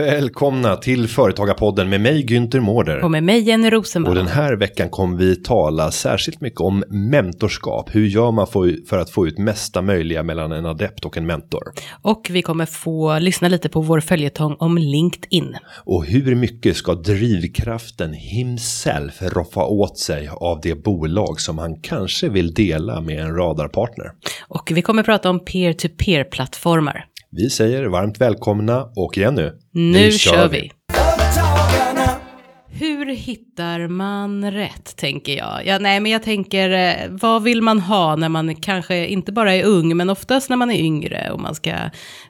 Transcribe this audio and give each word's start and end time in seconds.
Välkomna 0.00 0.76
till 0.76 1.08
Företagarpodden 1.08 1.88
med 1.88 2.00
mig 2.00 2.26
Günther 2.26 2.60
Mårder. 2.60 3.04
Och 3.04 3.10
med 3.10 3.22
mig 3.22 3.40
Jenny 3.40 3.70
Rosenbaum. 3.70 4.10
Och 4.10 4.24
den 4.24 4.32
här 4.32 4.56
veckan 4.56 4.88
kommer 4.88 5.16
vi 5.16 5.36
tala 5.36 5.90
särskilt 5.90 6.40
mycket 6.40 6.60
om 6.60 6.84
mentorskap. 6.88 7.94
Hur 7.94 8.06
gör 8.06 8.30
man 8.30 8.46
för, 8.88 8.98
att 8.98 9.10
få 9.10 9.26
ut 9.26 9.38
mesta 9.38 9.82
möjliga 9.82 10.22
mellan 10.22 10.52
en 10.52 10.66
adept 10.66 11.04
och 11.04 11.16
en 11.16 11.26
mentor? 11.26 11.62
Och 12.02 12.26
vi 12.30 12.42
kommer 12.42 12.66
få 12.66 13.18
lyssna 13.18 13.48
lite 13.48 13.68
på 13.68 13.80
vår 13.80 14.00
följetong 14.00 14.56
om 14.58 14.78
LinkedIn. 14.78 15.56
Och 15.84 16.04
hur 16.04 16.34
mycket 16.34 16.76
ska 16.76 16.94
drivkraften 16.94 18.12
himself 18.12 19.22
roffa 19.22 19.64
åt 19.64 19.98
sig 19.98 20.28
av 20.28 20.60
det 20.62 20.74
bolag 20.74 21.40
som 21.40 21.58
han 21.58 21.80
kanske 21.80 22.28
vill 22.28 22.54
dela 22.54 23.00
med 23.00 23.20
en 23.20 23.34
radarpartner? 23.34 24.12
Och 24.48 24.72
vi 24.74 24.82
kommer 24.82 25.02
prata 25.02 25.30
om 25.30 25.44
peer-to-peer 25.44 26.24
plattformar. 26.24 27.04
Vi 27.32 27.50
säger 27.50 27.86
varmt 27.86 28.20
välkomna 28.20 28.84
och 28.96 29.18
igen 29.18 29.34
nu. 29.34 29.58
Nu, 29.72 30.12
kör 30.12 30.48
vi. 30.48 30.70
Företagarna. 30.92 32.20
Hur 32.68 33.06
hittar 33.06 33.88
man 33.88 34.50
rätt, 34.50 34.96
tänker 34.96 35.36
jag. 35.36 35.66
Ja, 35.66 35.78
nej, 35.78 36.00
men 36.00 36.12
jag 36.12 36.22
tänker, 36.22 36.70
eh, 36.70 37.08
vad 37.10 37.42
vill 37.42 37.62
man 37.62 37.80
ha 37.80 38.16
när 38.16 38.28
man 38.28 38.54
kanske 38.54 39.06
inte 39.06 39.32
bara 39.32 39.54
är 39.54 39.64
ung, 39.64 39.96
men 39.96 40.10
oftast 40.10 40.50
när 40.50 40.56
man 40.56 40.70
är 40.70 40.78
yngre 40.78 41.30
och 41.30 41.40
man 41.40 41.54
ska 41.54 41.70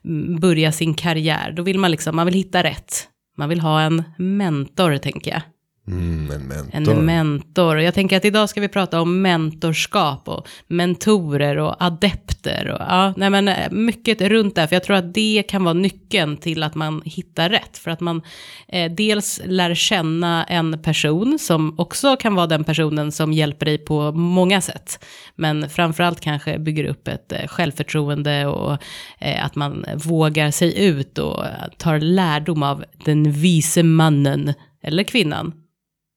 mm, 0.05 0.41
börja 0.41 0.73
sin 0.73 0.95
karriär. 0.95 1.53
Då 1.57 1.63
vill 1.63 1.79
man 1.79 1.91
liksom, 1.91 2.17
man 2.17 2.27
vill 2.27 2.35
hitta 2.35 2.63
rätt. 2.63 3.09
Man 3.39 3.49
vill 3.49 3.61
ha 3.61 3.81
en 3.81 4.03
mentor, 4.19 4.97
tänker 4.97 5.31
jag. 5.31 5.43
Mm, 5.89 6.31
en 6.31 6.47
mentor. 6.47 6.93
En 6.93 7.05
mentor. 7.05 7.81
Jag 7.81 7.95
tänker 7.95 8.17
att 8.17 8.25
idag 8.25 8.49
ska 8.49 8.61
vi 8.61 8.69
prata 8.69 9.01
om 9.01 9.23
mentorskap 9.23 10.29
och 10.29 10.49
mentorer 10.69 11.57
och 11.57 11.77
adepter. 11.83 12.69
Och, 12.69 12.81
ja, 12.81 13.15
nej 13.17 13.31
men 13.31 13.49
eh, 13.49 13.71
mycket 13.71 14.21
runt 14.21 14.55
det, 14.55 14.69
för 14.69 14.77
jag 14.77 14.85
tror 14.85 14.97
att 14.97 15.15
det 15.15 15.43
kan 15.49 15.65
vara 15.65 15.75
nyckeln 15.75 16.37
till 16.37 16.63
att 16.63 16.75
man 16.75 17.03
hittar 17.05 17.49
rätt. 17.51 17.79
För 17.79 17.91
att 17.91 18.01
man 18.01 18.23
eh, 18.69 18.93
dels 18.93 19.41
lär 19.45 19.75
känna 19.75 20.45
en 20.45 20.83
person 20.83 21.39
som 21.39 21.75
också 21.79 22.17
kan 22.17 22.35
vara 22.35 22.47
den 22.47 22.65
personen 22.65 23.13
som 23.13 23.33
hjälper 23.33 23.67
dig 23.67 23.79
på 23.79 24.13
många 24.13 24.61
sätt. 24.61 25.05
Men 25.37 25.71
framförallt 25.71 26.21
kanske 26.21 26.59
bygger 26.59 26.85
upp 26.85 27.09
ett 27.09 27.33
eh, 27.33 27.47
självförtroende 27.47 28.47
och 28.47 28.79
eh, 29.19 29.45
att 29.45 29.55
man 29.55 29.85
vågar 29.97 30.51
sig 30.51 30.85
ut 30.85 31.19
och 31.19 31.45
tar 31.79 31.99
lärdom 31.99 32.63
av 32.63 32.85
den 33.05 33.33
vise 33.33 33.83
mannen 33.83 34.53
eller 34.83 35.03
kvinnan. 35.03 35.53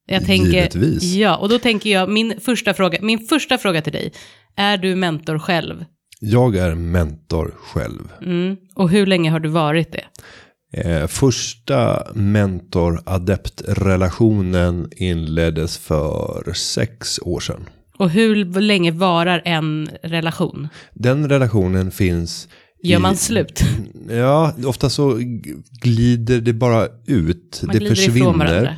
Jag 0.05 0.25
tänker, 0.25 0.51
Givetvis. 0.51 1.03
Ja, 1.03 1.37
och 1.37 1.49
då 1.49 1.59
tänker 1.59 1.89
jag, 1.89 2.09
min 2.09 2.33
första 2.41 2.73
fråga, 2.73 2.97
min 3.01 3.19
första 3.19 3.57
fråga 3.57 3.81
till 3.81 3.93
dig, 3.93 4.13
är 4.55 4.77
du 4.77 4.95
mentor 4.95 5.39
själv? 5.39 5.85
Jag 6.19 6.55
är 6.55 6.75
mentor 6.75 7.53
själv. 7.57 8.11
Mm. 8.21 8.57
Och 8.75 8.89
hur 8.89 9.05
länge 9.05 9.31
har 9.31 9.39
du 9.39 9.49
varit 9.49 9.91
det? 9.91 10.03
Eh, 10.73 11.07
första 11.07 12.07
mentor-adept-relationen 12.13 14.89
inleddes 14.95 15.77
för 15.77 16.53
sex 16.53 17.19
år 17.19 17.39
sedan. 17.39 17.69
Och 17.97 18.09
hur 18.09 18.61
länge 18.61 18.91
varar 18.91 19.41
en 19.45 19.89
relation? 20.03 20.67
Den 20.93 21.29
relationen 21.29 21.91
finns 21.91 22.47
Gör 22.83 22.99
man 22.99 23.17
slut? 23.17 23.61
Ja, 24.09 24.53
ofta 24.65 24.89
så 24.89 25.19
glider 25.81 26.42
det 26.42 26.53
bara 26.53 26.87
ut. 27.08 27.61
Man 27.63 27.80
det 27.80 27.89
försvinner. 27.89 28.77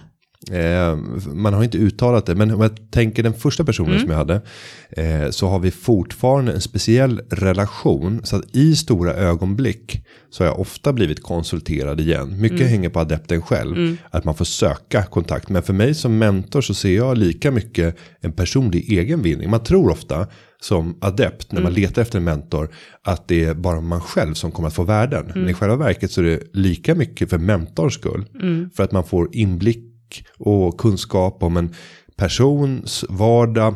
Eh, 0.52 0.96
man 1.34 1.54
har 1.54 1.64
inte 1.64 1.78
uttalat 1.78 2.26
det, 2.26 2.36
men 2.36 2.52
om 2.52 2.62
jag 2.62 2.92
tänker 2.92 3.24
den 3.24 3.34
första 3.34 3.64
personen 3.64 3.90
Mm. 3.92 4.02
som 4.02 4.10
jag 4.12 4.18
hade. 4.18 4.42
Eh, 4.90 5.30
så 5.30 5.48
har 5.48 5.60
vi 5.60 5.72
fortfarande 5.72 6.54
en 6.54 6.62
speciell 6.62 7.22
relation. 7.30 8.22
Så 8.24 8.36
att 8.36 8.56
i 8.56 8.76
stora 8.76 9.14
ögonblick 9.14 10.06
så 10.30 10.44
har 10.44 10.50
jag 10.50 10.60
ofta 10.60 10.94
blivit 10.94 11.24
konsulterad 11.24 12.00
igen. 12.00 12.42
Mycket 12.42 12.60
Mm. 12.60 12.70
hänger 12.72 12.90
på 12.90 13.00
adepten 13.00 13.42
själv. 13.42 13.98
Att 14.10 14.24
man 14.26 14.36
får 14.36 14.46
söka 14.46 15.04
kontakt. 15.04 15.50
Men 15.50 15.64
för 15.64 15.74
mig 15.74 15.94
som 15.94 16.18
mentor 16.18 16.62
så 16.62 16.74
ser 16.74 16.96
jag 16.96 17.18
lika 17.18 17.52
mycket 17.52 17.96
en 18.22 18.32
personlig 18.32 18.92
egen 19.00 19.22
vinning. 19.22 19.50
Man 19.50 19.64
tror 19.64 19.90
ofta 19.92 20.28
som 20.62 20.98
adept 21.02 21.52
när 21.52 21.62
man 21.62 21.72
Mm. 21.72 21.82
letar 21.82 22.02
efter 22.02 22.18
en 22.18 22.24
mentor. 22.24 22.70
Att 23.04 23.28
det 23.28 23.44
är 23.44 23.54
bara 23.54 23.82
man 23.82 24.02
själv 24.02 24.34
som 24.34 24.52
kommer 24.52 24.68
att 24.68 24.74
få 24.76 24.84
värden. 24.84 25.24
Mm. 25.26 25.40
Men 25.42 25.50
i 25.50 25.54
själva 25.54 25.76
verket 25.76 26.12
så 26.12 26.22
är 26.22 26.26
det 26.26 26.40
lika 26.54 26.96
mycket 26.96 27.30
för 27.30 27.38
mentorns 27.38 27.94
skull. 27.94 28.26
Mm. 28.42 28.70
För 28.76 28.84
att 28.84 28.92
man 28.92 29.04
får 29.04 29.30
inblick 29.36 29.92
och 30.38 30.78
kunskap 30.78 31.44
om 31.44 31.58
en 31.58 31.76
persons 32.16 33.06
vardag. 33.10 33.76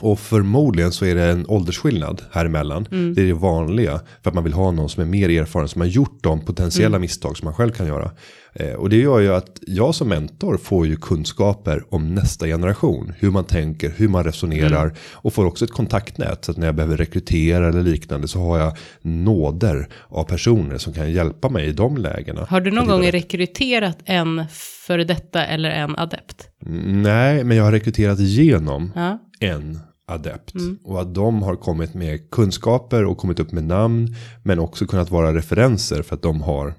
Och 0.00 0.20
förmodligen 0.20 0.92
så 0.92 1.04
är 1.04 1.14
det 1.14 1.24
en 1.24 1.46
åldersskillnad 1.48 2.22
här 2.32 2.44
emellan. 2.44 2.86
Mm. 2.92 3.14
Det 3.14 3.22
är 3.22 3.26
det 3.26 3.32
vanliga. 3.34 4.00
För 4.22 4.30
att 4.30 4.34
man 4.34 4.44
vill 4.44 4.52
ha 4.52 4.70
någon 4.70 4.88
som 4.88 5.02
är 5.02 5.06
mer 5.06 5.28
erfaren. 5.28 5.68
Som 5.68 5.80
har 5.80 5.88
gjort 5.88 6.18
de 6.22 6.40
potentiella 6.44 6.86
Mm. 6.96 7.00
misstag 7.00 7.36
som 7.36 7.44
man 7.44 7.54
själv 7.54 7.70
kan 7.70 7.86
göra. 7.86 8.10
Eh, 8.54 8.72
och 8.72 8.88
det 8.90 8.96
gör 8.96 9.20
ju 9.20 9.34
att 9.34 9.58
jag 9.66 9.94
som 9.94 10.08
mentor 10.08 10.56
får 10.56 10.86
ju 10.86 10.96
kunskaper 10.96 11.82
om 11.88 12.14
nästa 12.14 12.46
generation. 12.46 13.12
Hur 13.18 13.30
man 13.30 13.44
tänker, 13.44 13.92
hur 13.96 14.08
man 14.08 14.24
resonerar. 14.24 14.82
Mm. 14.84 14.94
Och 15.12 15.32
får 15.34 15.44
också 15.46 15.64
ett 15.64 15.70
kontaktnät. 15.72 16.44
Så 16.44 16.50
att 16.50 16.56
när 16.56 16.66
jag 16.66 16.74
behöver 16.74 16.96
rekrytera 16.96 17.68
eller 17.68 17.82
liknande. 17.82 18.28
Så 18.28 18.38
har 18.40 18.58
jag 18.58 18.76
nåder 19.02 19.88
av 20.08 20.24
personer 20.24 20.78
som 20.78 20.92
kan 20.92 21.12
hjälpa 21.12 21.48
mig 21.48 21.66
i 21.66 21.72
de 21.72 21.96
lägena. 21.96 22.46
Har 22.48 22.60
du 22.60 22.70
någon 22.70 22.86
gång 22.86 23.06
rekryterat 23.10 23.98
en 24.04 24.44
före 24.86 25.04
detta 25.04 25.46
eller 25.46 25.70
en 25.70 25.96
adept? 25.96 26.48
Nej, 26.86 27.44
men 27.44 27.56
jag 27.56 27.64
har 27.64 27.72
rekryterat 27.72 28.18
igenom 28.20 28.92
Ja. 28.94 29.18
En 29.40 29.78
adept. 30.06 30.54
Och 30.84 31.00
att 31.00 31.14
de 31.14 31.42
har 31.42 31.56
kommit 31.56 31.94
med 31.94 32.30
kunskaper 32.30 33.04
och 33.04 33.18
kommit 33.18 33.40
upp 33.40 33.52
med 33.52 33.64
namn. 33.64 34.14
Men 34.42 34.58
också 34.58 34.86
kunnat 34.86 35.10
vara 35.10 35.34
referenser 35.34 36.02
för 36.02 36.14
att 36.14 36.22
de 36.22 36.42
har 36.42 36.74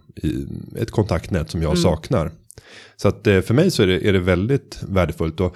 ett 0.76 0.92
kontaktnät 0.92 1.50
som 1.50 1.62
jag 1.62 1.78
saknar. 1.78 2.32
Så 2.96 3.08
att 3.08 3.28
eh, 3.28 3.42
för 3.42 3.54
mig 3.54 3.72
så 3.72 3.84
är 3.84 3.88
det, 3.88 4.08
är 4.08 4.14
det 4.14 4.20
väldigt 4.20 4.84
värdefullt. 4.88 5.40
Och 5.40 5.56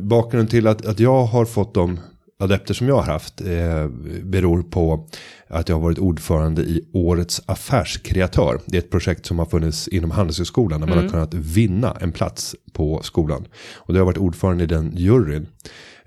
bakgrunden 0.00 0.48
till 0.48 0.66
att, 0.66 0.86
att 0.86 1.00
jag 1.00 1.24
har 1.24 1.44
fått 1.44 1.74
de 1.74 1.98
adepter 2.38 2.74
som 2.74 2.88
jag 2.88 2.96
har 2.96 3.12
haft 3.12 3.40
eh, 3.40 3.88
beror 4.22 4.62
på 4.62 5.08
att 5.48 5.68
jag 5.68 5.76
har 5.76 5.82
varit 5.82 5.98
ordförande 5.98 6.62
i 6.62 6.88
årets 6.92 7.42
affärskreatör. 7.46 8.60
Det 8.66 8.76
är 8.76 8.78
ett 8.78 8.90
projekt 8.90 9.26
som 9.26 9.38
har 9.38 9.46
funnits 9.46 9.88
inom 9.88 10.10
Handelshögskolan 10.10 10.80
där 10.80 10.88
man 10.88 10.98
har 10.98 11.08
kunnat 11.08 11.34
vinna 11.34 11.96
en 12.00 12.12
plats 12.12 12.56
på 12.72 13.02
skolan. 13.02 13.46
Och 13.74 13.92
det 13.92 14.00
har 14.00 14.06
varit 14.06 14.18
ordförande 14.18 14.64
i 14.64 14.66
den 14.66 14.92
juryn. 14.96 15.46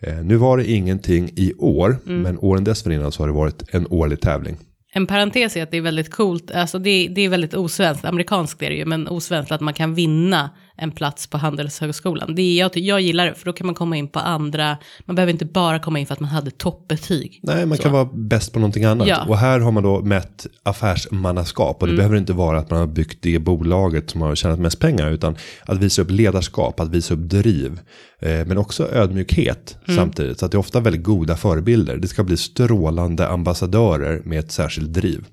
Eh, 0.01 0.15
nu 0.23 0.35
var 0.35 0.57
det 0.57 0.71
ingenting 0.71 1.29
i 1.35 1.53
år, 1.57 1.97
men 2.03 2.37
åren 2.39 2.63
dessförinnan 2.63 3.11
så 3.11 3.21
har 3.23 3.27
det 3.27 3.33
varit 3.33 3.63
en 3.73 3.87
årlig 3.89 4.21
tävling. 4.21 4.57
En 4.93 5.07
parentes 5.07 5.57
är 5.57 5.63
att 5.63 5.71
det 5.71 5.77
är 5.77 5.81
väldigt 5.81 6.11
coolt, 6.11 6.51
alltså 6.51 6.79
det, 6.79 7.07
det 7.07 7.21
är 7.21 7.29
väldigt 7.29 7.53
osvenskt, 7.53 8.05
amerikanskt 8.05 8.61
är 8.61 8.69
det 8.69 8.75
ju, 8.75 8.85
men 8.85 9.07
osvenskt 9.07 9.51
att 9.51 9.61
man 9.61 9.73
kan 9.73 9.93
vinna 9.93 10.49
en 10.79 10.91
plats 10.91 11.27
på 11.27 11.37
Handelshögskolan. 11.37 12.35
Det 12.35 12.41
är, 12.41 12.57
jag, 12.59 12.77
jag 12.77 13.01
gillar 13.01 13.25
det, 13.25 13.33
för 13.35 13.45
då 13.45 13.53
kan 13.53 13.65
man 13.67 13.75
komma 13.75 13.97
in 13.97 14.07
på 14.07 14.19
andra, 14.19 14.77
man 15.05 15.15
behöver 15.15 15.31
inte 15.31 15.45
bara 15.45 15.79
komma 15.79 15.99
in 15.99 16.05
för 16.05 16.13
att 16.13 16.19
man 16.19 16.29
hade 16.29 16.51
toppbetyg. 16.51 17.39
Nej, 17.43 17.65
man 17.65 17.77
Så. 17.77 17.83
kan 17.83 17.91
vara 17.91 18.09
bäst 18.13 18.53
på 18.53 18.59
någonting 18.59 18.83
annat. 18.83 19.07
Ja. 19.07 19.15
Mm. 19.15 19.29
Och 19.29 19.37
här 19.37 19.59
har 19.59 19.71
man 19.71 19.83
då 19.83 20.01
mätt 20.01 20.47
affärsmannaskap. 20.63 21.81
Och 21.81 21.87
det 21.87 21.95
behöver 21.95 22.17
inte 22.17 22.33
vara 22.33 22.59
att 22.59 22.69
man 22.69 22.79
har 22.79 22.87
byggt 22.87 23.17
det 23.21 23.39
bolaget 23.39 24.09
som 24.09 24.21
har 24.21 24.35
tjänat 24.35 24.59
mest 24.59 24.79
pengar. 24.79 25.11
Utan 25.11 25.35
att 25.65 25.77
visa 25.77 26.01
upp 26.01 26.11
ledarskap, 26.11 26.79
att 26.79 26.89
visa 26.89 27.13
upp 27.13 27.19
driv. 27.19 27.79
Eh, 28.21 28.45
men 28.45 28.57
också 28.57 28.87
ödmjukhet 28.91 29.77
Mm. 29.87 29.97
samtidigt. 29.97 30.39
Så 30.39 30.45
att 30.45 30.51
det 30.51 30.55
är 30.55 30.59
ofta 30.59 30.79
väldigt 30.79 31.03
goda 31.03 31.35
förebilder. 31.35 31.97
Det 31.97 32.07
ska 32.07 32.23
bli 32.23 32.37
strålande 32.37 33.27
ambassadörer 33.27 34.21
med 34.25 34.39
ett 34.39 34.51
särskilt 34.51 34.93
driv. 34.93 35.25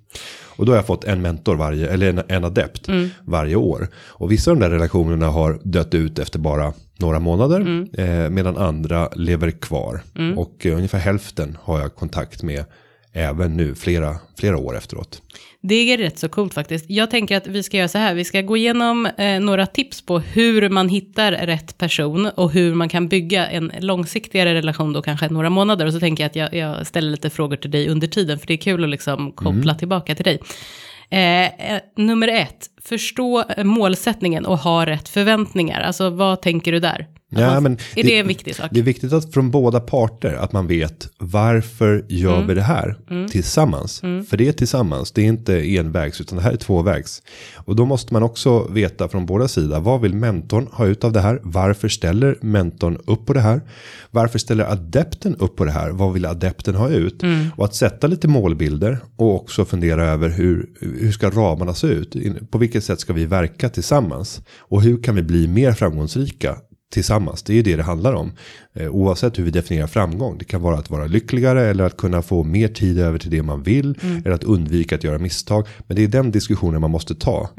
Och 0.57 0.67
då 0.67 0.73
har 0.73 0.77
jag 0.77 0.87
fått 0.87 1.05
en 1.05 1.23
mentor 1.23 1.57
varje, 1.57 1.89
eller 1.91 2.09
en, 2.11 2.23
en 2.29 2.45
adept 2.45 2.89
Mm. 2.89 3.09
varje 3.25 3.57
år. 3.57 3.89
Och 4.09 4.33
vissa 4.33 4.51
av 4.51 4.57
de 4.57 4.61
där 4.63 4.71
relationerna 4.71 5.29
har 5.29 5.61
dött 5.65 5.95
ut 5.95 6.19
efter 6.19 6.39
bara 6.39 6.73
några 6.99 7.19
månader. 7.21 7.61
Mm. 7.61 7.89
Eh, 7.93 8.31
medan 8.31 8.57
andra 8.57 9.09
lever 9.15 9.51
kvar. 9.51 10.01
Och 10.37 10.67
eh, 10.67 10.77
ungefär 10.77 10.99
hälften 10.99 11.59
har 11.63 11.81
jag 11.81 11.95
kontakt 11.95 12.43
med 12.43 12.65
även 13.13 13.57
nu 13.57 13.75
flera, 13.75 14.17
flera 14.39 14.57
år 14.57 14.77
efteråt. 14.77 15.23
Det 15.69 15.93
är 15.93 15.99
rätt 15.99 16.19
så 16.19 16.29
coolt 16.29 16.55
faktiskt. 16.55 16.91
Jag 16.91 17.11
tänker 17.11 17.37
att 17.37 17.47
vi 17.47 17.63
ska 17.63 17.77
göra 17.77 17.89
så 17.89 17.99
här, 17.99 18.15
vi 18.15 18.25
ska 18.25 18.41
gå 18.41 18.57
igenom 18.57 19.07
eh, 19.07 19.41
några 19.41 19.67
tips 19.67 20.03
på 20.03 20.19
hur 20.19 20.69
man 20.69 20.89
hittar 20.89 21.33
rätt 21.33 21.79
person 21.79 22.27
och 22.27 22.53
hur 22.53 22.75
man 22.75 22.89
kan 22.89 23.09
bygga 23.09 23.47
en 23.47 23.73
långsiktigare 23.81 24.55
relation 24.55 24.93
då 24.93 25.03
kanske 25.03 25.29
några 25.29 25.51
månader. 25.51 25.87
Och 25.87 25.93
så 25.93 26.01
tänker 26.01 26.25
jag 26.25 26.29
att 26.29 26.37
jag, 26.37 26.55
jag 26.55 26.87
ställer 26.87 27.11
lite 27.11 27.31
frågor 27.31 27.57
till 27.57 27.71
dig 27.71 27.89
under 27.89 28.07
tiden, 28.07 28.39
för 28.39 28.47
det 28.47 28.55
är 28.55 28.59
kul 28.59 28.85
att 28.85 28.91
liksom 28.91 29.33
koppla 29.33 29.75
tillbaka 29.75 30.15
till 30.15 30.25
dig. 30.25 30.41
Eh, 31.11 31.45
eh, 31.45 31.81
nummer 31.97 32.29
ett, 32.29 32.67
förstå 32.89 33.45
eh, 33.57 33.65
målsättningen 33.65 34.47
och 34.47 34.59
ha 34.59 34.87
rätt 34.87 35.09
förväntningar. 35.09 35.81
Alltså 35.81 36.11
vad 36.11 36.43
tänker 36.43 36.73
du 36.73 36.81
där? 36.81 37.07
Ja, 37.31 37.47
man- 37.55 37.63
men 37.63 37.73
är 37.97 38.03
det, 38.05 38.19
en 38.19 38.27
viktig 38.29 38.55
sak? 38.55 38.69
Det 38.71 38.81
är 38.81 38.85
viktigt 38.85 39.13
att 39.13 39.33
från 39.35 39.51
båda 39.51 39.81
parter 39.81 40.35
att 40.35 40.53
man 40.53 40.67
vet 40.67 41.09
varför 41.19 42.05
gör 42.09 42.35
Mm. 42.37 42.47
vi 42.49 42.55
det 42.55 42.63
här 42.63 42.97
tillsammans. 43.31 44.01
För 44.01 44.37
det 44.37 44.49
är 44.49 44.53
tillsammans, 44.53 45.13
det 45.13 45.23
är 45.23 45.27
inte 45.27 45.77
envägs 45.77 46.21
utan 46.21 46.39
det 46.39 46.45
här 46.45 46.53
är 46.53 46.57
tvåvägs. 46.57 47.23
Och 47.57 47.77
då 47.77 47.85
måste 47.87 48.13
man 48.13 48.23
också 48.23 48.69
veta 48.69 49.09
från 49.09 49.27
båda 49.27 49.49
sidor 49.49 49.81
vad 49.81 50.01
vill 50.01 50.15
mentorn 50.15 50.67
ha 50.73 50.87
ut 50.87 51.05
av 51.05 51.13
det 51.13 51.21
här? 51.21 51.41
Varför 51.43 51.89
ställer 51.89 52.39
mentorn 52.41 52.99
upp 53.07 53.27
på 53.27 53.33
det 53.33 53.41
här? 53.41 53.61
Varför 54.11 54.39
ställer 54.39 54.65
adepten 54.73 55.37
upp 55.37 55.57
på 55.57 55.65
det 55.65 55.71
här? 55.73 55.91
Vad 55.91 56.13
vill 56.13 56.27
adepten 56.27 56.75
ha 56.75 56.89
ut? 56.89 57.23
Mm. 57.23 57.47
Och 57.57 57.65
att 57.65 57.75
sätta 57.75 58.07
lite 58.07 58.29
målbilder 58.29 58.99
och 59.17 59.35
också 59.35 59.65
fundera 59.65 60.05
över 60.05 60.29
hur, 60.29 60.67
hur 60.81 61.13
ska 61.13 61.31
ramarna 61.31 61.75
se 61.75 61.87
ut? 61.87 62.17
På 62.51 62.59
vilket 62.59 62.76
sätt 62.85 63.01
ska 63.01 63.13
vi 63.13 63.27
verka 63.27 63.69
tillsammans? 63.69 64.41
Och 64.59 64.83
hur 64.83 65.03
kan 65.03 65.15
vi 65.15 65.23
bli 65.23 65.49
mer 65.49 65.73
framgångsrika 65.73 66.57
tillsammans. 66.93 67.43
Det 67.43 67.59
är 67.59 67.63
det 67.63 67.77
det 67.77 67.83
handlar 67.83 68.13
om. 68.13 68.33
Eh, 68.75 68.89
oavsett 68.89 69.39
hur 69.39 69.45
vi 69.45 69.51
definierar 69.51 69.87
framgång. 69.87 70.39
Det 70.39 70.45
kan 70.45 70.63
vara 70.63 70.79
att 70.79 70.91
vara 70.91 71.07
lyckligare 71.07 71.67
eller 71.67 71.85
att 71.85 71.97
kunna 71.97 72.23
få 72.23 72.45
mer 72.45 72.69
tid 72.69 72.99
över 72.99 73.19
till 73.19 73.31
det 73.31 73.43
man 73.43 73.63
vill. 73.63 73.99
Eller 74.25 74.35
att 74.35 74.45
undvika 74.45 74.95
att 74.95 75.05
göra 75.05 75.19
misstag. 75.19 75.67
Men 75.87 75.97
det 75.97 76.05
är 76.05 76.09
den 76.09 76.31
diskussionen 76.31 76.81
man 76.81 76.91
måste 76.91 77.15
ta. 77.15 77.51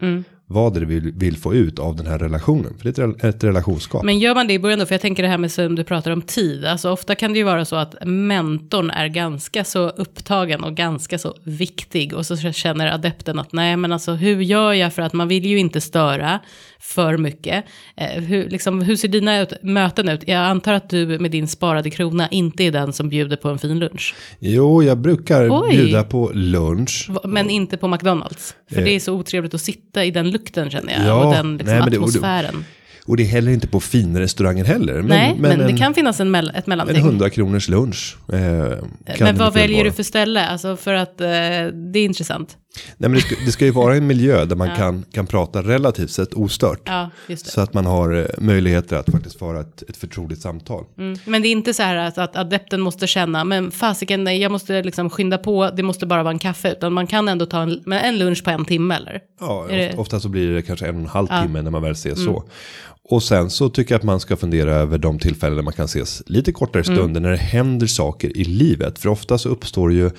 Vad 0.50 0.76
är 0.78 0.80
det 0.80 0.86
vi 0.86 1.00
vill, 1.00 1.38
få 1.38 1.54
ut 1.54 1.80
av 1.80 1.96
den 1.96 2.08
här 2.08 2.20
relationen. 2.20 2.74
För 2.78 2.84
det 2.84 2.98
är 3.00 3.08
ett, 3.08 3.24
rel- 3.24 3.30
ett 3.30 3.44
relationsskap. 3.44 4.04
Men 4.04 4.20
gör 4.20 4.36
man 4.36 4.48
det 4.48 4.54
i 4.54 4.60
början 4.60 4.80
då? 4.80 4.86
För 4.86 4.94
jag 4.94 5.02
tänker 5.02 5.24
det 5.24 5.30
här 5.30 5.38
med 5.38 5.52
som 5.52 5.76
du 5.76 5.84
pratar 5.84 6.12
om 6.12 6.22
tid. 6.22 6.66
Alltså 6.66 6.90
ofta 6.92 7.16
kan 7.16 7.34
det 7.34 7.40
ju 7.40 7.44
vara 7.46 7.66
så 7.66 7.76
att 7.76 7.96
mentorn 8.06 8.90
är 8.90 9.08
ganska 9.08 9.64
så 9.64 9.90
upptagen 9.90 10.64
och 10.64 10.76
ganska 10.76 11.18
så 11.18 11.36
viktig. 11.44 12.14
Och 12.14 12.26
så 12.26 12.38
känner 12.38 12.88
adepten 12.94 13.40
att 13.40 13.54
nej 13.54 13.78
men 13.78 13.92
alltså 13.92 14.14
hur 14.14 14.42
gör 14.42 14.74
jag 14.74 14.94
för 14.94 15.02
att 15.02 15.14
man 15.14 15.28
vill 15.28 15.46
ju 15.46 15.58
inte 15.60 15.82
störa 15.82 16.40
för 16.80 17.18
mycket. 17.18 17.66
Eh, 17.98 18.22
hur, 18.24 18.50
liksom, 18.50 18.82
hur 18.82 18.96
ser 18.96 19.08
dina 19.08 19.42
ut, 19.42 19.54
möten 19.64 20.10
ut? 20.10 20.28
Jag 20.28 20.40
antar 20.40 20.74
att 20.74 20.90
du 20.90 21.20
med 21.20 21.32
din 21.32 21.48
sparade 21.48 21.90
krona 21.90 22.30
inte 22.30 22.64
är 22.64 22.72
den 22.72 22.94
som 22.94 23.10
bjuder 23.10 23.36
på 23.36 23.50
en 23.50 23.58
fin 23.58 23.80
lunch. 23.80 24.16
Jo, 24.40 24.84
jag 24.84 24.98
brukar 24.98 25.64
Oj. 25.64 25.70
bjuda 25.70 26.04
på 26.04 26.32
lunch. 26.34 27.10
Men 27.24 27.50
inte 27.50 27.78
på 27.78 27.88
McDonalds. 27.88 28.56
För 28.74 28.82
det 28.82 28.96
är 28.96 29.00
så 29.00 29.14
otrevligt 29.14 29.54
att 29.54 29.62
sitta 29.62 30.06
i 30.06 30.12
den 30.12 30.32
lukten 30.38 30.70
känner 30.70 30.94
jag. 30.94 31.06
Ja, 31.08 31.26
och 31.26 31.34
den 31.34 31.58
liksom, 31.58 31.74
nej, 31.74 31.80
men 31.84 31.92
det- 31.92 31.98
och 31.98 32.12
det- 32.12 32.18
atmosfären. 32.20 32.66
Och 33.06 33.18
det 33.18 33.24
är 33.24 33.28
heller 33.28 33.52
inte 33.52 33.68
på 33.68 33.80
finrestauranger 33.80 34.66
heller. 34.66 34.94
Men, 34.94 35.06
nej, 35.08 35.36
men, 35.40 35.62
en, 35.62 35.68
det 35.72 35.78
kan 35.78 35.94
finnas 35.94 36.20
en 36.20 36.36
mell- 36.36 36.50
ett 36.50 36.56
en 36.56 36.64
mellanting. 36.66 36.98
100 36.98 37.30
kronors 37.30 37.70
lunch. 37.70 38.18
Eh, 38.34 38.38
Men 38.38 39.38
vad 39.38 39.54
väl 39.54 39.62
väljer 39.62 39.78
vara. 39.78 39.84
du 39.84 39.92
för 39.92 40.04
ställe? 40.04 40.46
Alltså 40.48 40.78
för 40.78 40.94
att 40.94 41.22
eh, 41.22 41.28
det 41.28 42.00
är 42.00 42.06
intressant. 42.06 42.58
Nej, 42.98 43.10
men 43.10 43.14
det, 43.14 43.22
ska, 43.22 43.36
det 43.46 43.52
ska 43.52 43.66
ju 43.66 43.72
vara 43.72 43.96
en 43.96 44.08
miljö 44.08 44.46
där 44.46 44.56
man 44.56 44.76
kan, 44.76 45.06
kan 45.12 45.28
prata 45.28 45.62
relativt 45.62 46.12
sett 46.12 46.34
ostört. 46.34 46.82
Ja. 46.86 47.10
Så 47.36 47.62
att 47.62 47.74
man 47.74 47.86
har 47.86 48.16
eh, 48.16 48.26
möjligheter 48.38 48.96
att 48.98 49.12
faktiskt 49.12 49.40
föra 49.40 49.62
ett, 49.62 49.90
ett 49.90 49.98
förtroligt 49.98 50.42
samtal. 50.42 50.86
Mm. 50.98 51.20
Men 51.26 51.42
det 51.42 51.48
är 51.48 51.52
inte 51.52 51.74
så 51.74 51.84
här 51.84 51.96
att, 51.96 52.18
att 52.18 52.36
adepten 52.36 52.82
måste 52.82 53.08
känna, 53.08 53.44
men 53.44 53.72
fasiken, 53.72 54.24
nej, 54.24 54.42
jag 54.42 54.52
måste 54.52 54.84
liksom 54.84 55.10
skynda 55.10 55.38
på, 55.38 55.70
det 55.70 55.84
måste 55.84 56.06
bara 56.06 56.24
vara 56.24 56.34
en 56.34 56.40
kaffe, 56.40 56.72
utan 56.72 56.94
man 56.94 57.08
kan 57.08 57.28
ändå 57.28 57.46
ta 57.46 57.62
en, 57.62 57.94
en 57.94 58.18
lunch 58.18 58.44
på 58.44 58.50
en 58.50 58.66
timme 58.66 58.96
eller? 58.96 59.22
Ja, 59.40 59.64
ofta, 59.64 60.02
ofta 60.02 60.20
så 60.20 60.30
blir 60.30 60.52
det 60.52 60.62
kanske 60.62 60.88
en 60.88 60.96
och 60.96 61.02
en 61.02 61.08
halv 61.08 61.28
timme 61.28 61.62
när 61.62 61.72
man 61.72 61.82
väl 61.82 61.92
ses 61.92 62.24
så. 62.24 62.44
Och 63.10 63.24
sen 63.24 63.50
så 63.50 63.70
tycker 63.70 63.94
jag 63.94 64.00
att 64.00 64.06
man 64.06 64.20
ska 64.20 64.36
fundera 64.36 64.76
över 64.76 64.98
de 64.98 65.20
tillfällen 65.20 65.56
där 65.56 65.64
man 65.64 65.74
kan 65.74 65.86
ses 65.86 66.24
lite 66.26 66.52
kortare 66.52 66.84
stunder 66.84 67.22
när 67.22 67.32
det 67.32 67.38
händer 67.38 67.88
saker 67.88 68.38
i 68.38 68.44
livet. 68.44 69.00
För 69.00 69.10
ofta 69.10 69.38
så 69.38 69.50
uppstår 69.50 69.94
ju 69.94 70.12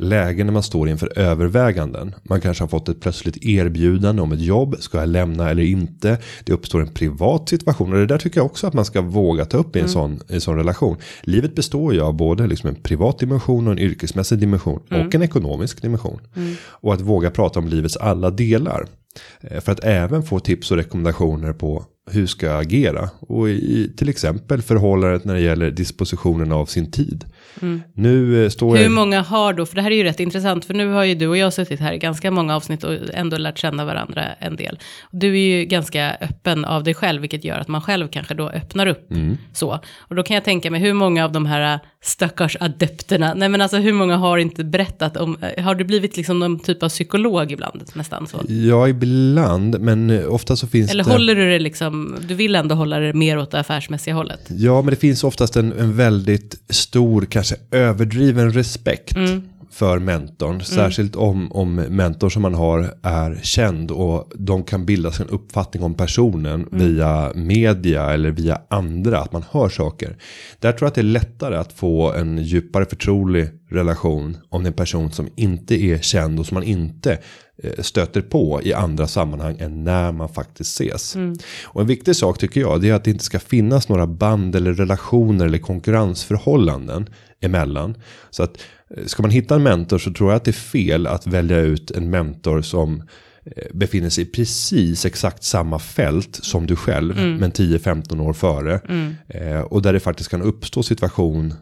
lägen 0.00 0.46
när 0.46 0.52
man 0.52 0.62
står 0.62 0.88
inför 0.88 1.18
överväganden. 1.18 2.14
Man 2.22 2.40
kanske 2.40 2.62
har 2.64 2.68
fått 2.68 2.88
ett 2.88 3.00
plötsligt 3.00 3.44
erbjudande 3.44 4.22
om 4.22 4.32
ett 4.32 4.40
jobb. 4.40 4.76
Ska 4.80 4.98
jag 4.98 5.08
lämna 5.08 5.50
eller 5.50 5.62
inte? 5.62 6.18
Det 6.44 6.52
uppstår 6.52 6.80
en 6.80 6.88
privat 6.94 7.48
situation. 7.48 7.92
Och 7.92 7.98
det 7.98 8.06
där 8.06 8.18
tycker 8.18 8.38
jag 8.40 8.46
också 8.46 8.66
att 8.66 8.74
man 8.74 8.84
ska 8.84 9.00
våga 9.00 9.44
ta 9.44 9.58
upp 9.58 9.76
i 9.76 9.80
en, 9.80 9.88
sån, 9.88 10.20
i 10.28 10.34
en 10.34 10.40
sån 10.40 10.56
relation. 10.56 10.96
Livet 11.22 11.54
består 11.54 11.94
ju 11.94 12.00
av 12.00 12.14
både 12.14 12.46
liksom 12.46 12.68
en 12.68 12.74
privat 12.82 13.18
dimension 13.18 13.66
och 13.66 13.72
en 13.72 13.78
yrkesmässig 13.78 14.38
dimension. 14.38 14.80
Och 14.90 15.14
en 15.14 15.22
ekonomisk 15.22 15.82
dimension. 15.82 16.20
Och 16.64 16.94
att 16.94 17.00
våga 17.00 17.30
prata 17.30 17.58
om 17.58 17.68
livets 17.68 17.96
alla 17.96 18.30
delar. 18.30 18.86
Eh, 19.40 19.60
För 19.60 19.72
att 19.72 19.84
även 19.84 20.22
få 20.22 20.40
tips 20.40 20.70
och 20.70 20.76
rekommendationer 20.76 21.52
på 21.52 21.84
hur 22.10 22.26
ska 22.26 22.46
jag 22.46 22.60
agera. 22.60 23.10
Och 23.20 23.48
i 23.48 23.92
till 23.96 24.08
exempel 24.08 24.62
förhållandet 24.62 25.24
när 25.24 25.34
det 25.34 25.40
gäller 25.40 25.70
dispositionen 25.70 26.52
av 26.52 26.66
sin 26.66 26.90
tid. 26.90 27.24
Nu 27.94 28.44
eh, 28.44 28.48
står 28.48 28.66
Mm. 28.66 28.78
Hur 28.78 28.84
jag... 28.84 28.92
många 28.92 29.20
har 29.20 29.52
då, 29.52 29.66
för 29.66 29.76
det 29.76 29.82
här 29.82 29.90
är 29.90 29.96
ju 29.96 30.02
rätt 30.02 30.20
intressant, 30.20 30.64
för 30.64 30.74
nu 30.74 30.88
har 30.88 31.04
ju 31.04 31.14
du 31.14 31.26
och 31.28 31.36
jag 31.36 31.52
suttit 31.52 31.80
här 31.80 31.92
i 31.92 31.98
ganska 31.98 32.30
många 32.30 32.56
avsnitt 32.56 32.84
och 32.84 32.94
ändå 33.14 33.36
lärt 33.36 33.58
känna 33.58 33.84
varandra 33.84 34.22
en 34.38 34.56
del. 34.56 34.78
Du 35.10 35.28
är 35.28 35.58
ju 35.58 35.64
ganska 35.64 36.16
öppen 36.20 36.64
av 36.64 36.84
dig 36.84 36.94
själv, 36.94 37.20
vilket 37.20 37.44
gör 37.44 37.58
att 37.58 37.68
man 37.68 37.82
själv 37.82 38.08
kanske 38.08 38.34
då 38.34 38.48
öppnar 38.48 38.86
upp 38.86 39.08
så. 39.52 39.80
Och 39.98 40.14
då 40.16 40.22
kan 40.22 40.34
jag 40.34 40.44
tänka 40.44 40.70
mig 40.70 40.80
hur 40.80 40.92
många 40.94 41.24
av 41.24 41.32
de 41.32 41.46
här 41.46 41.78
stackars 42.02 42.56
adepterna, 42.60 43.34
nej 43.34 43.48
men 43.48 43.60
alltså 43.60 43.76
hur 43.76 43.92
många 43.92 44.16
har 44.16 44.38
inte 44.38 44.64
berättat 44.64 45.16
om, 45.16 45.38
har 45.58 45.74
du 45.74 45.84
blivit 45.84 46.16
liksom 46.16 46.38
någon 46.38 46.58
typ 46.58 46.82
av 46.82 46.88
psykolog 46.88 47.52
ibland, 47.52 47.82
nästan 47.94 48.26
så? 48.26 48.42
Ja, 48.48 48.88
ibland. 48.88 49.80
Men 49.80 50.10
eh, 50.10 50.34
ofta 50.34 50.56
så 50.56 50.66
finns 50.66 50.90
Eller 50.90 51.04
det... 51.04 51.10
håller 51.10 51.34
du 51.34 51.50
det 51.50 51.58
liksom, 51.58 51.95
du 52.28 52.34
vill 52.34 52.54
ändå 52.54 52.74
hålla 52.74 52.98
det 52.98 53.12
mer 53.12 53.38
åt 53.38 53.50
det 53.50 53.60
affärsmässiga 53.60 54.14
hållet? 54.14 54.40
Ja, 54.48 54.82
men 54.82 54.90
det 54.90 54.96
finns 54.96 55.24
oftast 55.24 55.56
en, 55.56 55.72
en 55.72 55.96
väldigt 55.96 56.60
stor, 56.68 57.26
kanske 57.30 57.56
överdriven 57.70 58.52
respekt 58.52 59.16
för 59.76 59.98
mentorn. 59.98 60.60
Särskilt 60.60 61.16
om, 61.16 61.52
om 61.52 61.74
mentorn 61.74 62.30
som 62.30 62.42
man 62.42 62.54
har 62.54 62.94
är 63.02 63.40
känd 63.42 63.90
och 63.90 64.30
de 64.34 64.64
kan 64.64 64.86
bilda 64.86 65.12
sig 65.12 65.26
en 65.26 65.30
uppfattning 65.30 65.82
om 65.82 65.94
personen 65.94 66.68
via 66.72 67.32
media 67.34 68.12
eller 68.12 68.30
via 68.30 68.60
andra, 68.68 69.18
att 69.18 69.32
man 69.32 69.44
hör 69.50 69.68
saker. 69.68 70.16
Där 70.60 70.72
tror 70.72 70.86
jag 70.86 70.88
att 70.88 70.94
det 70.94 71.00
är 71.00 71.02
lättare 71.02 71.56
att 71.56 71.72
få 71.72 72.12
en 72.12 72.38
djupare 72.38 72.84
förtrolig 72.84 73.48
relation 73.70 74.36
om 74.48 74.62
det 74.62 74.66
är 74.66 74.70
en 74.70 74.76
person 74.76 75.12
som 75.12 75.28
inte 75.36 75.74
är 75.74 75.98
känd 75.98 76.40
och 76.40 76.46
som 76.46 76.54
man 76.54 76.64
inte 76.64 77.18
eh, 77.62 77.72
stöter 77.78 78.20
på 78.20 78.60
i 78.62 78.72
andra 78.72 79.06
sammanhang 79.06 79.56
än 79.58 79.84
när 79.84 80.12
man 80.12 80.28
faktiskt 80.28 80.80
ses. 80.80 81.16
Och 81.64 81.80
en 81.80 81.86
viktig 81.86 82.16
sak 82.16 82.38
tycker 82.38 82.60
jag 82.60 82.80
det 82.80 82.88
är 82.88 82.94
att 82.94 83.04
det 83.04 83.10
inte 83.10 83.24
ska 83.24 83.38
finnas 83.38 83.88
några 83.88 84.06
band 84.06 84.56
eller 84.56 84.72
relationer 84.72 85.46
eller 85.46 85.58
konkurrensförhållanden 85.58 87.08
emellan. 87.40 87.94
Så 88.30 88.42
att 88.42 88.58
ska 89.06 89.22
man 89.22 89.30
hitta 89.30 89.54
en 89.54 89.62
mentor 89.62 89.98
så 89.98 90.12
tror 90.12 90.30
jag 90.30 90.36
att 90.36 90.44
det 90.44 90.50
är 90.50 90.52
fel 90.52 91.06
att 91.06 91.26
välja 91.26 91.58
ut 91.60 91.90
en 91.90 92.10
mentor 92.10 92.62
som 92.62 93.02
eh, 93.56 93.64
befinner 93.74 94.08
sig 94.10 94.24
i 94.24 94.26
precis 94.26 95.04
exakt 95.06 95.44
samma 95.44 95.78
fält 95.78 96.38
som 96.42 96.66
du 96.66 96.76
själv 96.76 97.14
men 97.40 97.52
10-15 97.52 98.20
år 98.20 98.32
före. 98.32 98.80
Eh, 99.28 99.60
och 99.60 99.82
där 99.82 99.92
det 99.92 100.00
faktiskt 100.00 100.30
kan 100.30 100.42
uppstå 100.42 100.82
situation 100.82 101.54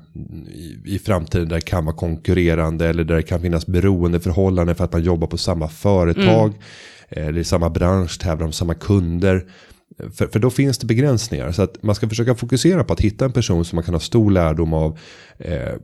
i, 0.54 0.94
i 0.94 0.98
framtiden 0.98 1.48
där 1.48 1.56
det 1.56 1.60
kan 1.60 1.84
vara 1.84 1.96
konkurrerande 1.96 2.88
eller 2.88 3.04
där 3.04 3.16
det 3.16 3.22
kan 3.22 3.40
finnas 3.40 3.66
beroendeförhållanden 3.66 4.76
för 4.76 4.84
att 4.84 4.92
man 4.92 5.02
jobbar 5.02 5.26
på 5.26 5.38
samma 5.38 5.68
företag. 5.68 6.52
eh, 7.08 7.26
Eller 7.26 7.40
i 7.40 7.44
samma 7.44 7.70
bransch, 7.70 8.20
tävlar 8.20 8.46
om 8.46 8.52
samma 8.52 8.74
kunder. 8.74 9.44
För, 10.14 10.26
för 10.26 10.38
då 10.38 10.50
finns 10.50 10.78
det 10.78 10.86
begränsningar. 10.86 11.52
Så 11.52 11.62
att 11.62 11.82
man 11.82 11.94
ska 11.94 12.08
försöka 12.08 12.34
fokusera 12.34 12.84
på 12.84 12.92
att 12.92 13.00
hitta 13.00 13.24
en 13.24 13.32
person 13.32 13.64
som 13.64 13.76
man 13.76 13.84
kan 13.84 13.94
ha 13.94 14.00
stor 14.00 14.30
lärdom 14.30 14.72
av. 14.72 14.98
Eh, 15.38 15.74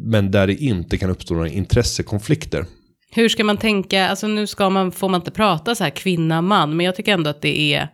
men 0.00 0.30
där 0.30 0.46
det 0.46 0.54
inte 0.54 0.98
kan 0.98 1.10
uppstå 1.10 1.34
några 1.34 1.48
intressekonflikter. 1.48 2.66
Hur 3.12 3.28
ska 3.28 3.44
man 3.44 3.56
tänka, 3.56 4.08
alltså 4.08 4.26
nu 4.26 4.46
ska 4.46 4.70
man, 4.70 4.92
får 4.92 5.08
man 5.08 5.20
inte 5.20 5.30
prata 5.30 5.74
så 5.74 5.84
här 5.84 5.90
kvinna, 5.90 6.42
man, 6.42 6.76
men 6.76 6.86
jag 6.86 6.96
tycker 6.96 7.12
ändå 7.12 7.30
att 7.30 7.42
det 7.42 7.74
är, 7.74 7.88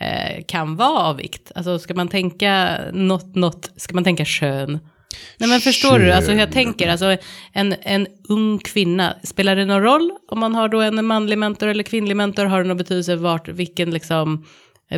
eh, 0.00 0.44
kan 0.46 0.76
vara 0.76 0.98
av 0.98 1.16
vikt. 1.16 1.52
Alltså 1.54 1.78
ska 1.78 1.94
man 1.94 2.08
tänka 2.08 2.78
något, 2.92 3.34
något, 3.34 3.70
ska 3.76 3.94
man 3.94 4.04
tänka 4.04 4.24
kön? 4.24 4.78
Nej 5.38 5.48
men 5.48 5.60
förstår 5.60 5.98
du, 5.98 6.12
alltså 6.12 6.30
hur 6.32 6.38
jag 6.38 6.52
tänker, 6.52 6.88
alltså 6.88 7.16
en, 7.52 7.74
en 7.82 8.06
ung 8.28 8.58
kvinna, 8.58 9.16
spelar 9.24 9.56
det 9.56 9.64
någon 9.64 9.82
roll 9.82 10.10
om 10.28 10.38
man 10.38 10.54
har 10.54 10.68
då 10.68 10.80
en 10.80 11.04
manlig 11.06 11.38
mentor 11.38 11.68
eller 11.68 11.82
kvinnlig 11.82 12.16
mentor, 12.16 12.44
har 12.44 12.62
det 12.62 12.68
någon 12.68 12.76
betydelse 12.76 13.16
vart, 13.16 13.48
vilken 13.48 13.90
liksom 13.90 14.44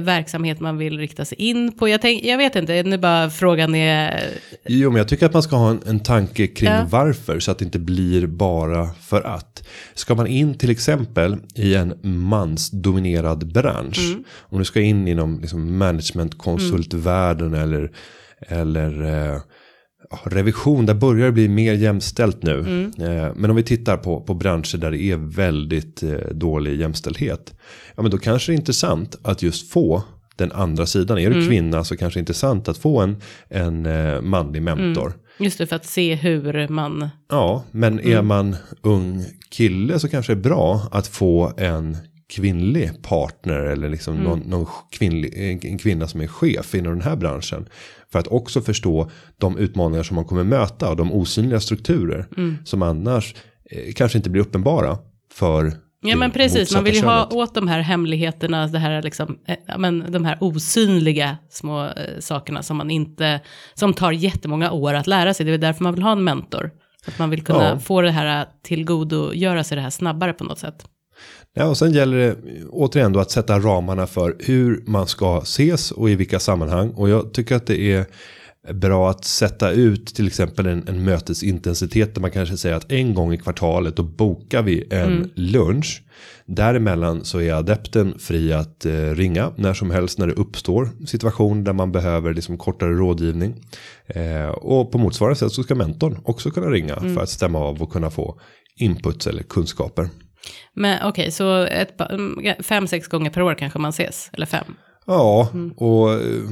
verksamhet 0.00 0.60
man 0.60 0.78
vill 0.78 0.98
rikta 0.98 1.24
sig 1.24 1.38
in 1.38 1.72
på? 1.72 1.88
Jag, 1.88 2.00
tänk, 2.00 2.24
jag 2.24 2.38
vet 2.38 2.56
inte, 2.56 2.82
nu 2.82 2.98
bara 2.98 3.30
frågan 3.30 3.74
är, 3.74 4.30
Jo, 4.66 4.90
men 4.90 4.98
jag 4.98 5.08
tycker 5.08 5.26
att 5.26 5.32
man 5.32 5.42
ska 5.42 5.56
ha 5.56 5.70
en, 5.70 5.80
en 5.86 6.00
tanke 6.00 6.46
kring 6.46 6.70
Ja. 6.70 6.86
varför. 6.90 7.40
Så 7.40 7.50
att 7.50 7.58
det 7.58 7.64
inte 7.64 7.78
blir 7.78 8.26
bara 8.26 8.88
för 9.00 9.22
att. 9.22 9.68
Ska 9.94 10.14
man 10.14 10.26
in 10.26 10.54
till 10.58 10.70
exempel 10.70 11.36
i 11.54 11.74
en 11.74 11.94
mansdominerad 12.02 13.52
bransch. 13.52 14.16
Om 14.36 14.58
du 14.58 14.64
ska 14.64 14.80
in 14.80 15.08
inom 15.08 15.40
liksom 15.40 15.78
managementkonsultvärlden 15.78 17.54
eller, 17.54 17.90
eller 18.48 19.02
eh, 19.32 19.40
revision. 20.24 20.86
Där 20.86 20.94
börjar 20.94 21.26
det 21.26 21.32
bli 21.32 21.48
mer 21.48 21.74
jämställt 21.74 22.42
nu. 22.42 22.58
Eh, 22.98 23.34
men 23.36 23.50
om 23.50 23.56
vi 23.56 23.62
tittar 23.62 23.96
på, 23.96 24.20
på 24.20 24.34
branscher 24.34 24.76
där 24.76 24.90
det 24.90 25.02
är 25.02 25.16
väldigt 25.16 26.02
eh, 26.02 26.12
dålig 26.32 26.80
jämställdhet. 26.80 27.54
Ja, 27.96 28.02
men 28.02 28.10
då 28.10 28.18
kanske 28.18 28.52
det 28.52 28.54
är 28.54 28.58
intressant 28.58 29.18
att 29.22 29.42
just 29.42 29.70
få 29.70 30.02
den 30.36 30.52
andra 30.52 30.86
sidan. 30.86 31.18
Är 31.18 31.30
du 31.30 31.48
kvinna 31.48 31.84
så 31.84 31.96
kanske 31.96 32.18
det 32.18 32.20
är 32.20 32.22
intressant 32.22 32.68
att 32.68 32.78
få 32.78 33.00
en, 33.00 33.16
en 33.48 33.86
eh, 33.86 34.20
manlig 34.20 34.62
mentor. 34.62 35.12
just 35.38 35.58
det 35.58 35.66
för 35.66 35.76
att 35.76 35.86
se 35.86 36.14
hur 36.14 36.68
man, 36.68 37.08
Ja, 37.28 37.64
men 37.70 38.00
är 38.00 38.22
man 38.22 38.56
ung 38.82 39.24
kille 39.50 39.98
så 39.98 40.08
kanske 40.08 40.34
det 40.34 40.40
är 40.40 40.42
bra 40.42 40.88
att 40.90 41.06
få 41.06 41.52
en 41.56 41.96
kvinnlig 42.28 43.02
partner 43.02 43.60
eller 43.60 43.88
liksom 43.88 44.16
någon, 44.16 44.38
någon 44.38 44.66
kvinnlig, 44.90 45.60
en 45.64 45.78
kvinna 45.78 46.08
som 46.08 46.20
är 46.20 46.26
chef 46.26 46.74
inom 46.74 46.92
den 46.92 47.02
här 47.02 47.16
branschen. 47.16 47.68
För 48.14 48.18
att 48.18 48.28
också 48.28 48.60
förstå 48.60 49.10
de 49.38 49.58
utmaningar 49.58 50.02
som 50.02 50.14
man 50.14 50.24
kommer 50.24 50.44
möta 50.44 50.90
och 50.90 50.96
de 50.96 51.12
osynliga 51.12 51.60
strukturer 51.60 52.26
som 52.64 52.82
annars 52.82 53.34
eh, 53.70 53.92
kanske 53.94 54.18
inte 54.18 54.30
blir 54.30 54.42
uppenbara 54.42 54.98
för 55.32 55.72
Ja 56.06 56.16
men 56.16 56.30
precis, 56.30 56.74
man 56.74 56.84
vill 56.84 56.94
ju 56.94 57.02
ha 57.02 57.16
könet. 57.18 57.32
åt 57.32 57.54
de 57.54 57.68
här 57.68 57.80
hemligheterna, 57.80 58.66
det 58.66 58.78
här 58.78 59.02
liksom, 59.02 59.38
eh, 59.46 59.78
men 59.78 60.04
de 60.12 60.24
här 60.24 60.38
osynliga 60.40 61.36
små 61.50 61.84
eh, 61.84 61.90
sakerna 62.20 62.62
som 62.62 62.76
man 62.76 62.90
inte, 62.90 63.40
som 63.74 63.92
tar 63.94 64.12
jättemånga 64.12 64.70
år 64.70 64.94
att 64.94 65.06
lära 65.06 65.34
sig. 65.34 65.46
Det 65.46 65.52
är 65.52 65.58
därför 65.58 65.84
man 65.84 65.94
vill 65.94 66.02
ha 66.02 66.12
en 66.12 66.24
mentor. 66.24 66.70
Att 67.06 67.18
man 67.18 67.30
vill 67.30 67.42
kunna 67.44 67.68
Ja. 67.68 67.78
få 67.78 68.00
det 68.02 68.10
här 68.10 68.46
tillgodogöra 68.62 69.64
sig 69.64 69.76
det 69.76 69.82
här 69.82 69.90
snabbare 69.90 70.32
på 70.32 70.44
något 70.44 70.58
sätt. 70.58 70.84
Ja, 71.56 71.66
och 71.66 71.78
sen 71.78 71.92
gäller 71.92 72.16
det 72.16 72.36
återigen 72.70 73.12
då 73.12 73.20
att 73.20 73.30
sätta 73.30 73.58
ramarna 73.58 74.06
för 74.06 74.36
hur 74.38 74.82
man 74.86 75.06
ska 75.06 75.38
ses 75.42 75.90
och 75.90 76.10
i 76.10 76.14
vilka 76.14 76.38
sammanhang. 76.40 76.90
Och 76.90 77.08
jag 77.08 77.32
tycker 77.32 77.56
att 77.56 77.66
det 77.66 77.92
är 77.92 78.06
bra 78.72 79.10
att 79.10 79.24
sätta 79.24 79.70
ut 79.70 80.06
till 80.06 80.26
exempel 80.26 80.66
en, 80.66 80.88
en 80.88 81.04
mötesintensitet 81.04 82.14
där 82.14 82.20
man 82.20 82.30
kanske 82.30 82.56
säger 82.56 82.76
att 82.76 82.92
en 82.92 83.14
gång 83.14 83.32
i 83.32 83.38
kvartalet 83.38 83.96
då 83.96 84.02
bokar 84.02 84.62
vi 84.62 84.86
en 84.90 85.30
lunch. 85.34 86.02
Däremellan 86.46 87.24
så 87.24 87.40
är 87.40 87.52
adepten 87.52 88.18
fri 88.18 88.52
att 88.52 88.86
eh, 88.86 88.92
ringa 88.92 89.52
när 89.56 89.74
som 89.74 89.90
helst 89.90 90.18
när 90.18 90.26
det 90.26 90.32
uppstår 90.32 90.88
situation 91.06 91.64
där 91.64 91.72
man 91.72 91.92
behöver 91.92 92.34
liksom 92.34 92.58
kortare 92.58 92.92
rådgivning. 92.92 93.54
Eh, 94.06 94.48
och 94.48 94.92
på 94.92 94.98
motsvarande 94.98 95.36
sätt 95.36 95.52
så 95.52 95.62
ska 95.62 95.74
mentorn 95.74 96.18
också 96.24 96.50
kunna 96.50 96.66
ringa 96.66 96.96
för 96.96 97.22
att 97.22 97.28
stämma 97.28 97.58
av 97.58 97.82
och 97.82 97.92
kunna 97.92 98.10
få 98.10 98.40
inputs 98.76 99.26
eller 99.26 99.42
kunskaper. 99.42 100.08
Men 100.74 101.08
okej, 101.08 101.30
så 101.30 101.62
ett, 101.62 102.00
mm, 102.00 102.54
fem, 102.62 102.86
sex 102.86 103.08
gånger 103.08 103.30
per 103.30 103.42
år 103.42 103.54
kanske 103.54 103.78
man 103.78 103.90
ses, 103.90 104.30
eller 104.32 104.46
fem. 104.46 104.74
Ja, 105.06 105.48
och 105.76 106.12
eh, 106.12 106.50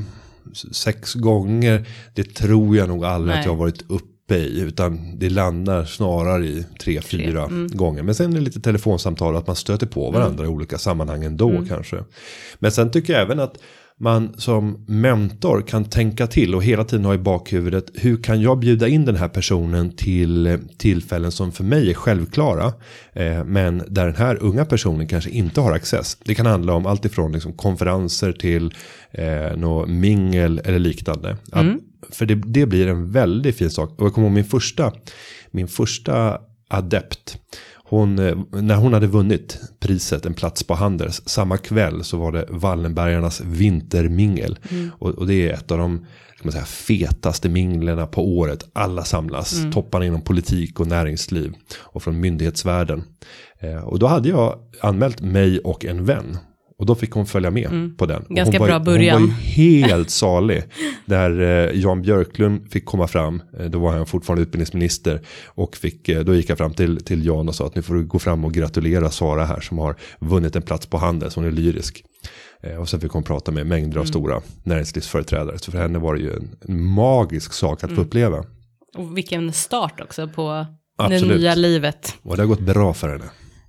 sex 0.73 1.15
gånger, 1.15 1.89
det 2.15 2.35
tror 2.35 2.77
jag 2.77 2.89
nog 2.89 3.05
aldrig 3.05 3.31
Nej. 3.31 3.41
att 3.41 3.45
jag 3.45 3.53
har 3.53 3.59
varit 3.59 3.91
uppe 3.91 4.35
i. 4.35 4.61
Utan 4.61 5.19
det 5.19 5.31
landar 5.31 5.85
snarare 5.85 6.47
i 6.47 6.67
tre, 6.81 7.01
fyra 7.01 7.49
gånger. 7.69 8.03
Men 8.03 8.15
sen 8.15 8.33
är 8.33 8.35
det 8.35 8.41
lite 8.41 8.61
telefonsamtal 8.61 9.37
att 9.37 9.47
man 9.47 9.57
stöter 9.57 9.87
på 9.87 10.11
varandra 10.11 10.45
i 10.45 10.49
olika 10.49 10.79
sammanhang 10.79 11.25
ändå 11.25 11.65
kanske. 11.69 12.05
Men 12.59 12.73
sen 12.73 12.91
tycker 12.91 13.13
jag 13.13 13.23
även 13.23 13.41
att 13.41 13.59
man 14.03 14.35
som 14.37 14.85
mentor 14.87 15.63
kan 15.63 15.85
tänka 15.85 16.27
till 16.27 16.55
och 16.55 16.65
hela 16.65 16.85
tiden 16.85 17.05
ha 17.05 17.15
i 17.15 17.19
bakhuvudet 17.19 17.91
hur 17.95 18.23
kan 18.23 18.41
jag 18.41 18.59
bjuda 18.59 18.89
in 18.89 19.05
den 19.05 19.17
här 19.17 19.29
personen 19.29 19.97
till 19.97 20.59
tillfällen 20.79 21.33
som 21.33 21.53
för 21.53 21.65
mig 21.65 21.91
är 21.91 21.95
självklara 21.95 22.73
eh, 23.13 23.45
men 23.45 23.83
där 23.89 24.07
den 24.07 24.17
här 24.17 24.43
unga 24.43 24.65
personen 24.65 25.09
kanske 25.09 25.31
inte 25.31 25.61
har 25.61 25.73
access. 25.73 26.19
Det 26.25 26.35
kan 26.35 26.47
handla 26.47 26.75
om 26.75 26.87
allt 26.87 27.05
ifrån 27.05 27.33
liksom 27.33 27.53
konferenser 27.53 28.33
till 28.33 28.75
eh, 29.11 29.57
nå 29.57 29.87
mingel 29.87 30.61
eller 30.65 30.79
liknande. 30.79 31.37
Att, 31.53 31.67
För 32.11 32.27
det, 32.27 32.35
det 32.35 32.67
blir 32.67 32.89
en 32.89 33.11
väldigt 33.13 33.57
fin 33.57 33.71
sak 33.71 34.01
och 34.01 34.07
jag 34.07 34.15
kommer 34.15 34.27
ihåg 34.27 34.35
min 34.35 34.45
första 34.45 34.93
min 35.51 35.69
första 35.69 36.39
adept 36.69 37.39
hon, 37.97 38.19
eh, 38.19 38.37
när 38.51 38.75
hon 38.75 38.93
hade 38.93 39.07
vunnit 39.07 39.61
priset 39.81 40.27
En 40.27 40.35
plats 40.35 40.65
på 40.65 40.75
Handels. 40.75 41.23
Samma 41.27 41.57
kväll 41.57 42.05
så 42.05 42.17
var 42.17 42.33
det 42.33 42.47
Wallenbergarnas 42.51 43.41
vintermingel. 43.41 44.59
Och, 44.99 45.11
och 45.11 45.27
det 45.27 45.49
är 45.49 45.53
ett 45.53 45.71
av 45.71 45.79
de 45.79 46.07
man 46.45 46.53
säga, 46.53 46.65
fetaste 46.65 47.49
minglerna 47.49 48.07
på 48.07 48.37
året. 48.39 48.67
Alla 48.73 49.05
samlas. 49.05 49.63
Topparna 49.73 50.07
inom 50.07 50.23
politik 50.23 50.81
och 50.81 50.87
näringsliv. 50.87 51.53
Och 51.79 52.03
från 52.03 52.21
myndighetsvärlden. 52.21 53.05
Eh, 53.59 53.85
och 53.85 53.99
då 53.99 54.07
hade 54.07 54.29
jag 54.29 54.59
anmält 54.81 55.21
mig 55.21 55.59
och 55.59 55.85
en 55.85 56.05
vän. 56.05 56.39
Och 56.83 56.87
då 56.87 56.95
fick 56.95 57.11
hon 57.11 57.27
följa 57.27 57.51
med 57.51 57.95
på 57.99 58.07
den. 58.07 58.25
Ganska 58.29 58.59
bra 58.59 58.79
ju- 58.79 58.85
början. 58.85 59.21
Hon 59.21 59.29
var 59.31 59.35
helt 59.37 60.11
salig. 60.11 60.63
Där 61.07 61.41
eh, 61.41 61.81
Jan 61.81 62.03
Björklund 62.03 62.71
fick 62.73 62.85
komma 62.85 63.09
fram. 63.09 63.43
Eh, 63.59 63.67
då 63.67 63.79
var 63.79 63.93
han 63.93 64.07
fortfarande 64.07 64.43
utbildningsminister. 64.43 65.21
Och 65.47 65.77
fick, 65.77 66.09
eh, 66.09 66.21
då 66.25 66.35
gick 66.35 66.51
jag 66.51 66.59
fram 66.59 66.73
till, 66.75 67.05
till 67.05 67.27
Jan 67.27 67.49
och 67.49 67.55
sa 67.55 67.67
att 67.67 67.75
nu 67.77 67.83
får 67.83 67.95
du 67.95 68.05
gå 68.05 68.19
fram 68.19 68.45
och 68.45 68.53
gratulera 68.53 69.11
Sara 69.11 69.45
här. 69.45 69.61
Som 69.61 69.79
har 69.79 69.97
vunnit 70.21 70.57
en 70.57 70.63
plats 70.63 70.87
på 70.87 70.99
Handels. 70.99 71.35
Hon 71.35 71.45
är 71.45 71.51
lyrisk. 71.51 72.05
Eh, 72.63 72.77
och 72.77 72.89
sen 72.89 73.01
fick 73.01 73.13
hon 73.13 73.23
prata 73.23 73.51
med 73.53 73.67
mängder 73.67 73.91
Mm. 73.97 74.01
av 74.01 74.05
stora 74.07 74.41
näringslivsföreträdare. 74.65 75.59
Så 75.59 75.71
för 75.73 75.79
henne 75.79 75.99
var 75.99 76.15
det 76.15 76.21
ju 76.21 76.33
en, 76.33 76.51
en 76.69 76.83
magisk 76.85 77.53
sak 77.53 77.85
att 77.85 77.93
få 77.93 78.01
uppleva. 78.01 78.45
Och 78.97 79.17
vilken 79.17 79.53
start 79.53 80.01
också 80.01 80.29
på 80.29 80.51
det 80.99 81.05
Absolut. 81.05 81.41
nya 81.41 81.55
livet. 81.55 82.15
Och 82.23 82.37
det 82.37 82.43
har 82.43 82.47
gått 82.49 82.61
bra 82.61 82.95
för 82.95 83.09
henne. 83.09 83.25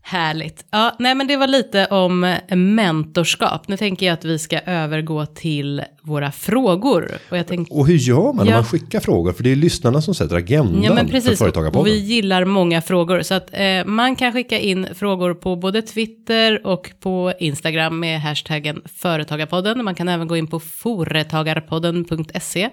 Härligt. 0.05 0.65
Ja, 0.71 0.95
nej 0.99 1.15
men 1.15 1.27
det 1.27 1.37
var 1.37 1.47
lite 1.47 1.85
om 1.85 2.23
eh, 2.23 2.55
mentorskap. 2.55 3.67
Nu 3.67 3.77
tänker 3.77 4.05
jag 4.05 4.13
att 4.13 4.25
vi 4.25 4.39
ska 4.39 4.59
övergå 4.59 5.25
till 5.25 5.83
våra 6.01 6.31
frågor. 6.31 7.11
Och 7.29 7.37
jag 7.37 7.47
tänkte... 7.47 7.73
Och 7.75 7.87
hur 7.87 7.95
gör 7.97 8.33
man 8.33 8.45
när 8.45 8.51
Ja. 8.51 8.57
man 8.57 8.65
skickar 8.65 8.99
frågor? 8.99 9.33
För 9.33 9.43
det 9.43 9.51
är 9.51 9.55
lyssnarna 9.55 10.01
som 10.01 10.15
sätter 10.15 10.35
agendan 10.35 10.83
Ja 10.83 10.93
men 10.93 11.05
för 11.05 11.11
precis, 11.11 11.31
och 11.31 11.37
Företagarpodden. 11.37 11.85
vi 11.93 11.97
gillar 11.99 12.45
många 12.45 12.81
frågor. 12.81 13.21
Så 13.21 13.33
att 13.33 13.49
eh, 13.53 13.85
man 13.85 14.15
kan 14.15 14.33
skicka 14.33 14.59
in 14.59 14.87
frågor 14.95 15.33
på 15.33 15.55
både 15.55 15.81
Twitter 15.81 16.67
och 16.67 16.91
på 16.99 17.33
Instagram 17.39 17.99
med 17.99 18.21
hashtaggen 18.21 18.81
Företagarpodden. 18.95 19.83
Man 19.85 19.95
kan 19.95 20.09
även 20.09 20.27
gå 20.27 20.37
in 20.37 20.47
på 20.47 20.59
foretagarpodden.se. 20.59 22.69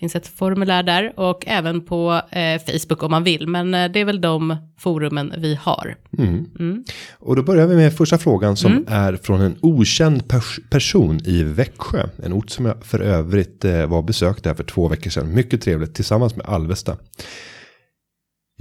Finns 0.00 0.16
ett 0.16 0.26
formulär 0.26 0.82
där 0.82 1.12
och 1.16 1.44
även 1.46 1.80
på 1.80 2.20
eh, 2.30 2.60
Facebook 2.66 3.02
om 3.02 3.10
man 3.10 3.24
vill. 3.24 3.46
Men 3.46 3.74
eh, 3.74 3.90
det 3.92 4.00
är 4.00 4.04
väl 4.04 4.20
de 4.20 4.56
forumen 4.78 5.34
vi 5.38 5.54
har. 5.54 5.94
Och 7.18 7.36
då 7.36 7.42
börjar 7.42 7.66
vi 7.66 7.76
med 7.76 7.94
första 7.96 8.18
frågan 8.18 8.56
som 8.56 8.72
Mm. 8.72 8.84
är 8.88 9.16
från 9.22 9.40
en 9.40 9.56
okänd 9.62 10.22
pers- 10.22 10.60
person 10.70 11.20
i 11.24 11.42
Växjö. 11.42 12.06
En 12.24 12.32
ort 12.32 12.50
som 12.50 12.66
jag 12.66 12.84
för 12.84 13.00
övrigt 13.00 13.64
eh, 13.64 13.86
var 13.86 14.02
besökt 14.02 14.44
där 14.44 14.54
för 14.54 14.64
två 14.64 14.88
veckor 14.88 15.10
sedan. 15.10 15.34
Mycket 15.34 15.62
trevligt 15.62 15.94
tillsammans 15.94 16.36
med 16.36 16.46
Alvesta. 16.46 16.96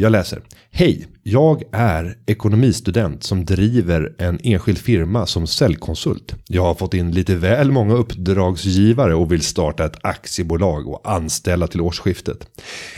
Jag 0.02 0.12
läser. 0.12 0.42
Hej, 0.72 1.08
jag 1.24 1.64
är 1.72 2.18
ekonomistudent 2.26 3.24
som 3.24 3.46
driver 3.46 4.16
en 4.18 4.40
enskild 4.44 4.78
firma 4.78 5.26
som 5.26 5.48
säljkonsult. 5.48 6.36
Jag 6.48 6.64
har 6.64 6.74
fått 6.74 6.94
in 6.94 7.12
lite 7.12 7.36
väl 7.36 7.72
många 7.72 7.94
uppdragsgivare 7.94 9.16
och 9.16 9.32
vill 9.32 9.42
starta 9.42 9.86
ett 9.86 9.98
aktiebolag 10.02 10.88
och 10.88 11.02
anställa 11.12 11.68
till 11.68 11.82
årsskiftet. 11.82 12.48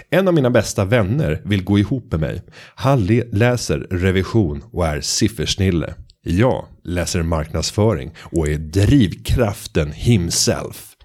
En 0.09 0.27
av 0.27 0.33
mina 0.33 0.49
bästa 0.49 0.85
vänner 0.85 1.41
vill 1.45 1.63
gå 1.63 1.79
ihop 1.79 2.11
med 2.11 2.19
mig. 2.19 2.41
Han 2.75 3.05
läser 3.31 3.79
revision 3.79 4.63
och 4.71 4.87
är 4.87 5.01
siffersnille. 5.01 5.93
Jag 6.23 6.65
läser 6.83 7.23
marknadsföring 7.23 8.11
och 8.19 8.47
är 8.47 8.57
drivkraften 8.57 9.91
himself. 9.91 10.95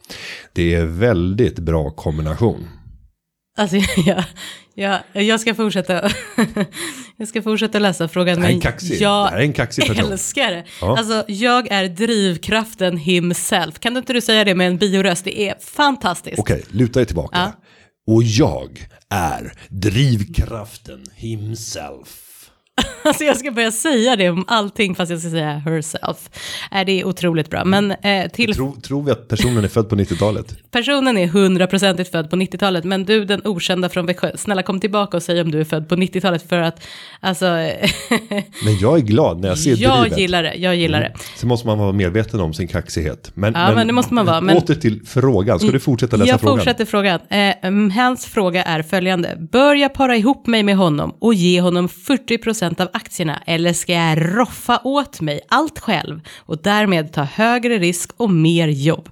Det 0.52 0.74
är 0.74 0.86
väldigt 0.86 1.58
bra 1.58 1.90
kombination. 1.90 2.68
Alltså 3.56 3.76
jag, 4.06 4.25
jag, 4.75 5.00
jag 5.12 5.40
ska 5.40 5.54
fortsätta. 5.54 6.10
jag 7.16 7.28
ska 7.28 7.42
fortsätta 7.42 7.78
läsa 7.78 8.08
frågan. 8.08 8.36
Det 8.36 8.42
här 8.42 8.50
är 8.50 8.54
en 8.54 8.60
kaxig, 8.60 9.00
jag 9.00 9.26
det 9.26 9.30
här 9.30 9.38
är 9.38 9.42
en 9.42 9.52
kaxig 9.52 9.86
person. 9.86 10.12
älskar 10.12 10.50
det. 10.50 10.64
Ja. 10.80 10.98
Alltså, 10.98 11.25
jag 11.28 11.72
är 11.72 11.88
drivkraften 11.88 12.96
himself. 12.96 13.78
Kan 13.78 13.94
du 13.94 13.98
inte 13.98 14.12
du 14.12 14.20
säga 14.20 14.44
det 14.44 14.54
med 14.54 14.66
en 14.66 14.76
bioröst? 14.76 15.25
Det 15.25 15.40
är 15.40 15.54
fantastiskt. 15.60 16.38
Okej, 16.38 16.64
luta 16.68 16.98
dig 16.98 17.06
tillbaka. 17.06 17.38
Ja. 17.38 17.52
Och 18.14 18.22
jag 18.22 18.88
är 19.10 19.52
drivkraften 19.68 21.04
himself. 21.14 22.25
Alltså 23.04 23.25
jag 23.25 23.37
ska 23.37 23.50
börja 23.50 23.73
säga 23.73 24.16
det 24.16 24.30
om 24.30 24.45
allting 24.49 24.95
fast 24.95 25.11
jag 25.11 25.21
ska 25.21 25.30
säga 25.30 25.52
herself. 25.52 26.30
Äh, 26.73 26.85
det 26.87 27.00
är 27.00 27.04
otroligt 27.06 27.50
bra. 27.50 27.64
Men 27.64 27.90
eh, 27.90 28.30
till 28.33 28.54
Tror, 28.54 28.73
tror 28.80 29.02
vi 29.02 29.11
att 29.11 29.28
personen 29.28 29.64
är 29.64 29.68
född 29.68 29.88
på 29.88 29.97
90-talet? 29.97 30.56
personen 30.71 31.18
är 31.18 31.26
hundraprocentigt 31.26 32.11
född 32.11 32.30
på 32.30 32.37
90-talet. 32.37 32.85
Men 32.85 33.04
du 33.04 33.25
den 33.25 33.42
okända 33.45 33.88
från 33.88 34.06
Växjö, 34.06 34.30
snälla 34.37 34.62
kom 34.62 34.80
tillbaka 34.80 35.16
och 35.16 35.23
säg 35.23 35.40
om 35.40 35.50
du 35.50 35.61
är 35.61 35.64
född 35.64 35.88
på 35.88 35.95
90-talet. 35.97 36.49
För 36.49 36.59
att 36.61 36.87
alltså, 37.21 37.45
Men 38.64 38.78
jag 38.80 38.97
är 38.99 39.02
glad 39.02 39.40
när 39.40 39.49
jag 39.49 39.59
ser 39.59 39.76
jag 39.83 40.00
drivet. 40.02 40.18
gillar 40.18 40.42
det. 40.42 40.54
Jag 40.54 40.76
gillar 40.76 41.00
det. 41.00 41.12
Sen 41.37 41.49
måste 41.49 41.66
man 41.66 41.78
vara 41.78 41.92
medveten 41.92 42.40
om 42.40 42.54
sin 42.54 42.68
kaxighet. 42.68 43.30
Men, 43.35 43.52
Ja, 43.56 43.75
men 43.75 43.87
det 43.87 43.92
måste 43.92 44.14
man 44.14 44.26
vara, 44.26 44.40
men- 44.40 44.56
Åter 44.56 44.75
till 44.75 45.06
frågan. 45.06 45.59
Ska 45.61 45.71
du 45.71 45.80
fortsätta 45.80 46.16
läsa 46.16 46.28
jag 46.30 46.40
frågan? 46.40 46.59
fortsätter 46.59 46.85
frågan. 46.85 47.21
Eh, 47.30 47.37
mm, 47.66 47.90
hans 47.90 48.26
fråga 48.26 48.62
är 48.62 48.83
följande. 48.83 49.37
Bör 49.52 49.75
jag 49.75 49.95
para 49.95 50.16
ihop 50.16 50.47
mig 50.47 50.62
med 50.62 50.76
honom 50.76 51.14
och 51.18 51.35
ge 51.35 51.61
honom 51.61 51.88
40% 51.88 52.65
av 52.78 52.88
aktierna 52.92 53.42
eller 53.46 53.73
ska 53.73 53.92
jag 53.92 54.38
roffa 54.38 54.80
åt 54.85 55.20
mig 55.20 55.40
allt 55.49 55.78
själv 55.78 56.20
och 56.38 56.62
därmed 56.62 57.12
ta 57.12 57.23
högre 57.23 57.78
risk 57.78 58.11
och 58.16 58.30
mer 58.30 58.68
jobb? 58.68 59.08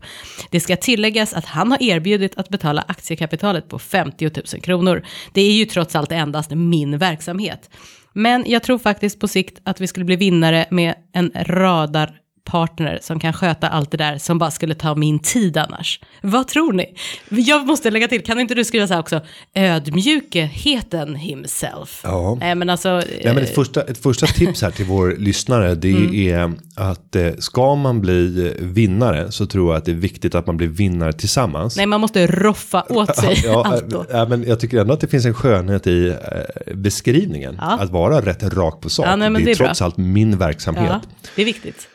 Det 0.50 0.61
ska 0.61 0.76
tilläggas 0.76 1.34
att 1.34 1.44
han 1.44 1.70
har 1.70 1.82
erbjudit 1.82 2.38
att 2.38 2.49
betala 2.49 2.84
aktiekapitalet 2.88 3.68
på 3.68 3.78
50 3.78 4.25
000 4.25 4.62
kronor. 4.62 5.04
Det 5.32 5.40
är 5.40 5.52
ju 5.52 5.64
trots 5.64 5.96
allt 5.96 6.12
endast 6.12 6.50
min 6.50 6.99
verksamhet. 6.99 7.70
Men 8.12 8.44
jag 8.46 8.62
tror 8.62 8.78
faktiskt 8.78 9.20
på 9.20 9.28
sikt 9.28 9.61
att 9.64 9.80
vi 9.80 9.87
skulle 9.87 10.04
bli 10.04 10.16
vinnare 10.16 10.66
med 10.70 10.94
en 11.12 11.32
radar 11.34 12.20
partner 12.44 12.98
som 13.02 13.20
kan 13.20 13.32
sköta 13.32 13.68
allt 13.68 13.90
det 13.90 13.96
där 13.96 14.18
som 14.18 14.38
bara 14.38 14.50
skulle 14.50 14.74
ta 14.74 14.94
min 14.94 15.18
tid 15.18 15.56
annars. 15.56 16.00
Vad 16.22 16.48
tror 16.48 16.72
ni? 16.72 16.94
Jag 17.28 17.66
måste 17.66 17.90
lägga 17.90 18.08
till, 18.08 18.22
kan 18.24 18.40
inte 18.40 18.54
du 18.54 18.64
skriva 18.64 18.86
så 18.86 18.92
här 18.94 19.00
också, 19.00 19.20
ödmjukheten 19.54 21.14
himself. 21.14 22.00
Ja. 22.04 22.36
Nej 22.40 22.54
men 22.54 22.70
alltså, 22.70 22.88
Nej, 22.88 23.20
men 23.24 23.38
ett, 23.38 23.54
första, 23.54 23.82
ett 23.82 23.98
första 24.02 24.26
tips 24.26 24.62
här 24.62 24.70
till 24.70 24.84
vår 24.84 25.14
lyssnare 25.18 25.74
det 25.74 25.94
Mm. 25.94 26.14
är 26.14 26.52
att 26.76 27.16
eh, 27.16 27.32
ska 27.38 27.74
man 27.74 28.00
bli 28.00 28.52
vinnare 28.60 29.32
så 29.32 29.46
tror 29.46 29.72
jag 29.72 29.78
att 29.78 29.84
det 29.84 29.90
är 29.90 29.94
viktigt 29.96 30.34
att 30.34 30.46
man 30.46 30.56
blir 30.56 30.68
vinnare 30.68 31.12
tillsammans. 31.12 31.76
nej 31.76 31.86
man 31.86 32.00
måste 32.00 32.26
roffa 32.26 32.84
åt 32.88 33.16
sig 33.20 33.40
Ja, 33.44 33.64
allt 33.66 33.90
då. 33.90 34.04
äh, 34.10 34.20
äh, 34.20 34.28
men 34.28 34.44
jag 34.48 34.60
tycker 34.60 34.80
ändå 34.80 34.94
att 34.94 35.00
det 35.00 35.06
finns 35.08 35.24
en 35.26 35.34
skönhet 35.34 35.86
i 35.86 36.08
äh, 36.08 36.74
beskrivningen. 36.74 37.56
Ja. 37.60 37.78
Att 37.80 37.90
vara 37.90 38.20
rätt 38.20 38.42
rak 38.42 38.80
på 38.80 38.90
sak. 38.90 39.06
Ja, 39.06 39.16
nej, 39.16 39.30
det 39.30 39.36
är, 39.40 39.44
det 39.44 39.50
är 39.52 39.56
bra. 39.56 39.66
trots 39.66 39.82
allt 39.82 39.96
min 39.96 40.38
verksamhet. 40.38 40.84
Ja, 40.88 41.00
det 41.36 41.42
är 41.42 41.46
viktigt. 41.46 41.88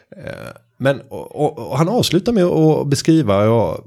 Men 0.77 1.01
och, 1.09 1.69
och, 1.69 1.77
han 1.77 1.89
avslutar 1.89 2.33
med 2.33 2.43
att 2.43 2.87
beskriva 2.87 3.45
ja, 3.45 3.83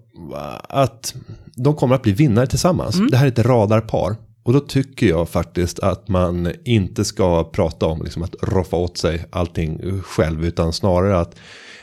att 0.68 1.14
de 1.54 1.74
kommer 1.74 1.94
att 1.94 2.02
bli 2.02 2.12
vinnare 2.12 2.46
tillsammans. 2.46 2.94
Mm. 2.94 3.10
Det 3.10 3.16
här 3.16 3.26
är 3.26 3.30
ett 3.30 3.38
radarpar. 3.38 4.16
Och 4.44 4.52
då 4.52 4.60
tycker 4.60 5.06
jag 5.06 5.28
faktiskt 5.28 5.78
att 5.78 6.08
man 6.08 6.52
inte 6.64 7.04
ska 7.04 7.44
prata 7.44 7.86
om 7.86 8.02
liksom 8.02 8.22
att 8.22 8.34
roffa 8.42 8.76
åt 8.76 8.98
sig 8.98 9.24
allting 9.30 10.00
själv. 10.02 10.44
Utan 10.44 10.72
snarare 10.72 11.18
att 11.20 11.36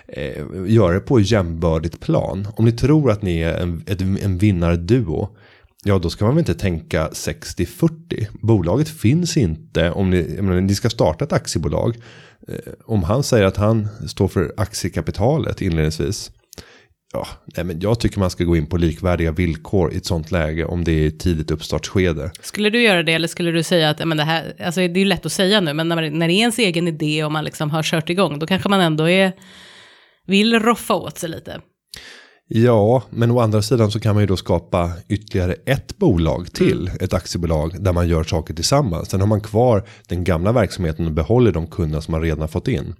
eh, 0.08 0.44
göra 0.68 0.94
det 0.94 1.00
på 1.00 1.20
jämbördigt 1.20 2.00
plan. 2.00 2.48
Om 2.56 2.66
ni 2.66 2.72
tror 2.72 3.12
att 3.12 3.22
ni 3.22 3.40
är 3.40 3.58
en, 3.58 3.84
ett, 3.88 4.02
en 4.02 4.38
vinnarduo. 4.38 5.30
Ja, 5.84 6.00
då 6.00 6.10
ska 6.10 6.26
man 6.26 6.36
väl 6.36 6.40
inte 6.40 6.54
tänka 6.54 7.08
60-40. 7.08 8.28
Bolaget 8.42 8.90
finns 8.90 9.38
inte 9.38 9.92
om 9.92 10.10
ni, 10.10 10.42
menar, 10.42 10.62
ni 10.62 10.76
ska 10.76 10.90
starta 10.90 11.26
ett 11.26 11.34
aktiebolag. 11.34 11.96
Eh, 12.50 12.74
om 12.86 13.04
han 13.04 13.24
säger 13.24 13.46
att 13.46 13.58
han 13.58 13.88
står 14.08 14.28
för 14.28 14.54
aktiekapitalet 14.58 15.62
inledningsvis. 15.62 16.32
Ja, 17.14 17.28
nej, 17.46 17.66
men 17.66 17.80
jag 17.80 18.00
tycker 18.00 18.20
man 18.20 18.30
ska 18.30 18.44
gå 18.44 18.56
in 18.56 18.66
på 18.66 18.78
likvärdiga 18.78 19.32
villkor 19.32 19.94
i 19.94 19.98
ett 19.98 20.06
sånt 20.06 20.32
läge 20.32 20.66
om 20.66 20.84
det 20.84 21.06
är 21.06 21.12
tidigt 21.12 21.52
uppstartsskede. 21.52 22.32
Skulle 22.42 22.70
du 22.70 22.82
göra 22.82 23.04
det 23.04 23.14
eller 23.14 23.28
skulle 23.28 23.52
du 23.52 23.64
säga 23.64 23.90
att 23.90 24.08
men 24.08 24.18
det 24.18 24.24
här, 24.24 24.54
alltså 24.60 24.80
det 24.80 24.86
är 24.86 24.98
ju 24.98 25.06
lätt 25.06 25.26
att 25.26 25.32
säga 25.32 25.62
nu, 25.62 25.74
men 25.74 25.88
när, 25.88 26.10
när 26.10 26.28
det 26.28 26.34
är 26.34 26.40
ens 26.40 26.60
egen 26.60 26.88
idé 26.88 27.24
och 27.24 27.32
man 27.32 27.44
liksom 27.44 27.72
har 27.72 27.84
kört 27.84 28.10
igång, 28.10 28.40
då 28.40 28.48
kanske 28.48 28.70
man 28.70 28.82
ändå 28.82 29.10
är, 29.10 29.34
vill 30.26 30.60
roffa 30.60 30.94
åt 30.94 31.18
sig 31.18 31.30
lite. 31.30 31.62
Ja, 32.52 33.04
men 33.10 33.32
å 33.32 33.40
andra 33.40 33.62
sidan 33.62 33.92
så 33.92 34.00
kan 34.00 34.16
man 34.16 34.24
ju 34.24 34.28
då 34.28 34.38
skapa 34.38 34.92
ytterligare 35.08 35.56
ett 35.66 35.98
bolag 35.98 36.54
till 36.54 36.92
ett 37.00 37.14
aktiebolag 37.14 37.84
där 37.84 37.94
man 37.94 38.08
gör 38.08 38.24
saker 38.24 38.54
tillsammans. 38.54 39.10
Sen 39.10 39.20
har 39.20 39.28
man 39.28 39.42
kvar 39.42 39.84
den 40.08 40.24
gamla 40.24 40.52
verksamheten 40.52 41.06
och 41.06 41.12
behåller 41.12 41.52
de 41.52 41.68
kunder 41.68 42.00
som 42.00 42.12
man 42.12 42.22
redan 42.22 42.42
har 42.42 42.48
fått 42.48 42.68
in. 42.68 42.96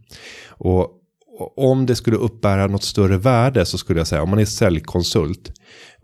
Och 0.48 0.92
om 1.56 1.86
det 1.86 1.96
skulle 1.96 2.18
uppbära 2.18 2.68
något 2.68 2.84
större 2.84 3.18
värde 3.18 3.66
så 3.66 3.78
skulle 3.78 4.00
jag 4.00 4.08
säga 4.08 4.22
om 4.24 4.30
man 4.30 4.40
är 4.40 4.46
säljkonsult. 4.46 5.52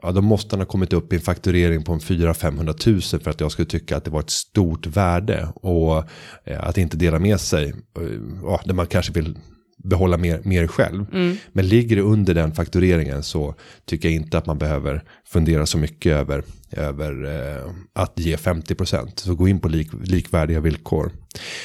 Ja, 0.02 0.12
då 0.12 0.22
måste 0.22 0.56
han 0.56 0.60
ha 0.62 0.66
kommit 0.66 0.94
upp 0.94 1.14
i 1.14 1.16
en 1.16 1.22
fakturering 1.22 1.84
på 1.84 1.94
en 1.94 2.00
400-500 2.00 3.14
000 3.14 3.22
för 3.22 3.32
att 3.32 3.40
jag 3.42 3.52
skulle 3.52 3.66
tycka 3.66 3.98
att 3.98 4.04
det 4.06 4.12
var 4.12 4.20
ett 4.20 4.30
stort 4.30 4.88
värde. 4.88 5.48
Och 5.56 5.98
eh, 6.44 6.64
att 6.64 6.78
inte 6.78 6.98
dela 6.98 7.20
med 7.20 7.40
sig. 7.40 7.70
eh, 7.70 8.04
Ja, 8.44 8.62
där 8.66 8.74
man 8.74 8.88
kanske 8.88 9.14
vill 9.14 9.38
behålla 9.84 10.18
mer, 10.18 10.42
mer 10.44 10.68
själv. 10.68 11.06
Men 11.52 11.68
ligger 11.68 11.96
det 11.96 12.02
under 12.02 12.34
den 12.34 12.52
faktureringen 12.52 13.24
så 13.24 13.56
tycker 13.86 14.08
jag 14.08 14.16
inte 14.16 14.38
att 14.38 14.46
man 14.46 14.58
behöver 14.58 15.04
fundera 15.26 15.66
så 15.66 15.78
mycket 15.78 16.12
över, 16.12 16.44
över 16.72 17.26
eh, 17.26 17.72
att 17.94 18.20
ge 18.20 18.36
50%. 18.36 19.10
Så 19.16 19.36
gå 19.36 19.48
in 19.48 19.60
på 19.60 19.68
lik, 19.68 19.88
likvärdiga 20.04 20.60
villkor. 20.60 21.12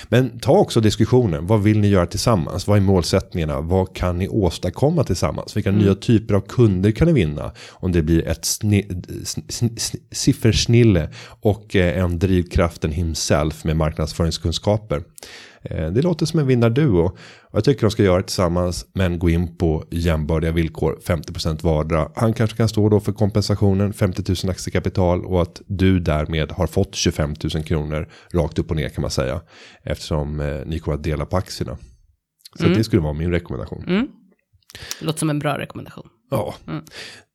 Men 0.09 0.39
ta 0.39 0.53
också 0.53 0.81
diskussionen. 0.81 1.47
Vad 1.47 1.63
vill 1.63 1.81
ni 1.81 1.89
göra 1.89 2.07
tillsammans? 2.07 2.67
Vad 2.67 2.77
är 2.77 2.81
målsättningarna? 2.81 3.61
Vad 3.61 3.97
kan 3.97 4.19
ni 4.19 4.29
åstadkomma 4.29 5.05
tillsammans? 5.05 5.57
Vilka 5.57 5.71
nya 5.71 5.95
typer 5.95 6.35
av 6.35 6.41
kunder 6.41 6.91
kan 6.91 7.07
ni 7.07 7.13
vinna? 7.13 7.53
Om 7.71 7.93
det 7.93 8.03
blir 8.03 8.29
ett 8.29 8.45
sni, 8.45 8.89
sn, 9.25 9.41
sn, 9.49 9.69
sn, 9.77 9.97
siffersnille 10.11 11.09
och 11.41 11.77
eh, 11.77 12.03
en 12.05 12.19
drivkraften 12.19 12.93
himself 12.93 13.65
med 13.65 13.77
marknadsföringskunskaper. 13.77 15.03
Eh, 15.63 15.91
Det 15.91 16.03
låter 16.03 16.27
som 16.27 16.41
en 16.41 16.47
vinnarduo. 16.47 17.05
Och 17.05 17.17
jag 17.53 17.65
tycker 17.65 17.81
de 17.83 17.91
ska 17.91 18.03
göra 18.03 18.17
det 18.17 18.23
tillsammans. 18.23 18.87
Men 18.95 19.19
gå 19.19 19.31
in 19.31 19.57
på 19.57 19.85
jämbördiga 19.91 20.53
villkor. 20.53 20.99
50% 21.07 21.63
vardera. 21.65 22.09
Han 22.15 22.33
kanske 22.33 22.57
kan 22.57 22.69
stå 22.69 22.89
då 22.89 23.01
för 23.01 23.13
kompensationen. 23.13 23.93
50 23.93 24.23
000 24.45 24.51
aktiekapital. 24.51 25.25
Och 25.25 25.43
att 25.43 25.61
du 25.67 26.01
därmed 26.01 26.53
har 26.53 26.67
fått 26.67 26.95
25 26.95 27.35
000 27.55 27.65
kronor. 27.65 28.09
Rakt 28.33 28.59
upp 28.59 28.71
och 28.71 28.77
ner 28.77 28.89
kan 28.89 29.03
man 29.03 29.11
säga. 29.11 29.41
Eftersom 29.85 30.41
eh, 30.41 30.61
ni 30.67 30.79
kommer 30.79 30.97
att 30.97 31.05
dela 31.05 31.27
på 31.27 31.37
aktierna. 31.37 31.79
Så 32.59 32.67
det 32.67 32.85
skulle 32.85 33.03
vara 33.03 33.13
min 33.13 33.31
rekommendation. 33.31 33.85
Det 35.01 35.07
låter 35.07 35.19
som 35.19 35.31
en 35.31 35.39
bra 35.39 35.59
rekommendation. 35.59 36.07
Ja. 36.31 36.55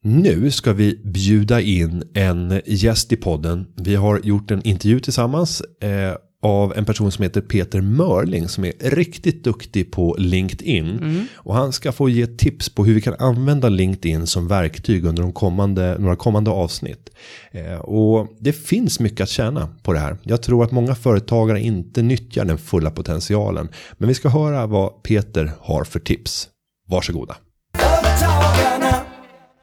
Nu 0.04 0.52
ska 0.52 0.74
vi 0.74 1.02
bjuda 1.14 1.62
in 1.62 2.04
en 2.14 2.62
gäst 2.66 3.12
i 3.12 3.16
podden. 3.16 3.66
Vi 3.78 3.96
har 3.96 4.20
gjort 4.24 4.52
en 4.52 4.62
intervju 4.68 5.00
tillsammans 5.00 5.62
eh, 5.62 6.16
av 6.46 6.74
en 6.78 6.86
person 6.86 7.12
som 7.12 7.24
heter 7.24 7.42
Peter 7.42 7.82
Mörling 7.82 8.48
som 8.48 8.66
är 8.66 8.74
riktigt 8.80 9.44
duktig 9.44 9.92
på 9.92 10.16
LinkedIn. 10.20 11.28
Och 11.36 11.56
han 11.56 11.74
ska 11.74 11.92
få 11.92 12.10
ge 12.10 12.28
tips 12.28 12.70
på 12.70 12.86
hur 12.86 12.94
vi 12.94 13.02
kan 13.02 13.16
använda 13.20 13.70
LinkedIn 13.70 14.28
som 14.28 14.48
verktyg 14.48 15.06
under 15.06 15.24
de 15.24 15.34
kommande, 15.34 15.98
några 16.00 16.16
kommande 16.16 16.52
avsnitt. 16.52 17.10
Eh, 17.52 17.78
och 17.78 18.28
det 18.40 18.54
finns 18.54 19.00
mycket 19.00 19.22
att 19.22 19.30
tjäna 19.30 19.70
på 19.84 19.94
det 19.94 20.00
här. 20.00 20.18
Jag 20.24 20.42
tror 20.42 20.64
att 20.64 20.72
många 20.72 20.96
företagare 20.96 21.62
inte 21.62 22.02
nyttjar 22.02 22.46
den 22.46 22.58
fulla 22.58 22.92
potentialen. 22.92 23.70
Men 23.98 24.08
vi 24.08 24.14
ska 24.14 24.30
höra 24.30 24.66
vad 24.66 25.04
Peter 25.04 25.52
har 25.60 25.84
för 25.84 26.00
tips. 26.00 26.50
Varsågoda. 26.88 27.36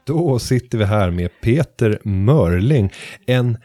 Då 0.05 0.39
sitter 0.39 0.77
vi 0.77 0.85
här 0.85 1.11
med 1.11 1.29
Peter 1.41 1.99
Mörling, 2.03 2.91
en 3.25 3.57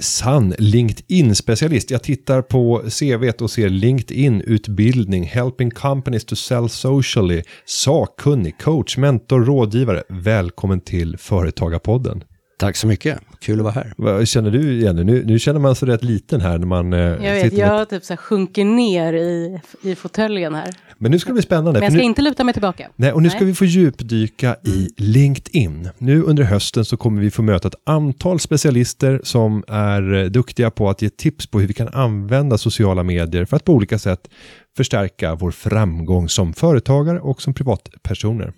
sann 0.00 0.54
LinkedIn-specialist. 0.58 1.90
Jag 1.90 2.02
tittar 2.02 2.42
på 2.42 2.82
CVt 2.88 3.40
och 3.40 3.50
ser 3.50 3.68
LinkedIn-utbildning, 3.68 5.24
helping 5.24 5.70
companies 5.70 6.24
to 6.24 6.36
sell 6.36 6.68
socially, 6.68 7.42
sakkunnig, 7.64 8.58
coach, 8.58 8.96
mentor, 8.96 9.44
rådgivare. 9.44 10.02
Välkommen 10.08 10.80
till 10.80 11.18
Företagarpodden. 11.18 12.24
Tack 12.60 12.76
så 12.76 12.86
mycket, 12.86 13.18
kul 13.40 13.58
att 13.58 13.64
vara 13.64 13.72
här. 13.72 13.92
Vad 13.96 14.28
känner 14.28 14.50
du 14.50 14.80
Jenny? 14.80 15.04
Nu, 15.04 15.24
nu 15.24 15.38
känner 15.38 15.60
man 15.60 15.74
sig 15.74 15.88
rätt 15.88 16.04
liten 16.04 16.40
här 16.40 16.58
när 16.58 16.66
man 16.66 16.92
eh, 16.92 16.98
Jag 16.98 17.34
vet, 17.34 17.52
jag 17.52 17.88
typ 17.88 18.04
så 18.04 18.12
här 18.12 18.16
sjunker 18.16 18.64
ner 18.64 19.12
i, 19.12 19.60
i 19.82 19.94
fåtöljen 19.94 20.54
här. 20.54 20.70
Men 21.02 21.10
nu 21.10 21.18
ska 21.18 21.28
det 21.28 21.34
bli 21.34 21.42
spännande. 21.42 21.72
Men 21.72 21.82
jag 21.82 21.92
ska 21.92 21.98
nu... 21.98 22.04
inte 22.04 22.22
luta 22.22 22.44
mig 22.44 22.52
tillbaka. 22.52 22.88
Nej, 22.96 23.12
och 23.12 23.22
nu 23.22 23.30
ska 23.30 23.38
Nej. 23.38 23.46
vi 23.46 23.54
få 23.54 23.64
djupdyka 23.64 24.56
i 24.64 24.88
LinkedIn. 24.96 25.88
Nu 25.98 26.22
under 26.22 26.42
hösten 26.42 26.84
så 26.84 26.96
kommer 26.96 27.22
vi 27.22 27.30
få 27.30 27.42
möta 27.42 27.68
ett 27.68 27.74
antal 27.86 28.40
specialister 28.40 29.20
som 29.24 29.64
är 29.68 30.14
eh, 30.14 30.24
duktiga 30.24 30.70
på 30.70 30.90
att 30.90 31.02
ge 31.02 31.10
tips 31.10 31.46
på 31.46 31.60
hur 31.60 31.66
vi 31.66 31.74
kan 31.74 31.88
använda 31.88 32.58
sociala 32.58 33.02
medier 33.02 33.44
för 33.44 33.56
att 33.56 33.64
på 33.64 33.72
olika 33.72 33.98
sätt 33.98 34.30
förstärka 34.76 35.34
vår 35.34 35.50
framgång 35.50 36.28
som 36.28 36.52
företagare 36.52 37.20
och 37.20 37.42
som 37.42 37.54
privatpersoner. 37.54 38.52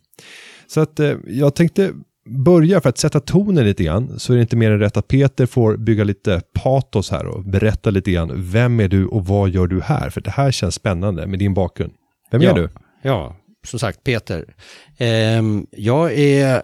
Så 0.66 0.80
att 0.80 1.00
eh, 1.00 1.12
jag 1.26 1.54
tänkte 1.54 1.92
börja 2.26 2.80
för 2.80 2.88
att 2.88 2.98
sätta 2.98 3.20
tonen 3.20 3.64
lite 3.64 3.84
grann 3.84 4.18
så 4.18 4.32
är 4.32 4.36
det 4.36 4.42
inte 4.42 4.56
mer 4.56 4.70
än 4.70 4.78
rätt 4.78 4.96
att 4.96 5.08
Peter 5.08 5.46
får 5.46 5.76
bygga 5.76 6.04
lite 6.04 6.40
patos 6.52 7.10
här 7.10 7.26
och 7.26 7.44
berätta 7.44 7.90
lite 7.90 8.12
grann. 8.12 8.32
Vem 8.34 8.80
är 8.80 8.88
du 8.88 9.06
och 9.06 9.26
vad 9.26 9.50
gör 9.50 9.66
du 9.66 9.80
här? 9.80 10.10
För 10.10 10.20
det 10.20 10.30
här 10.30 10.50
känns 10.50 10.74
spännande 10.74 11.26
med 11.26 11.38
din 11.38 11.54
bakgrund. 11.54 11.92
Vem 12.32 12.42
ja, 12.42 12.50
är 12.50 12.54
du? 12.54 12.68
Ja, 13.02 13.36
som 13.64 13.78
sagt 13.78 14.04
Peter. 14.04 14.54
Ehm, 14.98 15.66
jag 15.70 16.12
är 16.12 16.62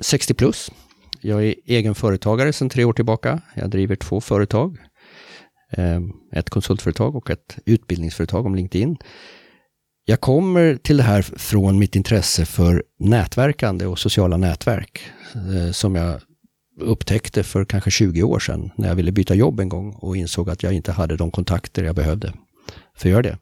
60 0.00 0.34
plus. 0.34 0.70
Jag 1.20 1.44
är 1.44 1.54
egen 1.66 1.94
företagare 1.94 2.52
sedan 2.52 2.68
tre 2.68 2.84
år 2.84 2.92
tillbaka. 2.92 3.40
Jag 3.54 3.70
driver 3.70 3.96
två 3.96 4.20
företag. 4.20 4.78
Ehm, 5.72 6.12
ett 6.32 6.50
konsultföretag 6.50 7.16
och 7.16 7.30
ett 7.30 7.58
utbildningsföretag 7.64 8.46
om 8.46 8.54
LinkedIn. 8.54 8.96
Jag 10.04 10.20
kommer 10.20 10.76
till 10.76 10.96
det 10.96 11.02
här 11.02 11.22
från 11.22 11.78
mitt 11.78 11.96
intresse 11.96 12.44
för 12.46 12.84
nätverkande 12.98 13.86
och 13.86 13.98
sociala 13.98 14.36
nätverk 14.36 15.00
eh, 15.34 15.72
som 15.72 15.94
jag 15.94 16.20
upptäckte 16.80 17.42
för 17.42 17.64
kanske 17.64 17.90
20 17.90 18.22
år 18.22 18.38
sedan 18.38 18.70
när 18.76 18.88
jag 18.88 18.94
ville 18.94 19.12
byta 19.12 19.34
jobb 19.34 19.60
en 19.60 19.68
gång 19.68 19.92
och 19.92 20.16
insåg 20.16 20.50
att 20.50 20.62
jag 20.62 20.72
inte 20.72 20.92
hade 20.92 21.16
de 21.16 21.30
kontakter 21.30 21.84
jag 21.84 21.94
behövde 21.94 22.32
för 22.96 23.08
att 23.08 23.12
göra 23.12 23.22
det. 23.22 23.38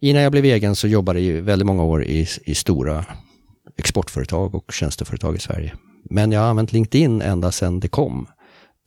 Innan 0.00 0.22
jag 0.22 0.32
blev 0.32 0.44
egen 0.44 0.76
så 0.76 0.88
jobbade 0.88 1.20
jag 1.20 1.42
väldigt 1.42 1.66
många 1.66 1.82
år 1.82 2.04
i, 2.04 2.26
i 2.44 2.54
stora 2.54 3.04
exportföretag 3.78 4.54
och 4.54 4.72
tjänsteföretag 4.72 5.36
i 5.36 5.38
Sverige. 5.38 5.72
Men 6.10 6.32
jag 6.32 6.40
har 6.40 6.48
använt 6.48 6.72
LinkedIn 6.72 7.22
ända 7.22 7.52
sedan 7.52 7.80
det 7.80 7.88
kom, 7.88 8.26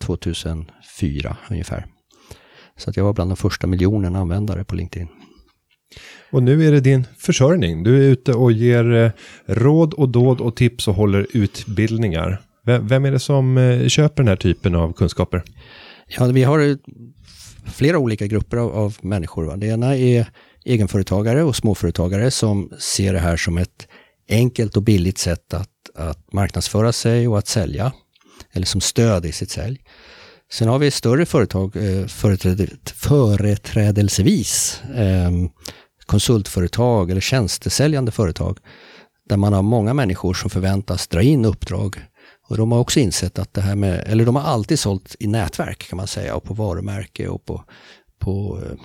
2004 0.02 1.38
ungefär. 1.50 1.86
Så 2.78 2.90
att 2.90 2.98
jag 2.98 3.04
var 3.04 3.14
bland 3.14 3.32
de 3.32 3.38
första 3.38 3.68
miljonen 3.68 4.16
användare 4.16 4.64
på 4.64 4.76
LinkedIn. 4.76 5.08
Och 6.32 6.44
nu 6.44 6.68
är 6.68 6.72
det 6.72 6.80
din 6.80 7.06
försörjning. 7.18 7.84
Du 7.84 7.96
är 7.98 8.12
ute 8.12 8.34
och 8.34 8.52
ger 8.52 8.94
eh, 8.94 9.12
råd 9.46 9.94
och 9.94 10.10
dåd 10.10 10.42
och 10.42 10.56
tips 10.56 10.88
och 10.88 10.96
håller 10.96 11.28
utbildningar. 11.34 12.42
Vem, 12.66 12.88
vem 12.88 13.06
är 13.06 13.12
det 13.12 13.20
som 13.20 13.58
eh, 13.58 13.88
köper 13.88 14.24
den 14.24 14.28
här 14.28 14.36
typen 14.36 14.76
av 14.76 14.94
kunskaper? 14.94 15.44
Ja, 16.08 16.26
vi 16.26 16.44
har 16.44 16.60
eh, 16.60 16.76
flera 17.66 17.98
olika 17.98 18.28
grupper 18.28 18.58
av, 18.58 18.72
av 18.72 18.98
människor. 19.02 19.44
Va? 19.44 19.58
Det 19.58 19.68
ena 19.68 19.98
är 19.98 20.28
egenföretagare 20.66 21.44
och 21.44 21.56
småföretagare 21.56 22.32
som 22.32 22.72
ser 22.80 23.14
det 23.14 23.20
här 23.20 23.38
som 23.38 23.58
ett 23.58 23.88
enkelt 24.30 24.78
och 24.78 24.84
billigt 24.84 25.18
sätt 25.18 25.54
att, 25.54 25.70
att 25.96 26.34
marknadsföra 26.34 26.92
sig 26.92 27.28
och 27.28 27.38
att 27.38 27.48
sälja, 27.48 27.92
eller 28.52 28.66
som 28.66 28.82
stöd 28.82 29.26
i 29.26 29.32
sitt 29.32 29.52
sälj. 29.52 29.82
Sen 30.52 30.68
har 30.68 30.80
vi 30.80 30.92
större 30.92 31.26
företag, 31.26 31.76
eh, 31.76 32.08
företrädelsevis 32.86 34.82
ehm, 34.96 35.50
konsultföretag 36.06 37.12
eller 37.12 37.22
tjänstesäljande 37.22 38.12
företag 38.12 38.60
där 39.30 39.38
man 39.38 39.54
har 39.54 39.62
många 39.62 39.94
människor 39.94 40.34
som 40.34 40.50
förväntas 40.50 41.08
dra 41.08 41.22
in 41.22 41.46
uppdrag. 41.46 42.06
Och 42.48 42.58
de 42.58 42.72
har 42.72 42.80
också 42.80 43.00
insett 43.00 43.40
att 43.40 43.54
det 43.54 43.62
här 43.62 43.76
med, 43.76 44.04
eller 44.08 44.26
de 44.26 44.36
har 44.36 44.44
alltid 44.44 44.80
sålt 44.80 45.16
i 45.20 45.28
nätverk 45.28 45.90
kan 45.90 45.98
man 45.98 46.08
säga 46.08 46.36
och 46.36 46.44
på 46.44 46.54
varumärke 46.54 47.28
och 47.28 47.46
på, 47.46 47.64
på 48.20 48.60
eh, 48.66 48.78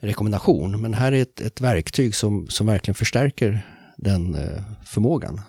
rekommendation. 0.00 0.80
Men 0.80 0.94
här 0.94 1.12
är 1.12 1.22
ett, 1.22 1.40
ett 1.40 1.60
verktyg 1.60 2.14
som, 2.14 2.46
som 2.48 2.66
verkligen 2.66 2.94
förstärker 2.94 3.66
den 3.96 4.34
eh, 4.34 4.62
förmågan. 4.84 5.40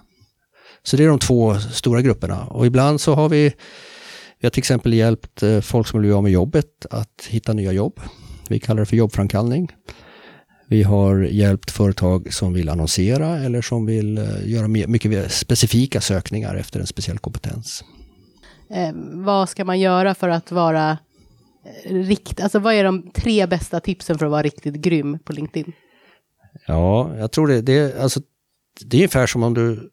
Så 0.83 0.97
det 0.97 1.03
är 1.03 1.07
de 1.07 1.19
två 1.19 1.59
stora 1.59 2.01
grupperna 2.01 2.45
och 2.45 2.65
ibland 2.65 3.01
så 3.01 3.13
har 3.13 3.29
vi 3.29 3.53
vi 4.39 4.45
har 4.45 4.49
till 4.49 4.61
exempel 4.61 4.93
hjälpt 4.93 5.43
eh, 5.43 5.59
folk 5.61 5.87
som 5.87 6.01
vill 6.01 6.13
av 6.13 6.23
med 6.23 6.31
jobbet 6.31 6.85
att 6.89 7.27
hitta 7.29 7.53
nya 7.53 7.71
jobb. 7.71 7.99
Vi 8.49 8.59
kallar 8.59 8.79
det 8.79 8.85
för 8.85 8.95
jobbframkallning. 8.95 9.71
Vi 10.69 10.83
har 10.83 11.19
hjälpt 11.21 11.71
företag 11.71 12.33
som 12.33 12.53
vill 12.53 12.69
annonsera 12.69 13.37
eller 13.39 13.61
som 13.61 13.85
vill 13.85 14.17
eh, 14.17 14.49
göra 14.49 14.67
mycket 14.67 15.31
specifika 15.31 16.01
sökningar 16.01 16.55
efter 16.55 16.79
en 16.79 16.87
speciell 16.87 17.17
kompetens. 17.17 17.83
Eh, 18.69 18.91
vad 19.13 19.49
ska 19.49 19.65
man 19.65 19.79
göra 19.79 20.15
för 20.15 20.29
att 20.29 20.51
vara 20.51 20.91
eh, 20.91 20.97
rikt, 21.85 22.41
alltså 22.41 22.59
vad 22.59 22.73
är 22.73 22.83
de 22.83 23.11
tre 23.11 23.45
bästa 23.45 23.79
tipsen 23.79 24.17
för 24.17 24.25
att 24.25 24.31
vara 24.31 24.43
riktigt 24.43 24.75
grym 24.75 25.19
på 25.19 25.33
LinkedIn? 25.33 25.73
Ja, 26.67 27.17
jag 27.17 27.31
tror 27.31 27.47
det, 27.47 27.61
det, 27.61 27.99
alltså, 27.99 28.21
det 28.85 28.97
är 28.97 29.01
ungefär 29.01 29.27
som 29.27 29.43
om 29.43 29.53
du, 29.53 29.91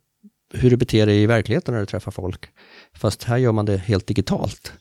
hur 0.55 0.71
du 0.71 0.77
beter 0.77 1.07
dig 1.07 1.23
i 1.23 1.27
verkligheten 1.27 1.75
när 1.75 1.81
du 1.81 1.87
träffar 1.87 2.13
folk. 2.13 2.47
Fast 2.97 3.25
här 3.25 3.37
gör 3.37 3.53
man 3.53 3.67
det 3.67 3.77
helt 3.77 4.07
digitalt. 4.07 4.73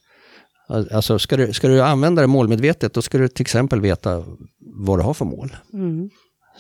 Alltså 0.68 1.20
ska 1.20 1.38
du, 1.38 1.54
ska 1.54 1.68
du 1.68 1.82
använda 1.82 2.22
det 2.22 2.28
målmedvetet, 2.28 2.94
då 2.94 3.02
ska 3.02 3.18
du 3.18 3.28
till 3.28 3.42
exempel 3.42 3.82
veta 3.82 4.26
vad 4.60 5.00
du 5.00 5.04
har 5.04 5.14
för 5.14 5.26
mål. 5.26 5.56
Mm. 5.74 6.10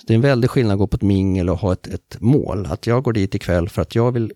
Det 0.07 0.13
är 0.13 0.15
en 0.15 0.21
väldig 0.21 0.49
skillnad 0.49 0.73
att 0.73 0.79
gå 0.79 0.87
på 0.87 0.95
ett 0.95 1.01
mingel 1.01 1.49
och 1.49 1.57
ha 1.57 1.73
ett, 1.73 1.87
ett 1.87 2.17
mål. 2.19 2.65
Att 2.65 2.87
jag 2.87 3.03
går 3.03 3.13
dit 3.13 3.35
ikväll 3.35 3.69
för 3.69 3.81
att 3.81 3.95
jag 3.95 4.11
vill 4.11 4.33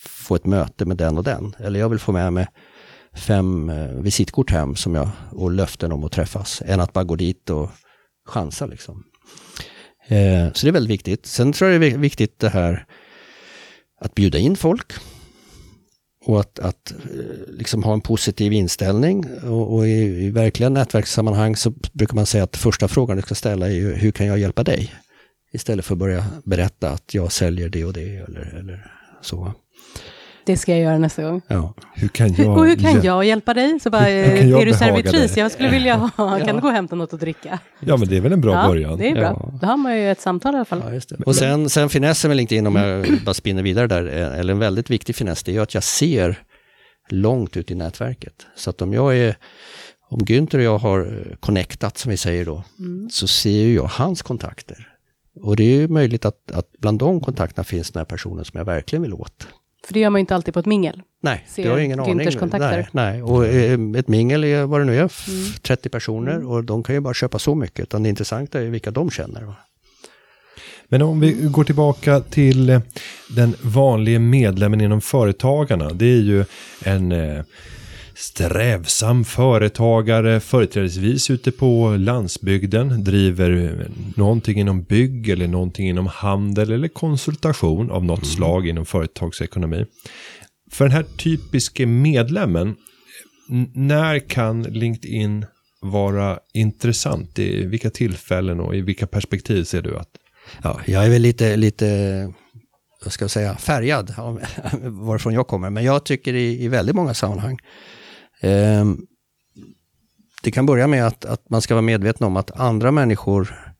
få 0.00 0.34
ett 0.34 0.46
möte 0.46 0.84
med 0.84 0.96
den 0.96 1.18
och 1.18 1.24
den. 1.24 1.54
Eller 1.58 1.80
jag 1.80 1.88
vill 1.88 1.98
få 1.98 2.12
med 2.12 2.32
mig 2.32 2.46
fem 3.16 3.70
eh, 3.70 3.88
visitkort 3.88 4.50
hem 4.50 4.76
som 4.76 4.94
jag, 4.94 5.08
och 5.30 5.50
löften 5.50 5.92
om 5.92 6.04
att 6.04 6.12
träffas. 6.12 6.62
Än 6.66 6.80
att 6.80 6.92
bara 6.92 7.04
gå 7.04 7.16
dit 7.16 7.50
och 7.50 7.70
chansa 8.26 8.66
liksom. 8.66 9.04
Eh, 10.08 10.52
så 10.52 10.66
det 10.66 10.70
är 10.70 10.72
väldigt 10.72 10.90
viktigt. 10.90 11.26
Sen 11.26 11.52
tror 11.52 11.70
jag 11.70 11.80
det 11.80 11.90
är 11.90 11.98
viktigt 11.98 12.38
det 12.38 12.48
här 12.48 12.86
att 14.00 14.14
bjuda 14.14 14.38
in 14.38 14.56
folk 14.56 14.92
och 16.24 16.40
att, 16.40 16.58
att 16.58 16.92
eh, 16.92 16.98
liksom 17.48 17.82
ha 17.82 17.92
en 17.92 18.00
positiv 18.00 18.52
inställning. 18.52 19.24
Och, 19.42 19.74
och 19.74 19.86
i, 19.86 20.24
i, 20.24 20.30
verkliga 20.30 20.68
nätverkssammanhang 20.68 21.56
så 21.56 21.70
brukar 21.92 22.14
man 22.14 22.26
säga 22.26 22.44
att 22.44 22.56
första 22.56 22.88
frågan 22.88 23.16
du 23.16 23.22
ska 23.22 23.34
ställa 23.34 23.66
är 23.66 23.72
ju 23.72 23.94
hur 23.94 24.10
kan 24.10 24.26
jag 24.26 24.38
hjälpa 24.38 24.62
dig? 24.62 24.92
Istället 25.52 25.84
för 25.84 25.94
att 25.94 25.98
börja 25.98 26.26
berätta 26.44 26.90
att 26.90 27.14
jag 27.14 27.32
säljer 27.32 27.68
det 27.68 27.84
och 27.84 27.92
det 27.92 28.16
eller, 28.16 28.54
eller 28.58 28.92
så. 29.20 29.54
Det 30.46 30.56
ska 30.56 30.72
jag 30.72 30.80
göra 30.80 30.98
nästa 30.98 31.22
gång. 31.22 31.42
Ja. 31.48 31.74
Hur 31.94 32.08
kan 32.08 32.34
jag, 32.34 32.58
och 32.58 32.66
hur 32.66 32.76
kan 32.76 33.02
jag 33.02 33.24
hjälpa 33.24 33.54
dig? 33.54 33.80
Så 33.80 33.90
bara, 33.90 34.02
hur, 34.02 34.60
är 34.60 34.66
du 34.66 34.74
servitris? 34.74 35.34
Dig? 35.34 35.42
Jag 35.42 35.52
skulle 35.52 35.70
vilja 35.70 35.94
ha, 35.94 36.38
kan 36.38 36.56
du 36.56 36.62
gå 36.62 36.68
och 36.68 36.74
hämta 36.74 36.96
något 36.96 37.12
att 37.12 37.20
dricka? 37.20 37.58
Ja, 37.80 37.96
men 37.96 38.08
det 38.08 38.16
är 38.16 38.20
väl 38.20 38.32
en 38.32 38.40
bra 38.40 38.54
ja, 38.54 38.68
början. 38.68 38.98
det 38.98 39.08
är 39.08 39.14
bra. 39.14 39.22
Ja. 39.22 39.58
Då 39.60 39.66
har 39.66 39.76
man 39.76 39.96
ju 39.96 40.10
ett 40.10 40.20
samtal 40.20 40.54
i 40.54 40.56
alla 40.56 40.64
fall. 40.64 40.82
Ja, 41.10 41.16
och 41.26 41.36
sen, 41.36 41.70
sen 41.70 41.88
finessen 41.88 42.28
med 42.28 42.36
LinkedIn, 42.36 42.66
om 42.66 42.76
jag 42.76 43.06
bara 43.24 43.34
spinner 43.34 43.62
vidare 43.62 43.86
där, 43.86 44.06
eh, 44.06 44.38
eller 44.38 44.52
en 44.52 44.58
väldigt 44.58 44.90
viktig 44.90 45.16
finess, 45.16 45.42
det 45.42 45.50
är 45.50 45.54
ju 45.54 45.62
att 45.62 45.74
jag 45.74 45.82
ser 45.82 46.38
långt 47.08 47.56
ut 47.56 47.70
i 47.70 47.74
nätverket. 47.74 48.46
Så 48.56 48.70
att 48.70 48.82
om 48.82 48.92
jag 48.92 49.16
är 49.16 49.36
om 50.08 50.20
Günther 50.20 50.56
och 50.56 50.62
jag 50.62 50.78
har 50.78 51.00
eh, 51.00 51.36
connectat, 51.36 51.98
som 51.98 52.10
vi 52.10 52.16
säger 52.16 52.44
då, 52.44 52.64
mm. 52.78 53.10
så 53.10 53.26
ser 53.26 53.68
jag 53.68 53.84
hans 53.84 54.22
kontakter. 54.22 54.88
Och 55.42 55.56
det 55.56 55.64
är 55.64 55.88
möjligt 55.88 56.24
att, 56.24 56.50
att 56.50 56.72
bland 56.78 56.98
de 56.98 57.20
kontakterna 57.20 57.64
finns 57.64 57.90
den 57.90 58.00
här 58.00 58.04
personen 58.04 58.44
som 58.44 58.58
jag 58.58 58.64
verkligen 58.64 59.02
vill 59.02 59.14
åt. 59.14 59.48
För 59.86 59.94
det 59.94 60.00
gör 60.00 60.10
man 60.10 60.18
ju 60.18 60.20
inte 60.20 60.34
alltid 60.34 60.54
på 60.54 60.60
ett 60.60 60.66
mingel. 60.66 61.02
Nej, 61.20 61.44
Ser 61.48 61.62
det 61.62 61.68
har 61.68 61.76
jag 61.76 61.84
ingen 61.84 62.00
aning. 62.00 62.16
Nej, 62.52 62.88
nej, 62.92 63.22
och 63.22 63.46
eh, 63.46 63.78
ett 63.96 64.08
mingel 64.08 64.44
är 64.44 64.64
vad 64.64 64.80
det 64.80 64.84
nu 64.84 64.92
är, 64.92 64.98
mm. 64.98 65.52
30 65.62 65.88
personer 65.88 66.32
mm. 66.32 66.48
och 66.48 66.64
de 66.64 66.82
kan 66.82 66.94
ju 66.94 67.00
bara 67.00 67.14
köpa 67.14 67.38
så 67.38 67.54
mycket. 67.54 67.80
Utan 67.80 68.02
det 68.02 68.08
intressanta 68.08 68.60
är 68.60 68.64
vilka 68.64 68.90
de 68.90 69.10
känner. 69.10 69.54
Men 70.88 71.02
om 71.02 71.20
vi 71.20 71.32
går 71.32 71.64
tillbaka 71.64 72.20
till 72.20 72.70
eh, 72.70 72.80
den 73.36 73.54
vanliga 73.62 74.18
medlemmen 74.18 74.80
inom 74.80 75.00
Företagarna. 75.00 75.90
Det 75.90 76.06
är 76.06 76.20
ju 76.20 76.44
en 76.84 77.12
eh, 77.12 77.42
strävsam 78.16 79.24
företagare, 79.24 80.40
företrädesvis 80.40 81.30
ute 81.30 81.52
på 81.52 81.96
landsbygden, 81.98 83.04
driver 83.04 83.88
någonting 84.16 84.60
inom 84.60 84.82
bygg 84.82 85.28
eller 85.28 85.48
någonting 85.48 85.88
inom 85.88 86.06
handel 86.06 86.72
eller 86.72 86.88
konsultation 86.88 87.90
av 87.90 88.04
något 88.04 88.22
mm. 88.22 88.34
slag 88.34 88.68
inom 88.68 88.86
företagsekonomi. 88.86 89.86
För 90.70 90.84
den 90.84 90.92
här 90.92 91.02
typiska 91.02 91.86
medlemmen, 91.86 92.76
när 93.74 94.18
kan 94.18 94.62
LinkedIn 94.62 95.46
vara 95.80 96.38
intressant? 96.54 97.38
I 97.38 97.66
vilka 97.66 97.90
tillfällen 97.90 98.60
och 98.60 98.76
i 98.76 98.80
vilka 98.80 99.06
perspektiv 99.06 99.64
ser 99.64 99.82
du 99.82 99.96
att? 99.96 100.10
Ja, 100.62 100.80
jag 100.86 101.06
är 101.06 101.10
väl 101.10 101.22
lite, 101.22 101.56
lite 101.56 101.86
vad 103.04 103.12
ska 103.12 103.24
jag 103.24 103.30
säga, 103.30 103.56
färgad 103.56 104.14
av 104.18 104.42
varifrån 104.82 105.34
jag 105.34 105.46
kommer. 105.46 105.70
Men 105.70 105.84
jag 105.84 106.04
tycker 106.04 106.34
i, 106.34 106.64
i 106.64 106.68
väldigt 106.68 106.96
många 106.96 107.14
sammanhang 107.14 107.58
Ehm, 108.40 109.06
det 110.42 110.50
kan 110.50 110.66
börja 110.66 110.86
med 110.86 111.06
att, 111.06 111.24
att 111.24 111.50
man 111.50 111.62
ska 111.62 111.74
vara 111.74 111.82
medveten 111.82 112.26
om 112.26 112.36
att 112.36 112.60
andra 112.60 112.90
människor 112.90 113.72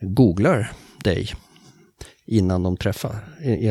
googlar 0.00 0.72
dig 1.04 1.34
innan 2.26 2.62
de 2.62 2.76
träffar. 2.76 3.16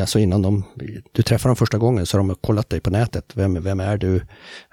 Alltså 0.02 0.20
innan 0.20 0.42
de, 0.42 0.64
du 1.12 1.22
träffar 1.24 1.50
dem 1.50 1.56
första 1.56 1.78
gången 1.78 2.06
så 2.06 2.18
har 2.18 2.28
de 2.28 2.36
kollat 2.36 2.70
dig 2.70 2.80
på 2.80 2.90
nätet. 2.90 3.32
Vem, 3.34 3.64
vem 3.64 3.80
är 3.80 3.98
du? 3.98 4.22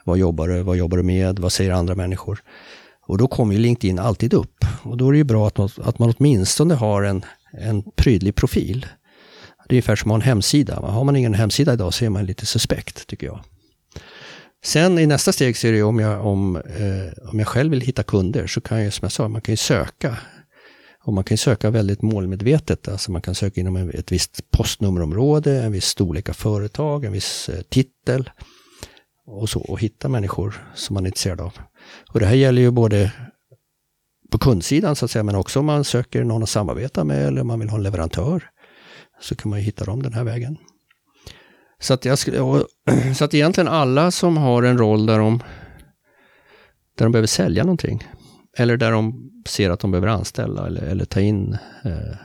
Vad 0.04 0.18
jobbar 0.18 0.48
du? 0.48 0.62
Vad 0.62 0.76
jobbar 0.76 0.96
du 0.96 1.02
med? 1.02 1.38
Vad 1.38 1.52
säger 1.52 1.70
andra 1.70 1.94
människor? 1.94 2.42
Och 3.06 3.18
då 3.18 3.28
kommer 3.28 3.54
ju 3.54 3.60
LinkedIn 3.60 3.98
alltid 3.98 4.34
upp. 4.34 4.64
Och 4.82 4.96
då 4.96 5.08
är 5.08 5.12
det 5.12 5.18
ju 5.18 5.24
bra 5.24 5.46
att 5.46 5.58
man, 5.58 5.68
att 5.82 5.98
man 5.98 6.14
åtminstone 6.16 6.74
har 6.74 7.02
en, 7.02 7.24
en 7.52 7.82
prydlig 7.96 8.34
profil. 8.34 8.86
Det 9.68 9.74
är 9.74 9.76
ungefär 9.76 9.96
som 9.96 10.10
att 10.10 10.14
ha 10.14 10.16
en 10.16 10.28
hemsida. 10.28 10.80
Har 10.80 11.04
man 11.04 11.16
ingen 11.16 11.34
hemsida 11.34 11.72
idag 11.72 11.94
så 11.94 12.04
är 12.04 12.10
man 12.10 12.26
lite 12.26 12.46
suspekt, 12.46 13.06
tycker 13.06 13.26
jag. 13.26 13.40
Sen 14.66 14.98
i 14.98 15.06
nästa 15.06 15.32
steg 15.32 15.56
så 15.56 15.66
är 15.66 15.72
det 15.72 15.82
om 15.82 15.98
jag, 15.98 16.26
om, 16.26 16.56
eh, 16.56 17.28
om 17.32 17.38
jag 17.38 17.48
själv 17.48 17.70
vill 17.70 17.80
hitta 17.80 18.02
kunder 18.02 18.46
så 18.46 18.60
kan 18.60 18.82
jag, 18.82 18.92
som 18.92 19.04
jag 19.04 19.12
sa, 19.12 19.28
man 19.28 19.40
kan 19.40 19.52
ju 19.52 19.56
söka. 19.56 20.16
Och 21.04 21.12
man 21.12 21.24
kan 21.24 21.38
söka 21.38 21.70
väldigt 21.70 22.02
målmedvetet, 22.02 22.88
alltså 22.88 23.12
man 23.12 23.22
kan 23.22 23.34
söka 23.34 23.60
inom 23.60 23.76
ett 23.76 24.12
visst 24.12 24.50
postnummerområde, 24.50 25.62
en 25.62 25.72
viss 25.72 25.84
storlek 25.84 26.28
av 26.28 26.32
företag, 26.32 27.04
en 27.04 27.12
viss 27.12 27.48
eh, 27.48 27.62
titel 27.62 28.30
och 29.26 29.48
så 29.48 29.60
och 29.60 29.80
hitta 29.80 30.08
människor 30.08 30.68
som 30.74 30.94
man 30.94 31.04
är 31.04 31.08
intresserad 31.08 31.40
av. 31.40 31.52
Och 32.12 32.20
det 32.20 32.26
här 32.26 32.34
gäller 32.34 32.62
ju 32.62 32.70
både 32.70 33.12
på 34.30 34.38
kundsidan 34.38 34.96
så 34.96 35.04
att 35.04 35.10
säga, 35.10 35.22
men 35.22 35.34
också 35.34 35.58
om 35.60 35.66
man 35.66 35.84
söker 35.84 36.24
någon 36.24 36.42
att 36.42 36.48
samarbeta 36.48 37.04
med 37.04 37.26
eller 37.26 37.40
om 37.40 37.46
man 37.46 37.60
vill 37.60 37.68
ha 37.68 37.76
en 37.76 37.82
leverantör 37.82 38.50
så 39.20 39.34
kan 39.36 39.50
man 39.50 39.58
ju 39.58 39.64
hitta 39.64 39.84
dem 39.84 40.02
den 40.02 40.12
här 40.12 40.24
vägen. 40.24 40.58
Så 41.80 41.94
att, 41.94 42.04
jag, 42.04 42.18
så 43.16 43.24
att 43.24 43.34
egentligen 43.34 43.68
alla 43.68 44.10
som 44.10 44.36
har 44.36 44.62
en 44.62 44.78
roll 44.78 45.06
där 45.06 45.18
de, 45.18 45.38
där 46.98 47.04
de 47.04 47.12
behöver 47.12 47.26
sälja 47.26 47.64
någonting, 47.64 48.08
eller 48.56 48.76
där 48.76 48.92
de 48.92 49.30
ser 49.48 49.70
att 49.70 49.80
de 49.80 49.90
behöver 49.90 50.08
anställa 50.08 50.66
eller, 50.66 50.82
eller 50.82 51.04
ta 51.04 51.20
in 51.20 51.58
eh, 51.84 52.16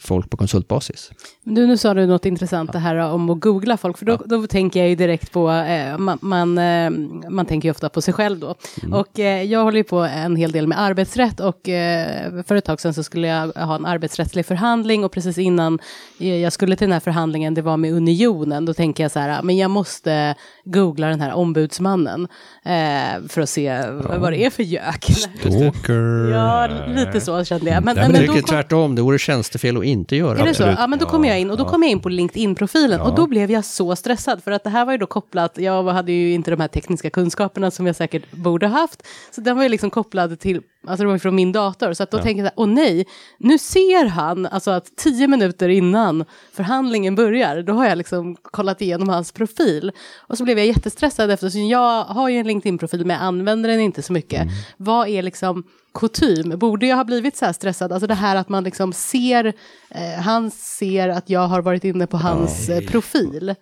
folk 0.00 0.30
på 0.30 0.36
konsultbasis. 0.36 1.10
Du, 1.44 1.66
nu 1.66 1.76
sa 1.76 1.94
du 1.94 2.06
något 2.06 2.26
intressant 2.26 2.72
det 2.72 2.78
här 2.78 2.96
om 2.96 3.30
att 3.30 3.40
googla 3.40 3.76
folk, 3.76 3.98
för 3.98 4.06
då, 4.06 4.16
då 4.24 4.46
tänker 4.46 4.80
jag 4.80 4.88
ju 4.88 4.94
direkt 4.94 5.32
på, 5.32 5.50
eh, 5.50 5.98
man, 5.98 6.18
man, 6.20 6.58
eh, 6.58 6.90
man 7.30 7.46
tänker 7.46 7.68
ju 7.68 7.70
ofta 7.70 7.88
på 7.88 8.00
sig 8.00 8.14
själv 8.14 8.38
då. 8.38 8.54
Mm. 8.82 8.94
Och 8.94 9.18
eh, 9.18 9.42
jag 9.42 9.64
håller 9.64 9.78
ju 9.78 9.84
på 9.84 9.98
en 9.98 10.36
hel 10.36 10.52
del 10.52 10.66
med 10.66 10.80
arbetsrätt 10.80 11.40
och 11.40 11.68
eh, 11.68 12.42
för 12.42 12.54
ett 12.54 12.64
tag 12.64 12.80
sedan 12.80 12.94
så 12.94 13.02
skulle 13.02 13.26
jag 13.26 13.52
ha 13.52 13.74
en 13.74 13.86
arbetsrättslig 13.86 14.46
förhandling 14.46 15.04
och 15.04 15.12
precis 15.12 15.38
innan 15.38 15.78
jag 16.18 16.52
skulle 16.52 16.76
till 16.76 16.84
den 16.84 16.92
här 16.92 17.00
förhandlingen, 17.00 17.54
det 17.54 17.62
var 17.62 17.76
med 17.76 17.92
Unionen, 17.92 18.64
då 18.64 18.74
tänker 18.74 19.04
jag 19.04 19.10
så 19.10 19.18
här, 19.18 19.42
men 19.42 19.56
jag 19.56 19.70
måste 19.70 20.34
googla 20.64 21.06
den 21.06 21.20
här 21.20 21.32
ombudsmannen 21.32 22.28
eh, 22.64 23.28
för 23.28 23.40
att 23.40 23.48
se 23.48 23.62
ja. 23.62 24.18
vad 24.18 24.32
det 24.32 24.44
är 24.44 24.50
för 24.50 24.62
gök. 24.62 25.04
Stalker. 25.04 26.30
ja, 26.32 26.68
lite 26.88 27.20
så 27.20 27.44
kände 27.44 27.70
jag. 27.70 27.84
Men, 27.84 27.96
Nej, 27.96 28.04
men, 28.08 28.12
men 28.12 28.26
då 28.26 28.32
kom... 28.32 28.42
tvärtom, 28.42 28.94
det 28.94 29.02
vore 29.02 29.18
tjänstefel 29.18 29.77
att 29.78 29.84
inte 29.84 30.16
göra 30.16 30.38
Är 30.38 30.44
det 30.44 30.54
så? 30.54 30.62
Ja, 30.62 30.86
men 30.86 30.98
då 30.98 31.06
kom 31.06 31.24
jag 31.24 31.40
in 31.40 31.50
och 31.50 31.56
då 31.56 31.64
kom 31.64 31.82
jag 31.82 31.90
in 31.92 32.00
på 32.00 32.08
LinkedIn-profilen 32.08 33.00
och 33.00 33.08
Ja. 33.08 33.14
då 33.16 33.26
blev 33.26 33.50
jag 33.50 33.64
så 33.64 33.96
stressad 33.96 34.42
för 34.44 34.50
att 34.50 34.64
det 34.64 34.70
här 34.70 34.84
var 34.84 34.92
ju 34.92 34.98
då 34.98 35.06
kopplat, 35.06 35.58
jag 35.58 35.82
hade 35.84 36.12
ju 36.12 36.32
inte 36.32 36.50
de 36.50 36.60
här 36.60 36.68
tekniska 36.68 37.10
kunskaperna 37.10 37.70
som 37.70 37.86
jag 37.86 37.96
säkert 37.96 38.30
borde 38.32 38.66
ha 38.66 38.80
haft, 38.80 39.06
så 39.30 39.40
den 39.40 39.56
var 39.56 39.62
ju 39.62 39.68
liksom 39.68 39.90
kopplad 39.90 40.40
till, 40.40 40.60
alltså 40.86 41.04
det 41.04 41.10
var 41.10 41.18
från 41.18 41.34
min 41.34 41.52
dator, 41.52 41.92
så 41.92 42.02
att 42.02 42.10
då 42.10 42.18
tänkte 42.18 42.30
jag 42.30 42.38
så 42.38 42.42
här, 42.44 42.52
åh 42.56 42.66
nej, 42.66 43.06
nu 43.38 43.58
ser 43.58 44.06
han, 44.06 44.46
alltså 44.46 44.70
att 44.70 44.96
tio 44.96 45.28
minuter 45.28 45.68
innan 45.68 46.24
förhandlingen 46.52 47.14
börjar, 47.14 47.62
då 47.62 47.72
har 47.72 47.86
jag 47.86 47.98
liksom 47.98 48.36
kollat 48.42 48.82
igenom 48.82 49.08
hans 49.08 49.32
profil 49.32 49.92
och 50.26 50.38
så 50.38 50.44
blev 50.44 50.58
jag 50.58 50.66
jättestressad 50.66 51.30
eftersom 51.30 51.68
jag 51.68 52.04
har 52.04 52.28
ju 52.28 52.36
en 52.38 52.46
LinkedIn-profil 52.46 53.06
men 53.06 53.16
jag 53.16 53.24
använder 53.24 53.68
den 53.68 53.80
inte 53.80 54.02
så 54.02 54.12
mycket. 54.12 54.48
Vad 54.76 55.08
är 55.08 55.22
liksom 55.22 55.64
kutym? 55.98 56.58
Borde 56.58 56.86
jag 56.86 56.96
ha 56.96 57.04
blivit 57.04 57.36
så 57.36 57.44
här 57.44 57.52
stressad? 57.52 57.92
Alltså 57.92 58.06
det 58.06 58.14
här 58.14 58.36
att 58.36 58.48
man 58.48 58.64
liksom 58.64 58.92
ser, 58.92 59.44
eh, 59.90 60.20
han 60.20 60.50
ser 60.50 61.08
att 61.08 61.30
jag 61.30 61.40
har 61.40 61.62
varit 61.62 61.84
inne 61.84 62.06
på 62.06 62.16
hans 62.16 62.68
eh, 62.68 62.80
profil. 62.90 63.54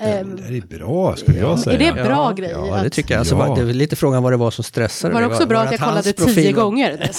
Ehm, 0.00 0.36
Det 0.48 0.56
är 0.56 0.78
bra 0.78 1.16
skulle 1.16 1.38
jag 1.38 1.58
säga. 1.58 1.74
är 1.74 1.78
det 1.78 1.92
bra 2.02 2.04
ja, 2.10 2.32
grej? 2.32 2.50
Ja, 2.54 2.80
det 2.82 2.90
tycker 2.90 3.14
jag. 3.14 3.18
Alltså, 3.18 3.34
Ja. 3.34 3.46
var, 3.48 3.56
det 3.56 3.62
är 3.62 3.74
lite 3.74 3.96
frågan 3.96 4.22
vad 4.22 4.32
det 4.32 4.36
var 4.36 4.50
som 4.50 4.64
stressade 4.64 5.14
Var 5.14 5.20
det 5.20 5.26
också 5.26 5.46
bra 5.46 5.58
att 5.60 5.70
jag 5.70 5.80
kollade 5.80 6.12
tio 6.12 6.52
var- 6.54 6.62
gånger? 6.62 7.10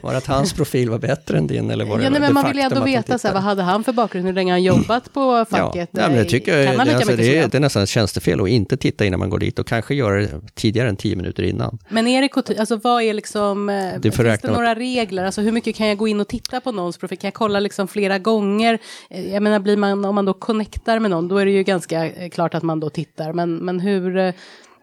var 0.02 0.10
det 0.12 0.18
att 0.18 0.26
hans 0.26 0.52
profil 0.52 0.90
var 0.90 0.98
bättre 0.98 1.38
än 1.38 1.46
din? 1.46 1.70
Eller 1.70 1.84
var 1.84 1.98
det 1.98 2.04
Ja, 2.04 2.10
nej, 2.10 2.20
det 2.20 2.26
men 2.26 2.34
man 2.34 2.46
vill 2.48 2.56
ju 2.56 2.62
ändå 2.62 2.80
veta, 2.84 3.18
så 3.18 3.28
här, 3.28 3.34
vad 3.34 3.42
hade 3.42 3.62
han 3.62 3.84
för 3.84 3.92
bakgrund, 3.92 4.26
hur 4.26 4.32
länge 4.32 4.52
har 4.52 4.54
han 4.58 4.62
jobbat 4.62 5.12
på 5.12 5.44
facket? 5.50 5.88
Ja, 5.92 6.08
men 6.08 6.16
det 6.16 6.24
tycker 6.24 6.58
jag 6.58 6.76
det, 6.86 6.92
alltså, 6.94 7.16
det, 7.16 7.38
är, 7.38 7.48
det 7.48 7.56
är 7.56 7.60
nästan 7.60 7.82
ett 7.82 7.88
tjänstefel 7.88 8.40
att 8.40 8.48
inte 8.48 8.76
titta 8.76 9.04
innan 9.04 9.20
man 9.20 9.30
går 9.30 9.38
dit 9.38 9.58
och 9.58 9.66
kanske 9.66 9.94
göra 9.94 10.20
det 10.20 10.28
tidigare 10.54 10.88
än 10.88 10.96
tio 10.96 11.16
minuter 11.16 11.42
innan. 11.42 11.78
Men 11.88 12.06
är 12.06 12.22
det 12.22 12.58
alltså 12.60 12.76
vad 12.76 13.02
är 13.02 13.14
liksom, 13.14 13.68
eh, 13.68 13.92
får 13.94 14.00
finns 14.24 14.40
det 14.40 14.50
några 14.50 14.74
regler? 14.74 15.24
Alltså 15.24 15.40
hur 15.40 15.52
mycket 15.52 15.76
kan 15.76 15.86
jag 15.86 15.96
gå 15.98 16.08
in 16.08 16.20
och 16.20 16.28
titta 16.28 16.60
på 16.60 16.72
någons 16.72 16.98
profil? 16.98 17.18
Kan 17.18 17.28
jag 17.28 17.34
kolla 17.34 17.60
liksom 17.60 17.88
flera 17.88 18.18
gånger? 18.18 18.78
Eh, 19.10 19.32
Jag 19.34 19.42
menar, 19.42 19.58
blir 19.58 19.76
man, 19.76 20.04
om 20.04 20.14
man 20.14 20.24
då 20.24 20.32
connectar 20.34 20.98
med 20.98 21.10
någon, 21.10 21.28
då 21.28 21.38
är 21.38 21.46
det 21.46 21.52
ju 21.52 21.62
ganska 21.62 21.95
eh, 22.04 22.28
klart 22.30 22.54
att 22.54 22.62
man 22.62 22.80
då 22.80 22.90
tittar. 22.90 23.32
Men, 23.32 23.56
men 23.56 23.80
hur, 23.80 24.16
eh, 24.16 24.32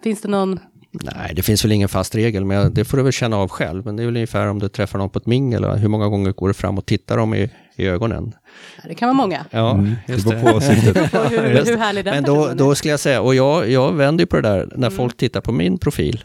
finns 0.04 0.22
det 0.22 0.28
någon, 0.28 0.60
Nej, 0.92 1.34
det 1.36 1.42
finns 1.42 1.66
väl 1.66 1.72
ingen 1.72 1.90
fast 1.90 2.16
regel, 2.16 2.46
men 2.46 2.74
det 2.74 2.86
får 2.86 2.98
du 2.98 3.04
väl 3.04 3.12
känna 3.12 3.38
av 3.38 3.50
själv. 3.50 3.86
Men 3.86 3.96
det 3.96 4.04
är 4.04 4.06
väl 4.06 4.16
ungefär 4.16 4.48
om 4.48 4.60
du 4.60 4.70
träffar 4.70 5.00
någon 5.00 5.10
på 5.10 5.20
ett 5.20 5.26
mingel, 5.26 5.66
hur 5.66 5.88
många 5.88 6.08
gånger 6.08 6.32
går 6.32 6.48
du 6.48 6.54
fram 6.54 6.78
och 6.78 6.86
tittar 6.86 7.18
dem 7.18 7.34
i, 7.34 7.50
i 7.76 7.86
ögonen? 7.88 8.36
ja, 8.78 8.84
det 8.88 8.96
kan 8.96 9.08
vara 9.08 9.18
många. 9.18 9.46
Ja, 9.52 9.84
Det 10.08 10.24
beror 10.26 10.52
på 10.54 10.62
syftet. 10.62 11.14
Och 11.14 11.26
hur, 11.30 11.50
Just 11.52 11.72
hur 11.72 11.78
härlig 11.78 12.06
den 12.06 12.16
Men 12.16 12.24
då, 12.24 12.54
då 12.54 12.76
skulle 12.76 12.92
jag 12.92 13.00
säga, 13.00 13.22
och 13.22 13.36
jag, 13.36 13.70
jag 13.70 13.94
vänder 13.94 14.22
ju 14.22 14.26
på 14.26 14.36
det 14.36 14.42
där, 14.42 14.66
när 14.66 14.88
Mm. 14.88 14.92
folk 14.92 15.18
tittar 15.18 15.42
på 15.42 15.52
min 15.52 15.78
profil, 15.78 16.24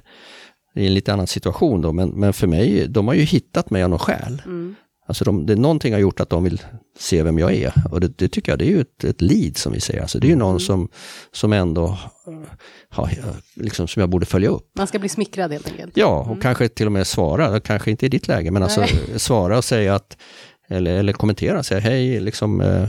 i 0.74 0.86
en 0.86 0.94
lite 0.94 1.12
annan 1.12 1.26
situation 1.26 1.80
då, 1.82 1.92
men, 1.92 2.08
men 2.08 2.32
för 2.32 2.46
mig, 2.46 2.86
de 2.88 3.08
har 3.08 3.14
ju 3.14 3.22
hittat 3.22 3.70
mig 3.70 3.82
av 3.82 3.90
någon 3.90 3.98
skäl. 3.98 4.42
Mm. 4.44 4.74
Alltså 5.08 5.24
de, 5.24 5.46
det, 5.46 5.56
någonting 5.56 5.92
har 5.92 6.00
gjort 6.00 6.20
att 6.20 6.30
de 6.30 6.44
vill 6.44 6.62
se 6.98 7.22
vem 7.22 7.38
jag 7.38 7.54
är. 7.54 7.72
Och 7.90 8.00
det, 8.00 8.18
det 8.18 8.28
tycker 8.28 8.52
jag, 8.52 8.58
det 8.58 8.64
är 8.64 8.70
ju 8.70 8.80
ett, 8.80 9.04
ett 9.04 9.20
lead 9.20 9.56
som 9.56 9.72
vi 9.72 9.80
säger. 9.80 10.00
Alltså 10.02 10.18
det 10.18 10.26
är 10.26 10.28
ju 10.30 10.36
någon 10.36 10.48
Mm. 10.50 10.60
som, 10.60 10.88
som 11.32 11.52
ändå 11.52 11.98
har, 12.88 13.10
liksom, 13.54 13.88
som 13.88 14.00
jag 14.00 14.10
borde 14.10 14.26
följa 14.26 14.48
upp. 14.48 14.70
Man 14.76 14.86
ska 14.86 14.98
bli 14.98 15.08
smickrad 15.08 15.52
helt 15.52 15.66
enkelt. 15.70 15.96
Ja, 15.96 16.26
och 16.30 16.42
kanske 16.42 16.68
till 16.68 16.86
och 16.86 16.92
med 16.92 17.06
svara, 17.06 17.60
kanske 17.60 17.90
inte 17.90 18.06
i 18.06 18.08
ditt 18.08 18.28
läge, 18.28 18.50
men 18.50 18.62
alltså 18.62 18.86
svara 19.16 19.56
och 19.58 19.64
säga 19.64 19.94
att, 19.94 20.16
eller, 20.68 20.98
eller 20.98 21.12
kommentera, 21.12 21.62
säga 21.62 21.80
hej, 21.80 22.20
liksom, 22.20 22.60
eh, 22.60 22.88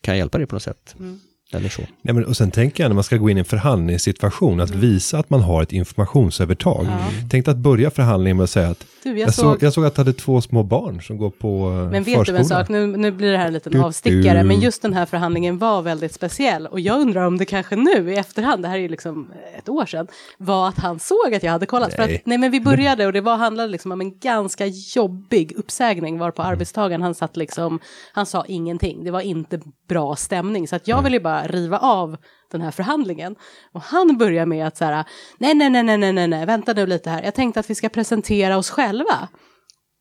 kan 0.00 0.14
jag 0.14 0.18
hjälpa 0.18 0.38
dig 0.38 0.46
på 0.46 0.54
något 0.54 0.62
sätt? 0.62 0.94
Mm. 0.98 1.20
Eller 1.52 1.68
så. 1.68 1.82
Nej, 2.02 2.14
men, 2.14 2.24
och 2.24 2.36
sen 2.36 2.50
tänker 2.50 2.84
jag 2.84 2.90
när 2.90 2.94
man 2.94 3.04
ska 3.04 3.16
gå 3.16 3.30
in 3.30 3.36
i 3.36 3.40
en 3.40 3.44
förhandlingssituation, 3.44 4.60
att 4.60 4.70
visa 4.70 5.18
att 5.18 5.30
man 5.30 5.40
har 5.40 5.62
ett 5.62 5.72
informationsövertag. 5.72 6.86
Tänk 7.30 7.48
att 7.48 7.56
börja 7.56 7.90
förhandlingen 7.90 8.36
med 8.36 8.44
att 8.44 8.50
säga 8.50 8.68
att 8.68 8.86
Du, 9.02 9.10
jag 9.10 9.18
jag, 9.18 9.34
såg- 9.34 9.44
såg, 9.44 9.62
jag 9.62 9.72
såg 9.72 9.84
att 9.84 9.94
du 9.94 10.00
hade 10.00 10.12
två 10.12 10.40
små 10.40 10.62
barn 10.62 11.02
som 11.02 11.18
går 11.18 11.30
på 11.30 11.68
eh, 11.68 11.90
Men 11.90 12.02
vet 12.04 12.14
förskola. 12.16 12.36
du 12.38 12.42
en 12.42 12.44
sak, 12.44 12.68
nu, 12.68 12.86
nu 12.86 13.10
blir 13.12 13.32
det 13.32 13.38
här 13.38 13.46
en 13.46 13.52
liten 13.52 13.72
Du- 13.72 13.82
avstickare, 13.82 14.38
du- 14.42 14.48
men 14.48 14.60
just 14.60 14.82
den 14.82 14.92
här 14.92 15.06
förhandlingen 15.06 15.58
var 15.58 15.82
väldigt 15.82 16.14
speciell. 16.14 16.66
Och 16.66 16.80
jag 16.80 17.00
undrar 17.00 17.26
om 17.26 17.38
det 17.38 17.44
kanske 17.44 17.76
nu 17.76 18.12
i 18.12 18.16
efterhand, 18.16 18.62
det 18.62 18.68
här 18.68 18.76
är 18.76 18.80
ju 18.82 18.88
liksom 18.88 19.30
ett 19.58 19.68
år 19.68 19.86
sedan, 19.86 20.06
var 20.38 20.68
att 20.68 20.78
han 20.78 20.98
såg 20.98 21.34
att 21.34 21.42
jag 21.42 21.52
hade 21.52 21.66
kollat. 21.66 21.94
För 21.94 22.06
Nej. 22.06 22.16
att, 22.16 22.26
nej 22.26 22.38
men 22.38 22.50
vi 22.50 22.60
började 22.60 23.06
och 23.06 23.12
det 23.12 23.20
var, 23.20 23.36
handlade 23.36 23.68
liksom 23.68 23.92
om 23.92 24.00
en 24.00 24.18
ganska 24.18 24.66
jobbig 24.66 25.52
uppsägning 25.56 26.18
var 26.18 26.30
på 26.30 26.42
Mm. 26.42 26.52
arbetstagaren, 26.52 27.02
han 27.02 27.14
satt 27.14 27.36
liksom, 27.36 27.78
han 28.12 28.26
sa 28.26 28.44
ingenting, 28.48 29.04
det 29.04 29.10
var 29.10 29.20
inte 29.20 29.60
bra 29.88 30.16
stämning. 30.16 30.68
Så 30.68 30.76
att 30.76 30.88
jag 30.88 31.02
ville 31.02 31.20
bara 31.20 31.46
riva 31.46 31.78
av 31.78 32.16
den 32.52 32.60
här 32.60 32.70
förhandlingen. 32.70 33.36
Och 33.72 33.80
han 33.82 34.18
börjar 34.18 34.46
med 34.46 34.66
att 34.66 34.76
så 34.76 34.84
här, 34.84 35.04
nej, 35.38 35.54
nej, 35.54 35.70
nej, 35.70 35.82
nej, 35.82 35.98
nej, 35.98 36.12
nej, 36.12 36.28
nej, 36.28 36.46
vänta 36.46 36.72
nu 36.72 36.86
lite 36.86 37.10
här, 37.10 37.22
jag 37.22 37.34
tänkte 37.34 37.60
att 37.60 37.70
vi 37.70 37.74
ska 37.74 37.88
presentera 37.88 38.56
oss 38.56 38.70
själva. 38.70 39.28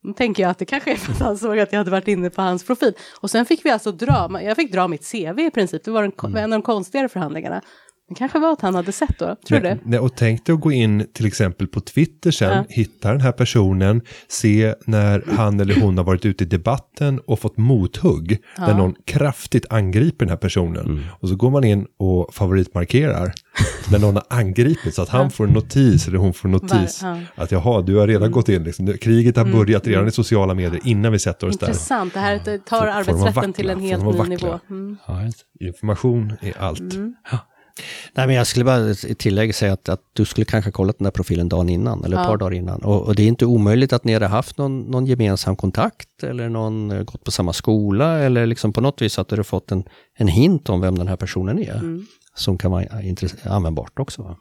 Då 0.08 0.14
tänker 0.14 0.44
jag 0.44 0.50
att 0.50 0.58
det 0.58 0.66
kanske 0.66 0.92
är 0.92 0.96
för 0.96 1.12
att 1.12 1.20
han 1.20 1.38
såg 1.38 1.60
att 1.60 1.72
jag 1.72 1.78
hade 1.80 1.92
varit 1.92 2.08
inne 2.08 2.30
på 2.30 2.42
hans 2.42 2.66
profil. 2.66 2.94
Och 3.22 3.32
sen 3.32 3.46
fick 3.46 3.66
vi 3.66 3.70
alltså 3.70 3.92
dra, 3.92 4.42
jag 4.42 4.56
fick 4.56 4.72
dra 4.72 4.88
mitt 4.88 5.12
CV 5.12 5.40
i 5.40 5.52
princip, 5.52 5.84
det 5.84 5.92
var 5.92 6.04
en, 6.04 6.12
Mm. 6.24 6.38
en 6.38 6.44
av 6.44 6.60
de 6.60 6.62
konstigare 6.62 7.10
förhandlingarna. 7.10 7.62
Det 8.10 8.16
kanske 8.16 8.40
var 8.40 8.52
att 8.52 8.62
han 8.62 8.76
hade 8.76 8.92
sett 8.92 9.20
då, 9.20 9.36
tror 9.48 9.60
du 9.60 9.80
det? 9.86 10.00
Och 10.00 10.16
tänk 10.16 10.46
dig 10.46 10.54
att 10.54 10.62
gå 10.62 10.72
in 10.72 11.08
till 11.14 11.26
exempel 11.26 11.68
på 11.68 11.80
Twitter 11.80 12.32
sen, 12.32 12.50
Ja. 12.58 12.64
hitta 12.70 13.12
den 13.12 13.22
här 13.22 13.32
personen, 13.32 14.02
se 14.28 14.74
när 14.86 15.24
han 15.32 15.60
eller 15.60 15.82
hon 15.82 15.98
har 15.98 16.06
varit 16.06 16.26
ute 16.26 16.44
i 16.44 16.48
debatten 16.48 17.20
och 17.20 17.40
fått 17.40 17.58
mothugg, 17.58 18.38
när 18.58 18.74
någon 18.74 18.96
kraftigt 19.06 19.66
angriper 19.70 20.26
den 20.26 20.30
här 20.30 20.38
personen. 20.38 21.06
Och 21.10 21.30
så 21.30 21.36
går 21.36 21.50
man 21.50 21.64
in 21.64 21.86
och 22.00 22.34
favoritmarkerar 22.34 23.34
när 23.92 24.00
någon 24.00 24.16
har 24.16 24.24
angripit 24.30 24.96
så 24.96 25.02
att 25.02 25.10
han 25.10 25.32
får 25.32 25.48
en 25.48 25.54
notis 25.54 26.08
eller 26.08 26.18
hon 26.18 26.34
får 26.34 26.48
en 26.48 26.52
notis. 26.52 27.04
Var- 27.04 27.10
ja. 27.36 27.44
Att 27.44 27.52
jaha, 27.52 27.82
du 27.82 27.96
har 27.96 28.08
redan 28.08 28.32
gått 28.32 28.50
in, 28.50 28.64
liksom. 28.64 28.94
Kriget 29.02 29.38
har 29.38 29.46
börjat 29.46 29.88
redan 29.88 30.08
i 30.08 30.12
sociala 30.12 30.54
medier 30.54 30.82
innan 30.84 31.12
vi 31.12 31.20
sätter 31.20 31.48
oss 31.48 31.58
där. 31.58 31.68
Intressant, 31.68 32.14
det 32.14 32.20
här 32.20 32.58
tar 32.58 32.88
arbetsrätten 32.88 33.34
vackla? 33.34 33.54
till 33.54 33.70
en 33.70 33.80
helt 33.80 34.04
ny 34.04 34.12
vackla? 34.12 34.24
nivå. 34.24 34.60
Mm. 34.70 34.98
Information 35.60 36.34
är 36.42 36.54
allt. 36.60 36.82
Nej, 38.14 38.28
men 38.28 38.36
jag 38.36 38.48
skulle 38.48 38.66
bara 38.66 38.90
i 38.90 38.96
tillägg 38.96 39.56
säga 39.56 39.74
att, 39.74 39.90
att 39.90 40.02
du 40.14 40.26
skulle 40.26 40.46
kanske 40.46 40.72
kollat 40.72 40.98
den 41.00 41.04
där 41.04 41.12
profilen 41.12 41.50
dagen 41.50 41.70
innan, 41.70 42.04
eller 42.06 42.18
ett 42.18 42.24
Ja. 42.24 42.30
par 42.30 42.38
dagar 42.38 42.54
innan. 42.54 42.82
Och, 42.84 43.02
och 43.02 43.16
det 43.16 43.24
är 43.24 43.28
inte 43.28 43.46
omöjligt 43.46 43.94
att 43.94 44.04
ni 44.04 44.14
hade 44.14 44.28
haft 44.28 44.58
någon, 44.58 44.80
någon 44.82 45.06
gemensam 45.06 45.56
kontakt, 45.56 46.24
eller 46.24 46.50
någon 46.50 46.92
eh, 46.92 47.04
gått 47.04 47.24
på 47.24 47.32
samma 47.32 47.54
skola, 47.54 48.20
eller 48.20 48.46
liksom 48.46 48.74
på 48.74 48.82
något 48.82 49.02
vis 49.02 49.20
att 49.20 49.28
du 49.28 49.36
har 49.36 49.44
fått 49.44 49.72
en, 49.72 49.84
en 50.18 50.28
hint 50.28 50.70
om 50.70 50.82
vem 50.82 50.98
den 50.98 51.08
här 51.08 51.16
personen 51.16 51.60
är. 51.60 52.00
Som 52.36 52.58
kan 52.58 52.72
vara 52.72 52.86
användbart 53.44 54.00
också. 54.00 54.22
Va? 54.22 54.38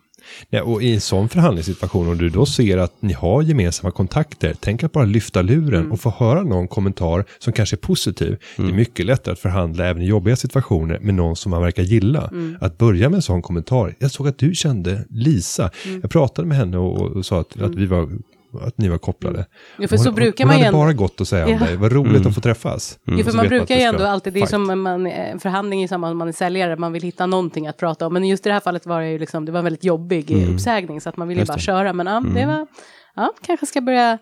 Nej, 0.51 0.61
och 0.63 0.83
i 0.83 0.95
en 0.95 1.01
sån 1.01 1.29
förhandlingssituation, 1.29 2.09
om 2.09 2.19
du 2.19 2.29
då 2.29 2.47
ser 2.47 2.79
att 2.79 3.03
ni 3.03 3.13
har 3.13 3.43
gemensamma 3.43 3.91
kontakter, 3.91 4.55
tänk 4.61 4.85
att 4.85 4.93
bara 4.93 5.05
lyfta 5.05 5.43
luren 5.43 5.81
Mm. 5.81 5.93
och 5.93 6.01
få 6.01 6.11
höra 6.11 6.43
någon 6.43 6.69
kommentar 6.69 7.25
som 7.39 7.53
kanske 7.53 7.77
är 7.77 7.79
positiv. 7.79 8.37
Det 8.57 8.63
är 8.63 8.73
mycket 8.73 9.07
lättare 9.07 9.33
att 9.33 9.39
förhandla 9.39 9.87
även 9.87 10.03
i 10.03 10.07
jobbiga 10.07 10.37
situationer 10.37 10.99
med 11.01 11.15
någon 11.15 11.37
som 11.37 11.51
man 11.51 11.63
verkar 11.63 11.83
gilla. 11.83 12.29
Mm. 12.33 12.57
Att 12.61 12.79
börja 12.79 13.09
med 13.09 13.17
en 13.17 13.23
sån 13.23 13.43
kommentar. 13.43 13.95
Jag 13.99 14.11
såg 14.11 14.29
att 14.29 14.39
du 14.39 14.55
kände 14.55 15.05
Lisa. 15.11 15.71
Mm. 15.87 16.01
Jag 16.01 16.11
pratade 16.11 16.49
med 16.49 16.57
henne 16.57 16.77
och, 16.79 17.03
och 17.03 17.27
sa 17.27 17.41
att, 17.41 17.61
att, 17.63 17.75
vi 17.75 17.87
var, 17.87 18.09
att 18.63 18.79
ni 18.79 18.89
var 18.89 18.99
kopplade. 18.99 19.47
Jo, 19.79 19.89
för 19.89 19.97
hon, 19.97 20.05
så 20.05 20.13
brukar 20.13 20.45
hon 20.45 20.49
man 20.49 20.59
ju 20.59 20.65
hade 20.65 20.77
bara 20.79 20.93
gott 20.93 21.21
att 21.21 21.29
säga 21.29 21.45
om 21.47 21.53
Ja. 21.53 21.59
dig. 21.59 21.77
Vad 21.77 21.93
roligt 21.93 22.27
att 22.27 22.35
få 22.35 22.41
träffas. 22.41 22.99
Jo, 23.07 23.19
för 23.25 23.31
Så 23.31 23.37
man 23.37 23.49
brukar 23.49 23.75
ju 23.77 23.81
ändå 23.83 24.05
alltid, 24.05 24.33
det 24.33 24.39
är 24.39 24.41
fight. 24.41 24.51
som 24.51 24.83
man, 24.83 25.07
eh, 25.07 25.31
en 25.31 25.41
förhandling 25.41 25.83
i 25.83 25.89
samband 25.89 26.11
med 26.11 26.17
man 26.19 26.29
är 26.29 26.33
säljare, 26.33 26.77
man 26.77 26.93
vill 26.93 27.03
hitta 27.03 27.27
någonting 27.27 27.67
att 27.67 27.77
prata 27.77 28.07
om. 28.07 28.13
Men 28.13 28.25
just 28.25 28.47
i 28.47 28.49
det 28.49 28.53
här 28.53 28.61
fallet 28.61 28.87
var 28.87 29.01
det 29.01 29.11
ju 29.11 29.19
liksom, 29.19 29.45
det 29.45 29.53
var 29.53 29.59
en 29.59 29.65
väldigt 29.65 29.85
jobbig 29.85 30.31
eh, 30.31 30.55
uppsägning, 30.55 31.01
så 31.01 31.09
att 31.09 31.17
man 31.17 31.29
ville 31.29 31.39
ju 31.39 31.43
Just 31.43 31.49
bara 31.49 31.57
det. 31.57 31.63
köra. 31.63 31.93
Men 31.93 32.07
ja, 32.07 32.21
det 32.41 32.47
var, 32.47 32.67
ja, 33.17 33.33
kanske 33.47 33.67
ska 33.67 33.81
börja 33.81 34.13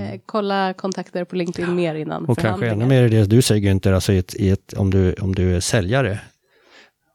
eh, 0.00 0.20
kolla 0.26 0.72
kontakter 0.74 1.24
på 1.24 1.36
LinkedIn 1.36 1.74
mer 1.74 1.94
innan 1.94 2.24
Och 2.24 2.38
kanske 2.38 2.68
ännu 2.68 2.86
mer 2.86 3.02
i 3.02 3.08
det 3.08 3.24
du 3.24 3.42
säger 3.42 3.70
Günther, 3.72 3.92
alltså 3.94 4.12
i 4.12 4.18
ett, 4.18 4.34
i 4.34 4.50
ett, 4.50 4.72
om, 4.76 4.90
du, 4.90 5.12
om 5.14 5.34
du 5.34 5.56
är 5.56 5.60
säljare, 5.60 6.18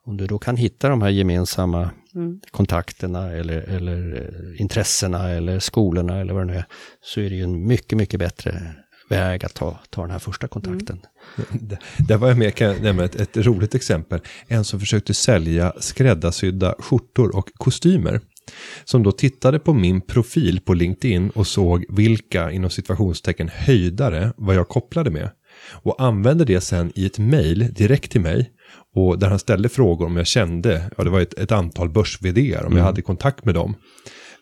om 0.05 0.17
du 0.17 0.27
då 0.27 0.37
kan 0.39 0.57
hitta 0.57 0.89
de 0.89 1.01
här 1.01 1.09
gemensamma 1.09 1.89
Mm. 2.19 2.39
kontakterna 2.51 3.31
eller, 3.31 3.57
eller 3.61 4.21
eh, 4.53 4.61
intressena 4.61 5.29
eller 5.29 5.59
skolorna 5.59 6.19
eller 6.19 6.33
vad 6.33 6.47
det 6.47 6.53
nu 6.53 6.57
är, 6.59 6.65
så 7.01 7.21
är 7.21 7.29
det 7.29 7.35
ju 7.35 7.43
en 7.43 7.67
mycket, 7.67 7.97
mycket 7.97 8.19
bättre 8.19 8.61
väg 9.09 9.45
att 9.45 9.53
ta, 9.53 9.79
ta 9.89 10.01
den 10.01 10.11
här 10.11 10.19
första 10.19 10.47
kontakten. 10.47 10.99
Där- 11.51 11.79
Där 11.97 12.17
var 12.17 12.27
jag 12.27 12.37
med, 12.37 12.55
kan 12.55 12.67
jag 12.67 12.81
nämna 12.83 13.03
ett, 13.03 13.15
ett 13.15 13.37
roligt 13.37 13.75
exempel. 13.75 14.19
En 14.47 14.63
som 14.63 14.79
försökte 14.79 15.13
sälja 15.13 15.73
skräddarsydda 15.79 16.75
skjortor 16.79 17.35
och 17.35 17.49
kostymer. 17.57 18.21
Som 18.85 19.03
då 19.03 19.11
tittade 19.11 19.59
på 19.59 19.73
min 19.73 20.01
profil 20.01 20.59
på 20.65 20.73
LinkedIn 20.73 21.29
och 21.29 21.47
såg 21.47 21.85
vilka 21.89 22.51
inom 22.51 22.69
situationstecken 22.69 23.49
höjdare 23.53 24.33
vad 24.37 24.55
jag 24.55 24.67
kopplade 24.67 25.09
med. 25.09 25.29
Och 25.71 26.01
använde 26.01 26.45
det 26.45 26.61
sen 26.61 26.91
i 26.95 27.05
ett 27.05 27.19
mail 27.19 27.73
direkt 27.73 28.11
till 28.11 28.21
mig. 28.21 28.51
Och 28.95 29.19
där 29.19 29.27
han 29.27 29.39
ställde 29.39 29.69
frågor 29.69 30.05
om 30.05 30.17
jag 30.17 30.27
kände, 30.27 30.91
ja 30.97 31.03
det 31.03 31.09
var 31.09 31.21
ett, 31.21 31.39
ett 31.39 31.51
antal 31.51 31.89
börs 31.89 32.19
om 32.65 32.77
jag 32.77 32.83
hade 32.83 33.01
kontakt 33.01 33.45
med 33.45 33.55
dem. 33.55 33.75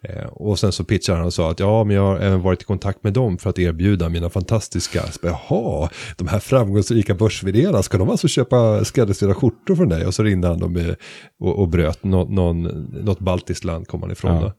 Eh, 0.04 0.26
och 0.26 0.60
sen 0.60 0.72
så 0.72 0.84
pitchade 0.84 1.18
han 1.18 1.28
och 1.28 1.34
sa 1.34 1.52
att 1.52 1.60
ja, 1.60 1.84
men 1.84 1.96
jag 1.96 2.04
har 2.04 2.18
även 2.18 2.42
varit 2.42 2.62
i 2.62 2.66
kontakt 2.66 3.04
med 3.04 3.14
dem 3.14 3.38
för 3.38 3.50
att 3.50 3.60
erbjuda 3.60 4.10
mina 4.10 4.30
fantastiska, 4.30 5.02
så 5.12 5.20
jaha, 5.22 5.90
de 6.18 6.28
här 6.28 6.40
framgångsrika 6.40 7.14
börs 7.14 7.44
ska 7.84 7.98
de 7.98 8.10
alltså 8.10 8.28
köpa 8.28 8.86
skräddarsydda 8.86 9.34
skjortor 9.34 9.76
från 9.76 9.90
dig? 9.90 10.06
Och 10.06 10.14
så 10.14 10.24
ringde 10.24 10.48
han 10.48 10.60
dem 10.60 10.96
och, 11.40 11.60
och 11.60 11.68
bröt, 11.68 12.04
Nå, 12.04 12.26
någon, 12.26 12.64
något 13.04 13.20
baltiskt 13.20 13.64
land 13.64 13.88
kom 13.88 14.02
han 14.02 14.12
ifrån 14.12 14.36
Ja. 14.42 14.54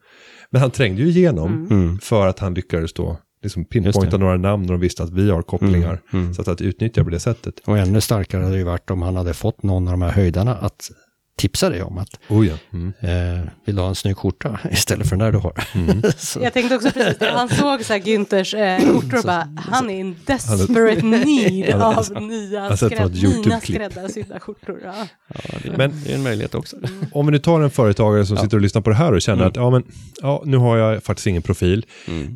Men 0.50 0.60
han 0.60 0.70
trängde 0.70 1.02
ju 1.02 1.08
igenom 1.08 1.66
för 2.02 2.26
att 2.26 2.38
han 2.38 2.54
lyckades 2.54 2.92
då 2.92 3.16
liksom 3.42 3.64
pinpointa 3.64 4.16
några 4.16 4.36
namn 4.36 4.64
och 4.64 4.70
de 4.70 4.80
visste 4.80 5.02
att 5.02 5.10
vi 5.10 5.30
har 5.30 5.42
kopplingar. 5.42 6.00
Mm, 6.12 6.24
mm. 6.24 6.34
Så 6.34 6.42
att, 6.42 6.48
att 6.48 6.60
utnyttja 6.60 7.04
på 7.04 7.10
det 7.10 7.20
sättet. 7.20 7.60
Och 7.64 7.78
ännu 7.78 8.00
starkare 8.00 8.42
hade 8.42 8.54
det 8.54 8.58
ju 8.58 8.64
varit 8.64 8.90
om 8.90 9.02
han 9.02 9.16
hade 9.16 9.34
fått 9.34 9.62
någon 9.62 9.88
av 9.88 9.92
de 9.92 10.02
här 10.02 10.10
höjdarna 10.10 10.54
att 10.56 10.90
tipsa 11.38 11.68
dig 11.70 11.82
om 11.82 11.98
att 11.98 12.08
Oh 12.28 12.46
ja. 12.46 12.54
Mm. 12.72 12.92
eh, 13.00 13.48
vill 13.64 13.76
du 13.76 13.82
ha 13.82 13.88
en 13.88 13.94
snygg 13.94 14.16
skjorta 14.16 14.58
istället 14.70 15.08
för 15.08 15.16
den 15.16 15.24
där 15.24 15.32
du 15.32 15.38
har. 15.38 15.64
Så, 16.18 16.40
Jag 16.42 16.52
tänkte 16.52 16.76
också 16.76 16.90
precis. 16.90 17.16
Han 17.20 17.48
såg 17.48 17.84
så 17.84 17.92
här 17.92 18.00
Günthers 18.00 18.54
eh, 18.56 18.78
skjortor 18.92 19.18
och 19.18 19.24
bara, 19.24 19.48
han 19.56 19.90
är 19.90 19.98
in 20.00 20.16
desperate 20.26 21.02
need 21.06 21.74
av 21.74 22.22
nya 22.22 22.76
skrädd, 22.76 22.90
mina 22.92 23.06
YouTube-klipp. 23.34 23.62
skräddarsydda 23.92 24.40
skjortor. 24.40 24.80
Ja. 24.84 24.94
ja, 25.28 25.58
det, 25.62 25.68
Men- 25.68 25.76
men, 25.78 26.02
det 26.04 26.10
är 26.10 26.14
en 26.14 26.22
möjlighet 26.22 26.54
också. 26.54 26.76
Om 27.12 27.26
vi 27.26 27.32
nu 27.32 27.38
tar 27.38 27.60
en 27.60 27.70
företagare 27.70 28.26
som 28.26 28.36
sitter 28.36 28.56
och 28.56 28.60
lyssnar 28.62 28.82
på 28.82 28.90
det 28.90 28.96
här 28.96 29.12
och 29.12 29.22
känner 29.22 29.44
att 29.44 29.56
ja, 29.56 29.70
men, 29.70 29.82
ja, 30.22 30.42
nu 30.46 30.56
har 30.56 30.76
jag 30.76 31.02
faktiskt 31.02 31.26
ingen 31.26 31.42
profil. 31.42 31.86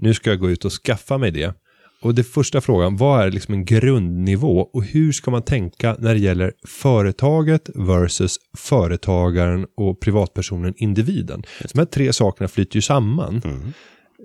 Nu 0.00 0.14
ska 0.14 0.30
jag 0.30 0.38
gå 0.38 0.50
ut 0.50 0.64
och 0.64 0.72
skaffa 0.72 1.18
mig 1.18 1.30
det. 1.30 1.54
Och 2.02 2.14
det 2.14 2.24
första 2.24 2.60
frågan, 2.60 2.96
vad 2.96 3.26
är 3.26 3.30
liksom 3.30 3.54
en 3.54 3.64
grundnivå 3.64 4.60
och 4.72 4.84
hur 4.84 5.12
ska 5.12 5.30
man 5.30 5.42
tänka 5.42 5.96
när 5.98 6.14
det 6.14 6.20
gäller 6.20 6.52
företaget 6.66 7.70
versus 7.74 8.38
företagaren 8.58 9.66
och 9.76 10.00
privatpersonen, 10.00 10.74
individen? 10.76 11.42
De 11.72 11.78
här 11.78 11.86
tre 11.86 12.12
sakerna 12.12 12.48
flyter 12.48 12.76
ju 12.76 12.82
samman. 12.82 13.42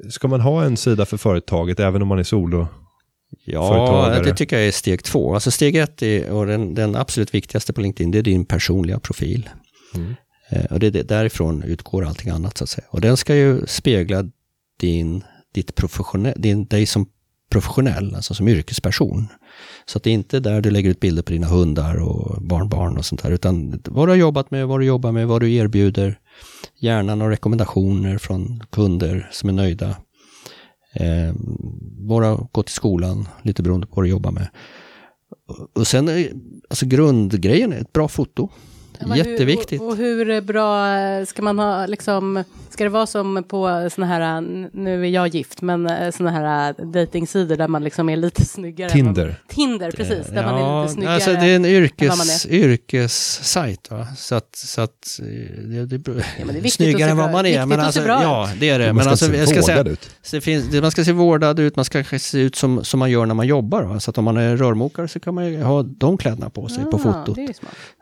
Ska 0.09 0.27
man 0.27 0.41
ha 0.41 0.63
en 0.63 0.77
sida 0.77 1.05
för 1.05 1.17
företaget 1.17 1.79
även 1.79 2.01
om 2.01 2.07
man 2.07 2.19
är 2.19 2.23
solo? 2.23 2.67
Ja, 3.45 3.67
företagare. 3.67 4.23
det 4.23 4.35
tycker 4.35 4.57
jag 4.57 4.67
är 4.67 4.71
steg 4.71 5.03
två. 5.03 5.33
Alltså 5.33 5.51
steg 5.51 5.75
ett 5.75 6.01
är, 6.01 6.31
och 6.31 6.45
den, 6.45 6.75
den 6.75 6.95
absolut 6.95 7.33
viktigaste 7.33 7.73
på 7.73 7.81
LinkedIn, 7.81 8.11
det 8.11 8.17
är 8.17 8.23
din 8.23 8.45
personliga 8.45 8.99
profil. 8.99 9.49
Mm. 9.95 10.15
Eh, 10.49 10.65
och 10.65 10.79
det 10.79 10.87
är 10.87 11.03
därifrån 11.03 11.63
utgår 11.63 12.05
allting 12.05 12.31
annat 12.31 12.57
så 12.57 12.63
att 12.63 12.69
säga. 12.69 12.87
Och 12.89 13.01
den 13.01 13.17
ska 13.17 13.35
ju 13.35 13.65
spegla 13.67 14.23
din, 14.79 15.23
ditt 15.53 15.75
professionell, 15.75 16.41
din, 16.41 16.65
dig 16.65 16.85
som 16.85 17.05
professionell, 17.49 18.15
alltså 18.15 18.33
som 18.33 18.47
yrkesperson. 18.47 19.27
Så 19.85 19.97
att 19.97 20.03
det 20.03 20.09
är 20.09 20.13
inte 20.13 20.39
där 20.39 20.61
du 20.61 20.71
lägger 20.71 20.89
ut 20.89 20.99
bilder 20.99 21.23
på 21.23 21.31
dina 21.31 21.47
hundar 21.47 21.95
och 21.95 22.41
barnbarn 22.41 22.97
och 22.97 23.05
sånt 23.05 23.23
där, 23.23 23.31
utan 23.31 23.81
vad 23.85 24.07
du 24.07 24.11
har 24.11 24.17
jobbat 24.17 24.51
med, 24.51 24.67
vad 24.67 24.79
du 24.79 24.85
jobbar 24.85 25.11
med, 25.11 25.27
vad 25.27 25.41
du 25.41 25.53
erbjuder, 25.53 26.19
gärna 26.79 27.15
några 27.15 27.31
rekommendationer 27.31 28.17
från 28.17 28.63
kunder 28.71 29.29
som 29.31 29.49
är 29.49 29.53
nöjda. 29.53 29.95
Eh, 30.93 31.33
var 31.99 32.47
gå 32.51 32.63
till 32.63 32.75
skolan, 32.75 33.27
lite 33.41 33.63
beroende 33.63 33.87
på 33.87 33.95
vad 33.95 34.05
du 34.05 34.09
jobbar 34.09 34.31
med. 34.31 34.47
Och- 35.75 35.87
sen, 35.87 36.07
eh, 36.09 36.25
alltså 36.69 36.85
grundgrejen 36.85 37.73
är 37.73 37.81
ett 37.81 37.93
bra 37.93 38.07
foto. 38.07 38.49
Men 38.99 39.11
hur- 39.11 39.31
Jätteviktigt. 39.31 39.81
Och, 39.81 39.87
och 39.87 39.97
hur 39.97 40.41
bra 40.41 40.97
eh, 40.97 41.25
ska 41.25 41.41
man 41.41 41.59
ha, 41.59 41.85
liksom, 41.85 42.43
ska 42.69 42.83
det 42.83 42.89
vara 42.89 43.05
som 43.07 43.43
på 43.47 43.89
såna 43.95 44.07
här, 44.07 44.41
nu 44.77 45.01
är 45.05 45.09
jag 45.09 45.27
gift, 45.27 45.61
men 45.61 45.87
eh, 45.87 46.11
såna 46.11 46.31
här 46.31 46.75
dejtingsidor 46.93 47.55
där 47.55 47.67
man 47.67 47.83
liksom 47.83 48.09
är 48.09 48.15
lite 48.17 48.45
snyggare. 48.45 48.89
Tinder. 48.89 49.25
Man, 49.25 49.35
Tinder, 49.47 49.91
precis, 49.91 50.27
där 50.27 50.43
man 50.43 50.55
är 50.61 50.81
lite 50.83 50.93
snyggare. 50.93 51.13
Alltså 51.13 51.31
det 51.31 51.45
är 51.45 51.55
en 51.55 51.65
yrkes, 51.65 52.45
yrkessajt. 52.49 53.91
Va? 53.91 54.07
Så 54.17 54.35
att, 54.35 54.55
så 54.55 54.81
att 54.81 55.19
eh, 55.19 55.25
det, 55.63 55.85
det, 55.85 56.07
men 56.45 56.55
det 56.61 56.67
är 56.67 56.69
snyggare 56.69 57.11
än 57.11 57.17
vad 57.17 57.31
man 57.31 57.45
är. 57.45 57.65
Men 57.65 57.79
alltså, 57.79 58.01
ja, 58.07 58.49
det 58.59 58.69
är 58.69 58.79
det. 58.79 58.85
Man 58.85 58.95
Men 58.95 59.03
ska 59.03 59.09
alltså, 59.11 59.25
se 59.25 59.37
jag 59.37 59.49
ska 59.49 59.61
säga, 59.61 59.77
vårdad 59.77 59.91
ut. 59.93 60.09
det 60.31 60.41
finns, 60.41 60.65
det- 60.71 60.81
man 60.81 60.91
ska 60.91 61.03
se 61.03 61.11
vårdad 61.11 61.59
ut, 61.59 61.75
man 61.75 61.85
ska 61.85 61.97
kanske 61.97 62.19
se 62.19 62.39
ut 62.39 62.55
som, 62.55 62.83
som 62.83 62.99
man 62.99 63.11
gör 63.11 63.25
när 63.25 63.33
man 63.35 63.47
jobbar. 63.47 63.83
Va? 63.83 63.99
Så 63.99 64.09
att 64.09 64.17
om 64.17 64.23
man 64.25 64.37
är 64.37 64.57
rörmokare 64.57 65.07
så 65.07 65.19
kan 65.19 65.33
man 65.35 65.45
ju 65.51 65.61
ha 65.63 65.83
de 65.83 66.17
kläderna 66.17 66.49
på 66.49 66.67
sig 66.67 66.83
på 66.83 66.97
Ah, 66.97 66.99
fotot. 66.99 67.37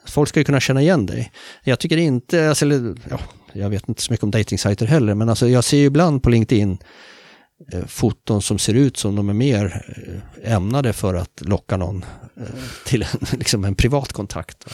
Folk 0.05 0.29
ska 0.29 0.39
ju 0.39 0.43
kunna 0.43 0.59
känna 0.59 0.81
igen 0.81 1.05
dig. 1.05 1.31
Jag 1.63 1.79
tycker 1.79 1.97
inte, 1.97 2.49
alltså, 2.49 2.65
ja, 3.09 3.19
jag 3.53 3.69
vet 3.69 3.89
inte 3.89 4.01
så 4.01 4.13
mycket 4.13 4.23
om 4.23 4.31
dejtingsajter 4.31 4.85
heller, 4.85 5.13
men 5.13 5.29
alltså, 5.29 5.47
jag 5.47 5.63
ser 5.63 5.77
ju 5.77 5.85
ibland 5.85 6.23
på 6.23 6.29
LinkedIn 6.29 6.77
eh, 7.71 7.85
foton 7.85 8.41
som 8.41 8.59
ser 8.59 8.73
ut 8.73 8.97
som 8.97 9.15
de 9.15 9.29
är 9.29 9.33
mer 9.33 9.85
eh, 10.43 10.53
ämnade 10.53 10.93
för 10.93 11.13
att 11.13 11.41
locka 11.41 11.77
någon 11.77 12.05
eh, 12.37 12.45
till 12.85 13.01
en, 13.01 13.07
liksom 13.39 13.65
en 13.65 13.75
privat 13.75 14.13
kontakt. 14.13 14.65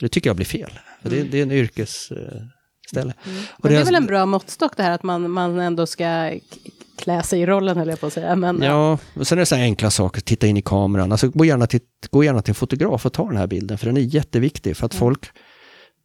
Det 0.00 0.08
tycker 0.08 0.30
jag 0.30 0.36
blir 0.36 0.46
fel. 0.46 0.70
För 1.02 1.10
det, 1.10 1.22
det 1.22 1.38
är 1.38 1.42
en 1.42 1.52
yrkesställe. 1.52 2.18
Mm. 2.94 3.12
Men 3.58 3.72
det 3.72 3.78
är 3.78 3.84
väl 3.84 3.94
en 3.94 4.06
bra 4.06 4.26
måttstock 4.26 4.76
det 4.76 4.82
här 4.82 4.90
att 4.90 5.02
man, 5.02 5.30
man 5.30 5.58
ändå 5.58 5.86
ska 5.86 6.38
klä 6.98 7.22
sig 7.22 7.40
i 7.40 7.46
rollen 7.46 7.76
höll 7.76 7.88
jag 7.88 8.00
på 8.00 8.06
att 8.06 8.12
säga. 8.12 8.36
Men, 8.36 8.62
Ja, 8.62 8.98
och 9.14 9.26
sen 9.26 9.38
är 9.38 9.40
det 9.40 9.46
så 9.46 9.54
här 9.54 9.62
enkla 9.62 9.90
saker, 9.90 10.20
titta 10.20 10.46
in 10.46 10.56
i 10.56 10.62
kameran. 10.62 11.12
Alltså, 11.12 11.28
gå, 11.28 11.44
gärna 11.44 11.66
till, 11.66 11.80
gå 12.10 12.24
gärna 12.24 12.42
till 12.42 12.50
en 12.50 12.54
fotograf 12.54 13.06
och 13.06 13.12
ta 13.12 13.26
den 13.26 13.36
här 13.36 13.46
bilden, 13.46 13.78
för 13.78 13.86
den 13.86 13.96
är 13.96 14.00
jätteviktig. 14.00 14.76
För 14.76 14.86
att 14.86 14.94
folk, 14.94 15.26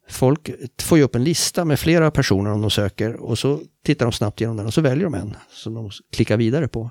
folk 0.08 0.50
får 0.82 0.98
ju 0.98 1.04
upp 1.04 1.14
en 1.14 1.24
lista 1.24 1.64
med 1.64 1.78
flera 1.78 2.10
personer 2.10 2.50
om 2.52 2.60
de 2.60 2.70
söker 2.70 3.14
och 3.16 3.38
så 3.38 3.60
tittar 3.84 4.06
de 4.06 4.12
snabbt 4.12 4.40
igenom 4.40 4.56
den 4.56 4.66
och 4.66 4.74
så 4.74 4.80
väljer 4.80 5.04
de 5.04 5.14
en 5.14 5.36
som 5.50 5.74
de 5.74 5.90
klickar 6.12 6.36
vidare 6.36 6.68
på. 6.68 6.90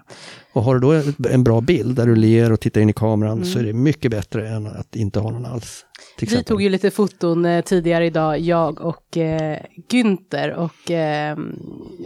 Och 0.54 0.64
har 0.64 0.74
du 0.76 0.80
då 0.80 0.92
en- 1.30 1.44
bra 1.44 1.62
bild 1.62 1.96
där 1.96 2.06
du 2.06 2.16
ler 2.16 2.52
och 2.52 2.60
tittar 2.60 2.82
in 2.82 2.90
i 2.90 2.94
kameran 2.94 3.46
så 3.46 3.60
är 3.60 3.64
det 3.64 3.74
mycket 3.74 4.12
bättre 4.12 4.50
än 4.50 4.68
att 4.68 4.96
inte 4.96 5.20
ha 5.20 5.32
någon 5.32 5.46
alls. 5.46 5.86
Till 6.18 6.28
Vi 6.28 6.44
tog 6.44 6.62
ju 6.62 6.70
lite 6.70 6.92
foton 6.92 7.46
eh, 7.46 7.62
tidigare 7.64 8.06
idag, 8.06 8.40
jag 8.40 8.82
och 8.82 9.18
eh, 9.18 9.60
Günther. 9.92 10.52
Och 10.52 10.92
eh, 10.92 11.38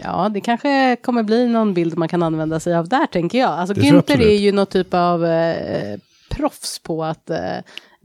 ja, 0.04 0.30
det 0.34 0.42
kanske 0.42 0.96
kommer 1.04 1.24
bli 1.24 1.48
någon 1.48 1.74
bild 1.74 1.98
man 1.98 2.08
kan 2.08 2.24
använda 2.24 2.60
sig 2.60 2.76
av 2.76 2.88
där, 2.90 3.06
tänker 3.08 3.38
jag. 3.38 3.50
Alltså 3.50 3.74
Det 3.74 3.82
Günther 3.82 4.22
är 4.22 4.38
ju 4.38 4.52
någon 4.52 4.66
typ 4.66 4.94
av 4.94 5.26
eh, 5.26 5.98
proffs 6.30 6.80
på 6.84 7.04
att 7.04 7.30
eh, 7.30 7.38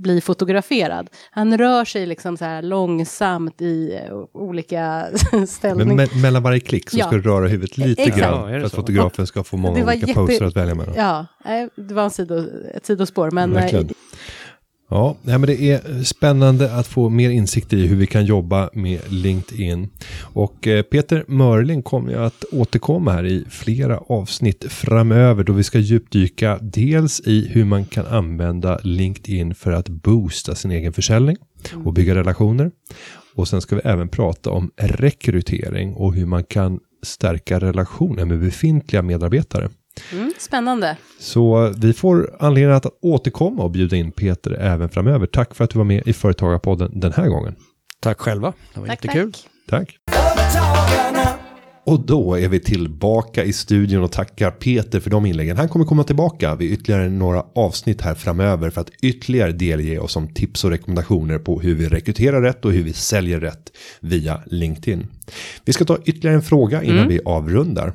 bli 0.03 0.21
fotograferad. 0.21 1.11
Han 1.31 1.59
rör 1.59 1.85
sig 1.85 2.07
liksom 2.07 2.37
så 2.37 2.45
här 2.45 2.63
långsamt 2.63 3.61
i 3.63 3.95
eh, 4.09 4.15
olika 4.33 5.05
ställningar. 5.49 5.95
Men 5.95 6.09
me 6.15 6.23
mellan 6.23 6.43
varje 6.43 6.61
klick 6.61 6.91
så 6.91 6.99
Ja. 6.99 7.07
ska 7.07 7.17
du 7.17 7.23
röra 7.23 7.49
huvudet 7.49 7.79
lite 7.79 8.03
Exakt. 8.03 8.19
Grann 8.21 8.49
för 8.49 8.61
att 8.61 8.71
så? 8.71 8.77
fotografen 8.77 9.27
ska 9.27 9.45
få 9.45 9.57
många 9.57 9.85
olika 9.85 9.95
jätte- 10.07 10.13
poser 10.15 10.45
att 10.45 10.57
välja 10.57 10.75
mellan. 10.75 10.95
Ja, 10.95 11.27
nej, 11.45 11.69
det 11.77 11.95
var 11.95 12.05
en 12.05 12.11
sido, 12.11 12.45
ett 12.75 12.87
sidospår. 12.87 13.31
Men 13.31 13.51
eh, 13.57 13.63
Verkligen. 13.63 13.89
Ja, 14.95 15.17
men 15.23 15.43
det 15.43 15.71
är 15.71 16.03
spännande 16.05 16.75
att 16.75 16.87
få 16.87 17.09
mer 17.09 17.31
insikt 17.31 17.73
i 17.73 17.87
hur 17.87 17.97
vi 17.97 18.07
kan 18.07 18.25
jobba 18.25 18.71
med 18.73 19.01
LinkedIn. 19.09 19.89
Och 20.21 20.67
eh, 20.67 20.83
Peter 20.83 21.25
Mörling 21.29 21.83
kommer 21.83 22.15
att 22.15 22.45
återkomma 22.53 23.13
här 23.13 23.27
i 23.27 23.45
flera 23.51 23.99
avsnitt 23.99 24.65
framöver 24.69 25.45
då 25.45 25.53
vi 25.53 25.63
ska 25.63 25.79
djupdyka 25.79 26.59
dels 26.63 27.21
i 27.21 27.49
hur 27.49 27.65
man 27.65 27.85
kan 27.85 28.07
använda 28.07 28.79
LinkedIn 28.83 29.55
för 29.55 29.73
att 29.73 29.89
boosta 29.89 30.55
sin 30.55 30.71
egen 30.71 30.93
försäljning 30.93 31.37
och 31.85 31.93
bygga 31.93 32.15
relationer. 32.15 32.71
Och 33.35 33.49
sen 33.49 33.61
ska 33.61 33.77
vi 33.77 33.83
även 33.85 34.09
prata 34.09 34.51
om 34.51 34.71
rekrytering 34.77 35.95
och 35.95 36.15
hur 36.15 36.27
man 36.27 36.45
kan 36.45 36.81
stärka 37.03 37.61
relationer 37.61 38.25
med 38.25 38.41
befintliga 38.41 39.03
medarbetare. 39.03 39.69
Mm, 40.13 40.33
spännande. 40.39 40.97
Så 41.19 41.75
vi 41.77 41.93
får 41.93 42.37
anledning 42.39 42.75
att 42.77 42.87
återkomma 43.03 43.63
och 43.63 43.71
bjuda 43.71 43.97
in 43.97 44.13
Peter 44.13 44.51
även 44.53 44.89
framöver. 44.89 45.27
Tack 45.27 45.55
för 45.55 45.65
att 45.65 45.71
du 45.71 45.79
var 45.79 45.85
med 45.85 46.03
i 46.09 46.13
Företagarpodden 46.13 47.01
den 47.01 47.13
här 47.13 47.29
gången. 47.29 47.55
Tack 48.01 48.21
själva, 48.21 48.53
det 48.75 48.81
var 48.81 48.87
Tack, 48.87 49.05
jättekul. 49.05 49.33
tack. 49.69 49.99
Tack. 50.07 51.39
Och 51.87 52.07
då 52.07 52.35
är 52.39 52.49
vi 52.49 52.61
tillbaka 52.61 53.45
i 53.45 53.53
studion 53.53 54.03
och 54.05 54.13
tackar 54.13 54.51
Peter 54.51 55.01
för 55.01 55.11
de 55.11 55.27
inläggen. 55.27 55.57
Han 55.57 55.69
kommer 55.69 55.85
komma 55.85 56.05
tillbaka 56.05 56.55
vid 56.55 56.73
ytterligare 56.73 57.09
några 57.09 57.45
avsnitt 57.55 58.01
här 58.01 58.15
framöver 58.15 58.71
för 58.71 58.81
att 58.81 58.91
ytterligare 59.03 59.53
delge 59.53 59.99
oss 59.99 60.17
om 60.17 60.35
tips 60.35 60.65
och 60.65 60.71
rekommendationer 60.71 61.39
på 61.39 61.61
hur 61.61 61.75
vi 61.75 61.89
rekryterar 61.89 62.43
rätt 62.43 62.65
och 62.65 62.73
hur 62.73 62.83
vi 62.83 62.93
säljer 62.93 63.41
rätt 63.41 63.73
via 64.01 64.43
LinkedIn. 64.47 65.07
Vi 65.65 65.73
ska 65.73 65.85
ta 65.85 65.99
ytterligare 66.05 66.37
en 66.37 66.43
fråga 66.43 66.83
innan 66.83 67.09
vi 67.09 67.21
avrundar. 67.25 67.93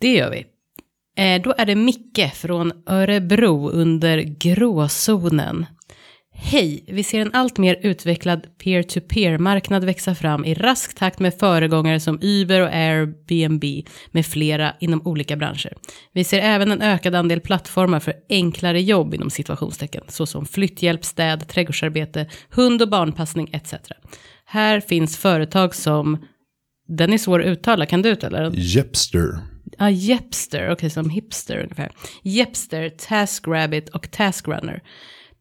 Det 0.00 0.12
gör 0.12 0.30
vi. 0.30 0.46
Eh, 1.16 1.42
då 1.42 1.54
är 1.58 1.66
det 1.66 1.74
Micke 1.74 2.32
från 2.34 2.72
Örebro 2.86 3.70
under 3.70 4.18
gråzonen. 4.18 5.66
Hej, 6.38 6.84
vi 6.88 7.04
ser 7.04 7.20
en 7.20 7.34
allt 7.34 7.58
mer 7.58 7.76
utvecklad 7.82 8.46
peer-to-peer-marknad 8.58 9.84
växa 9.84 10.14
fram 10.14 10.44
i 10.44 10.54
rask 10.54 10.94
takt 10.94 11.18
med 11.18 11.34
föregångare 11.34 12.00
som 12.00 12.18
Uber 12.22 12.60
och 12.60 12.68
Airbnb 12.68 13.64
med 14.10 14.26
flera 14.26 14.74
inom 14.80 15.06
olika 15.06 15.36
branscher. 15.36 15.72
Vi 16.12 16.24
ser 16.24 16.38
även 16.40 16.70
en 16.70 16.82
ökad 16.82 17.14
andel 17.14 17.40
plattformar 17.40 18.00
för 18.00 18.14
enklare 18.28 18.82
jobb 18.82 19.14
inom 19.14 19.30
situationstecken, 19.30 20.04
såsom 20.08 20.46
flytthjälp, 20.46 21.04
städ, 21.04 21.48
trädgårdsarbete, 21.48 22.26
hund 22.50 22.82
och 22.82 22.88
barnpassning 22.88 23.48
etc. 23.52 23.74
Här 24.44 24.80
finns 24.80 25.16
företag 25.16 25.74
som, 25.74 26.26
den 26.88 27.12
är 27.12 27.18
svår 27.18 27.40
att 27.40 27.46
uttala, 27.46 27.86
kan 27.86 28.02
du 28.02 28.08
uttala 28.08 28.40
den? 28.40 28.52
Jepster 28.56 29.55
ah, 29.78 29.90
Jepster, 29.90 30.70
okej 30.70 30.90
som 30.90 31.10
hipster 31.10 31.58
ungefär. 31.58 31.92
Jepster, 32.22 32.88
TaskRabbit 32.88 33.88
och 33.88 34.10
TaskRunner. 34.10 34.82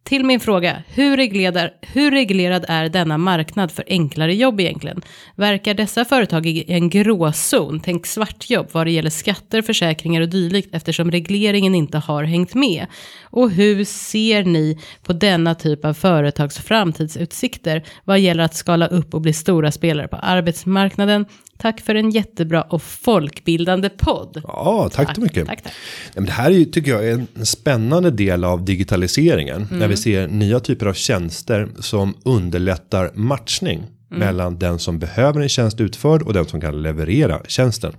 Till 0.05 0.25
min 0.25 0.39
fråga, 0.39 0.83
hur 0.87 1.17
reglerad, 1.17 1.69
hur 1.81 2.11
reglerad 2.11 2.65
är 2.67 2.89
denna 2.89 3.17
marknad 3.17 3.71
för 3.71 3.85
enklare 3.87 4.35
jobb 4.35 4.59
egentligen? 4.59 5.01
Verkar 5.35 5.73
dessa 5.73 6.05
företag 6.05 6.45
i 6.45 6.65
en 6.67 6.89
gråzon, 6.89 7.79
tänk 7.79 8.05
svartjobb, 8.05 8.67
vad 8.71 8.87
det 8.87 8.91
gäller 8.91 9.09
skatter, 9.09 9.61
försäkringar 9.61 10.21
och 10.21 10.29
dylikt 10.29 10.75
eftersom 10.75 11.11
regleringen 11.11 11.75
inte 11.75 11.97
har 11.97 12.23
hängt 12.23 12.53
med? 12.53 12.85
Och 13.23 13.51
hur 13.51 13.83
ser 13.83 14.43
ni 14.43 14.79
på 15.03 15.13
denna 15.13 15.55
typ 15.55 15.85
av 15.85 15.93
företags 15.93 16.57
framtidsutsikter 16.57 17.83
vad 18.03 18.19
gäller 18.19 18.43
att 18.43 18.55
skala 18.55 18.87
upp 18.87 19.13
och 19.13 19.21
bli 19.21 19.33
stora 19.33 19.71
spelare 19.71 20.07
på 20.07 20.15
arbetsmarknaden 20.15 21.25
Tack 21.57 21.81
för 21.81 21.95
en 21.95 22.09
jättebra 22.09 22.61
och 22.61 22.81
folkbildande 22.83 23.89
podd. 23.89 24.41
Ja, 24.43 24.89
tack, 24.93 25.15
så 25.15 25.21
mycket. 25.21 25.47
Tack, 25.47 25.61
tack. 25.61 25.73
Det 26.13 26.31
här 26.31 26.51
är 26.51 26.55
ju, 26.55 26.65
tycker 26.65 26.91
jag, 26.91 27.07
är 27.07 27.13
en 27.13 27.45
spännande 27.45 28.11
del 28.11 28.43
av 28.43 28.65
digitaliseringen. 28.65 29.67
När 29.71 29.87
vi 29.87 29.97
ser 29.97 30.27
nya 30.27 30.59
typer 30.59 30.85
av 30.85 30.93
tjänster 30.93 31.69
som 31.79 32.17
underlättar 32.25 33.11
matchning. 33.13 33.83
Mellan 34.09 34.59
den 34.59 34.79
som 34.79 34.99
behöver 34.99 35.41
en 35.41 35.49
tjänst 35.49 35.81
utförd 35.81 36.21
och 36.21 36.33
den 36.33 36.45
som 36.45 36.61
kan 36.61 36.81
leverera 36.81 37.41
tjänsten. 37.47 37.93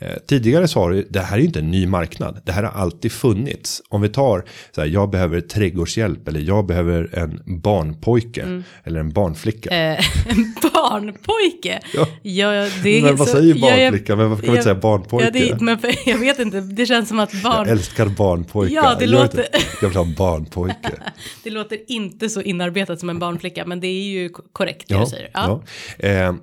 Eh, 0.00 0.08
tidigare 0.28 0.68
sa 0.68 0.88
du, 0.88 1.06
det 1.10 1.20
här 1.20 1.38
är 1.38 1.42
inte 1.42 1.58
en 1.58 1.70
ny 1.70 1.86
marknad. 1.86 2.40
Det 2.44 2.52
här 2.52 2.62
har 2.62 2.80
alltid 2.82 3.12
funnits. 3.12 3.82
Om 3.88 4.00
vi 4.02 4.08
tar, 4.08 4.44
så 4.74 4.80
här, 4.80 4.88
jag 4.88 5.10
behöver 5.10 5.40
trädgårdshjälp 5.40 6.28
eller 6.28 6.40
jag 6.40 6.66
behöver 6.66 7.18
en 7.18 7.42
barnpojke. 7.62 8.62
Eller 8.84 9.00
en 9.00 9.10
barnflicka. 9.12 9.70
Eh, 9.70 10.04
en 10.28 10.54
barnpojke? 10.72 11.80
Ja. 11.94 12.08
Ja, 12.22 12.68
det 12.82 12.98
är 12.98 13.02
men 13.02 13.16
vad 13.16 13.28
så- 13.28 13.36
säger 13.36 13.54
ja, 13.54 13.60
barnflicka? 13.60 14.16
Men 14.16 14.30
varför 14.30 14.42
kan 14.42 14.48
man 14.50 14.56
inte 14.56 14.64
säga 14.64 14.74
barnpojke? 14.74 15.24
Ja, 15.24 15.30
det, 15.54 15.60
men 15.60 15.78
för, 15.78 16.08
jag 16.08 16.18
vet 16.18 16.38
inte, 16.38 16.60
det 16.60 16.86
känns 16.86 17.08
som 17.08 17.18
att 17.18 17.42
barn... 17.42 17.54
Jag 17.56 17.68
älskar 17.68 18.06
barnpojkar. 18.06 18.74
Ja, 18.74 18.94
det 18.98 19.04
jag, 19.04 19.10
låter- 19.12 19.38
inte, 19.38 19.58
jag 19.82 19.88
vill 19.88 19.96
ha 19.98 20.04
barnpojke. 20.18 20.76
Det 21.44 21.50
låter 21.50 21.78
inte 21.90 22.28
så 22.28 22.42
inarbetat 22.42 23.00
som 23.00 23.08
en 23.10 23.18
barnflicka, 23.18 23.64
men 23.66 23.80
det 23.80 23.86
är 23.86 24.02
ju 24.04 24.28
ko- 24.28 24.42
korrekt 24.52 24.88
det 24.88 24.98
du 25.00 25.06
säger. 25.06 25.30
Ja. 25.34 25.62
ja. 25.98 26.08
Eh, 26.08 26.34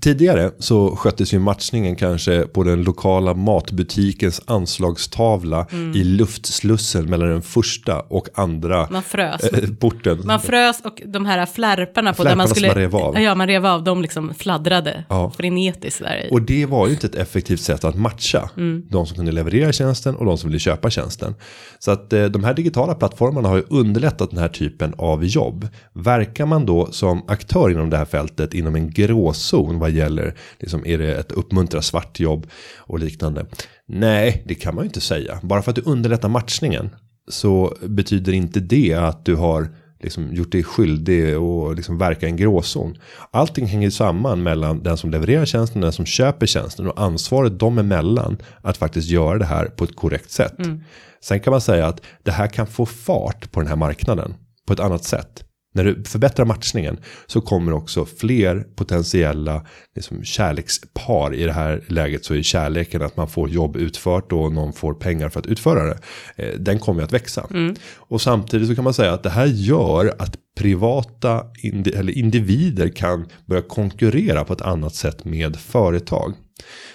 tidigare 0.00 0.50
så 0.58 0.96
sköttes 0.96 1.34
ju 1.34 1.38
matchningen 1.38 1.96
kanske 1.96 2.42
på 2.42 2.62
den 2.64 2.82
lokala 2.82 3.34
matbutikens 3.34 4.40
anslagstavla 4.46 5.66
Mm. 5.72 5.96
i 5.96 6.04
luftslussen 6.04 7.10
mellan 7.10 7.28
den 7.28 7.42
första 7.42 8.00
och 8.00 8.28
andra 8.34 8.88
Man 8.90 9.02
frös. 9.02 9.40
eh, 9.44 9.68
porten. 9.80 10.20
Man 10.24 10.40
frös 10.40 10.80
och 10.84 11.02
de 11.06 11.26
här 11.26 11.46
flärparna 11.46 12.12
på 12.12 12.22
där 12.24 12.30
Flärparna 12.30 12.36
man 12.36 12.46
som 12.48 12.54
skulle... 12.54 12.68
man 12.68 12.76
rev 12.76 12.96
av. 12.96 13.20
Ja, 13.20 13.34
man 13.34 13.46
rev 13.46 13.66
av, 13.66 13.84
de 13.84 14.02
liksom 14.02 14.34
fladdrade 14.34 15.04
Ja. 15.08 15.32
frenetiskt 15.36 16.00
där. 16.02 16.28
Och 16.30 16.42
det 16.42 16.66
var 16.66 16.86
ju 16.86 16.92
inte 16.92 17.06
ett 17.06 17.14
effektivt 17.14 17.60
sätt 17.60 17.84
att 17.84 17.94
matcha 17.96 18.50
Mm. 18.56 18.82
de 18.90 19.06
som 19.06 19.16
kunde 19.16 19.32
leverera 19.32 19.72
tjänsten 19.72 20.16
och 20.16 20.24
de 20.26 20.38
som 20.38 20.48
ville 20.50 20.58
köpa 20.60 20.90
tjänsten. 20.90 21.34
Så 21.78 21.90
att 21.90 22.12
eh, 22.12 22.24
de 22.24 22.44
här 22.44 22.54
digitala 22.54 22.94
plattformarna 22.94 23.48
har 23.48 23.56
ju 23.56 23.64
underlättat 23.70 24.30
den 24.30 24.38
här 24.38 24.48
typen 24.48 24.94
av 24.98 25.24
jobb. 25.24 25.68
Verkar 25.92 26.46
man 26.46 26.66
då 26.66 26.88
som 26.92 27.22
aktör 27.28 27.70
inom 27.70 27.90
det 27.90 27.96
här 27.96 28.04
fältet 28.04 28.54
inom 28.54 28.74
en 28.74 28.90
gråzon 28.90 29.65
vad 29.74 29.90
gäller, 29.90 30.34
liksom, 30.58 30.86
är 30.86 30.98
det 30.98 31.16
ett 31.16 31.32
uppmuntra 31.32 31.82
svartjobb 31.82 32.46
och 32.76 32.98
liknande? 32.98 33.46
Nej, 33.88 34.42
det 34.46 34.54
kan 34.54 34.74
man 34.74 34.84
ju 34.84 34.86
inte 34.86 35.00
säga. 35.00 35.38
Bara 35.42 35.62
för 35.62 35.70
att 35.70 35.76
du 35.76 35.82
underlättar 35.82 36.28
matchningen 36.28 36.90
så 37.28 37.76
betyder 37.82 38.32
inte 38.32 38.60
det 38.60 38.94
att 38.94 39.24
du 39.24 39.34
har 39.34 39.68
liksom 40.00 40.34
gjort 40.34 40.52
dig 40.52 40.62
skyldig 40.62 41.38
och 41.38 41.74
liksom 41.74 41.98
verka 41.98 42.26
i 42.26 42.30
en 42.30 42.36
gråzon. 42.36 42.98
Allting 43.30 43.66
hänger 43.66 43.90
samman 43.90 44.42
mellan 44.42 44.82
den 44.82 44.96
som 44.96 45.10
levererar 45.10 45.44
tjänsten 45.44 45.82
och 45.82 45.86
den 45.86 45.92
som 45.92 46.06
köper 46.06 46.46
tjänsten 46.46 46.86
och 46.86 47.00
ansvaret 47.00 47.58
dem 47.58 47.78
emellan 47.78 48.38
att 48.62 48.76
faktiskt 48.76 49.08
göra 49.08 49.38
det 49.38 49.44
här 49.44 49.64
på 49.66 49.84
ett 49.84 49.96
korrekt 49.96 50.30
sätt. 50.30 50.54
Sen 51.20 51.40
kan 51.40 51.50
man 51.50 51.60
säga 51.60 51.86
att 51.86 52.00
det 52.22 52.30
här 52.30 52.46
kan 52.46 52.66
få 52.66 52.86
fart 52.86 53.52
på 53.52 53.60
den 53.60 53.68
här 53.68 53.76
marknaden 53.76 54.34
på 54.66 54.72
ett 54.72 54.80
annat 54.80 55.04
sätt. 55.04 55.44
När 55.76 55.84
du 55.84 56.04
förbättrar 56.04 56.46
matchningen 56.46 56.98
så 57.26 57.40
kommer 57.40 57.72
också 57.72 58.04
fler 58.04 58.66
potentiella 58.76 59.66
liksom, 59.94 60.24
kärlekspar 60.24 61.34
i 61.34 61.44
det 61.44 61.52
här 61.52 61.84
läget 61.86 62.24
så 62.24 62.34
är 62.34 62.42
kärleken 62.42 63.02
att 63.02 63.16
man 63.16 63.28
får 63.28 63.50
jobb 63.50 63.76
utfört 63.76 64.32
och 64.32 64.52
någon 64.52 64.72
får 64.72 64.94
pengar 64.94 65.28
för 65.28 65.40
att 65.40 65.46
utföra 65.46 65.84
det. 65.84 65.98
Eh, 66.36 66.54
den 66.58 66.78
kommer 66.78 67.02
att 67.02 67.12
växa. 67.12 67.46
Och 67.96 68.20
samtidigt 68.20 68.68
så 68.68 68.74
kan 68.74 68.84
man 68.84 68.94
säga 68.94 69.12
att 69.12 69.22
det 69.22 69.30
här 69.30 69.46
gör 69.46 70.14
att 70.18 70.36
privata 70.56 71.44
indi 71.62 71.90
eller 71.90 72.18
individer 72.18 72.88
kan 72.88 73.26
börja 73.46 73.62
konkurrera 73.62 74.44
på 74.44 74.52
ett 74.52 74.62
annat 74.62 74.94
sätt 74.94 75.24
med 75.24 75.56
företag. 75.56 76.34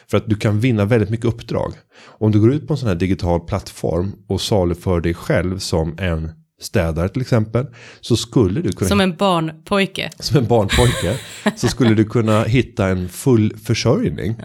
För 0.07 0.17
att 0.17 0.29
du 0.29 0.35
kan 0.35 0.59
vinna 0.59 0.85
väldigt 0.85 1.09
mycket 1.09 1.25
uppdrag. 1.25 1.73
Om 2.03 2.31
du 2.31 2.39
går 2.39 2.53
ut 2.53 2.67
på 2.67 2.73
en 2.73 2.77
sån 2.77 2.87
här 2.87 2.95
digital 2.95 3.39
plattform 3.39 4.11
och 4.27 4.41
saluför 4.41 5.01
dig 5.01 5.13
själv 5.13 5.59
som 5.59 5.95
en 5.97 6.31
städare 6.61 7.09
till 7.09 7.21
exempel. 7.21 7.65
Så 8.01 8.15
skulle 8.15 8.61
du 8.61 8.71
kunna 8.71 8.89
Som 8.89 9.01
en 9.01 9.15
barnpojke. 9.15 10.09
som 10.19 10.37
en 10.37 10.47
barnpojke 10.47 11.17
så 11.55 11.67
skulle 11.67 11.95
du 11.95 12.05
kunna 12.05 12.43
hitta 12.43 12.87
en 12.87 13.09
full 13.09 13.57
försörjning 13.57 14.35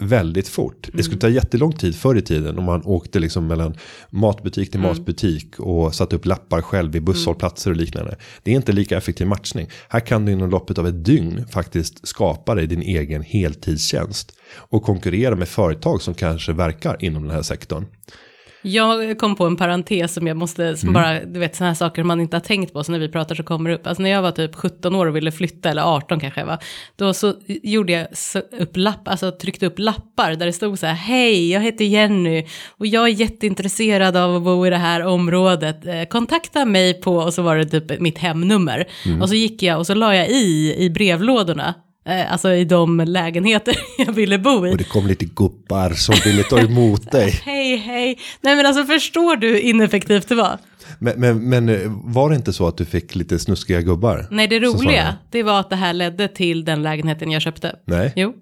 väldigt 0.00 0.48
fort. 0.48 0.88
Det 0.92 1.02
skulle 1.02 1.20
ta 1.20 1.28
jättelång 1.28 1.72
tid 1.72 1.96
förr 1.96 2.16
i 2.16 2.22
tiden 2.22 2.58
om 2.58 2.64
man 2.64 2.82
åkte 2.84 3.18
liksom 3.18 3.46
mellan 3.46 3.74
matbutik 4.10 4.70
till 4.70 4.80
matbutik 4.80 5.60
och 5.60 5.94
satte 5.94 6.16
upp 6.16 6.26
lappar 6.26 6.62
själv 6.62 6.92
vid 6.92 7.04
busshållplatser 7.04 7.70
och 7.70 7.76
liknande. 7.76 8.16
Det 8.42 8.50
är 8.50 8.56
inte 8.56 8.72
lika 8.72 8.96
effektiv 8.96 9.26
matchning. 9.26 9.68
Här 9.88 10.00
kan 10.00 10.24
du 10.24 10.32
inom 10.32 10.50
loppet 10.50 10.78
av 10.78 10.86
ett 10.86 11.04
dygn 11.04 11.46
faktiskt 11.50 12.08
skapa 12.08 12.54
dig 12.54 12.66
din 12.66 12.82
egen 12.82 13.22
heltidstjänst 13.22 14.32
och 14.54 14.82
konkurrera 14.82 15.36
med 15.36 15.48
företag 15.48 16.02
som 16.02 16.14
kanske 16.14 16.52
verkar 16.52 16.96
inom 17.00 17.22
den 17.22 17.32
här 17.32 17.42
sektorn. 17.42 17.86
Jag 18.66 19.18
kom 19.18 19.36
på 19.36 19.46
en 19.46 19.56
parentes 19.56 20.14
som 20.14 20.26
jag 20.26 20.36
måste, 20.36 20.76
som 20.76 20.92
bara, 20.92 21.24
du 21.24 21.40
vet 21.40 21.56
sådana 21.56 21.70
här 21.70 21.74
saker 21.74 22.02
man 22.02 22.20
inte 22.20 22.36
har 22.36 22.40
tänkt 22.40 22.72
på, 22.72 22.84
så 22.84 22.92
när 22.92 22.98
vi 22.98 23.08
pratar 23.08 23.34
så 23.34 23.42
kommer 23.42 23.70
det 23.70 23.76
upp. 23.76 23.86
Alltså 23.86 24.02
när 24.02 24.10
jag 24.10 24.22
var 24.22 24.30
typ 24.30 24.54
17 24.54 24.94
år 24.94 25.06
och 25.06 25.16
ville 25.16 25.32
flytta, 25.32 25.70
eller 25.70 25.82
18 25.82 26.20
kanske 26.20 26.40
jag 26.40 26.46
var, 26.46 26.58
då 26.96 27.14
så 27.14 27.34
gjorde 27.46 27.92
jag 27.92 28.06
upp 28.60 28.76
lapp, 28.76 29.08
alltså 29.08 29.30
tryckte 29.30 29.66
upp 29.66 29.78
lappar 29.78 30.34
där 30.34 30.46
det 30.46 30.52
stod 30.52 30.78
så 30.78 30.86
här, 30.86 30.94
hej, 30.94 31.52
jag 31.52 31.60
heter 31.60 31.84
Jenny 31.84 32.46
och 32.68 32.86
jag 32.86 33.04
är 33.04 33.12
jätteintresserad 33.12 34.16
av 34.16 34.36
att 34.36 34.42
bo 34.42 34.66
i 34.66 34.70
det 34.70 34.76
här 34.76 35.04
området, 35.04 35.86
eh, 35.86 36.04
kontakta 36.04 36.64
mig 36.64 37.00
på, 37.00 37.16
och 37.16 37.34
så 37.34 37.42
var 37.42 37.56
det 37.56 37.64
typ 37.64 38.00
mitt 38.00 38.18
hemnummer. 38.18 38.88
Och 39.22 39.28
så 39.28 39.34
gick 39.34 39.62
jag 39.62 39.78
och 39.78 39.86
så 39.86 39.94
la 39.94 40.14
jag 40.14 40.28
i, 40.28 40.74
i 40.78 40.90
brevlådorna, 40.90 41.74
alltså 42.06 42.52
i 42.52 42.64
de 42.64 43.00
lägenheter 43.00 43.76
jag 43.98 44.12
ville 44.12 44.38
bo 44.38 44.66
i. 44.66 44.72
Och 44.72 44.76
det 44.76 44.84
kom 44.84 45.06
lite 45.06 45.24
gubbar 45.24 45.90
som 45.90 46.14
ville 46.24 46.42
ta 46.42 46.58
emot 46.60 47.10
dig. 47.12 47.30
Hej, 47.44 47.76
hej. 47.76 48.18
Nej 48.40 48.56
men 48.56 48.66
alltså 48.66 48.84
förstår 48.84 49.36
du 49.36 49.60
ineffektivt 49.60 50.28
det 50.28 50.34
var? 50.34 50.58
Men, 50.98 51.20
men, 51.20 51.48
men 51.48 51.68
eh, 51.68 51.78
var 52.04 52.30
det 52.30 52.36
inte 52.36 52.52
så 52.52 52.66
att 52.68 52.76
du 52.78 52.84
fick 52.84 53.14
lite 53.14 53.38
snuskiga 53.38 53.80
gubbar? 53.80 54.26
Nej, 54.30 54.48
det 54.48 54.60
Så 54.66 54.72
roliga, 54.76 55.16
det 55.30 55.42
var 55.42 55.60
att 55.60 55.70
det 55.70 55.76
här 55.76 55.92
ledde 55.92 56.28
till 56.28 56.64
den 56.64 56.82
lägenheten 56.82 57.30
jag 57.30 57.42
köpte. 57.42 57.76
Nej, 57.84 58.12
Jo, 58.16 58.34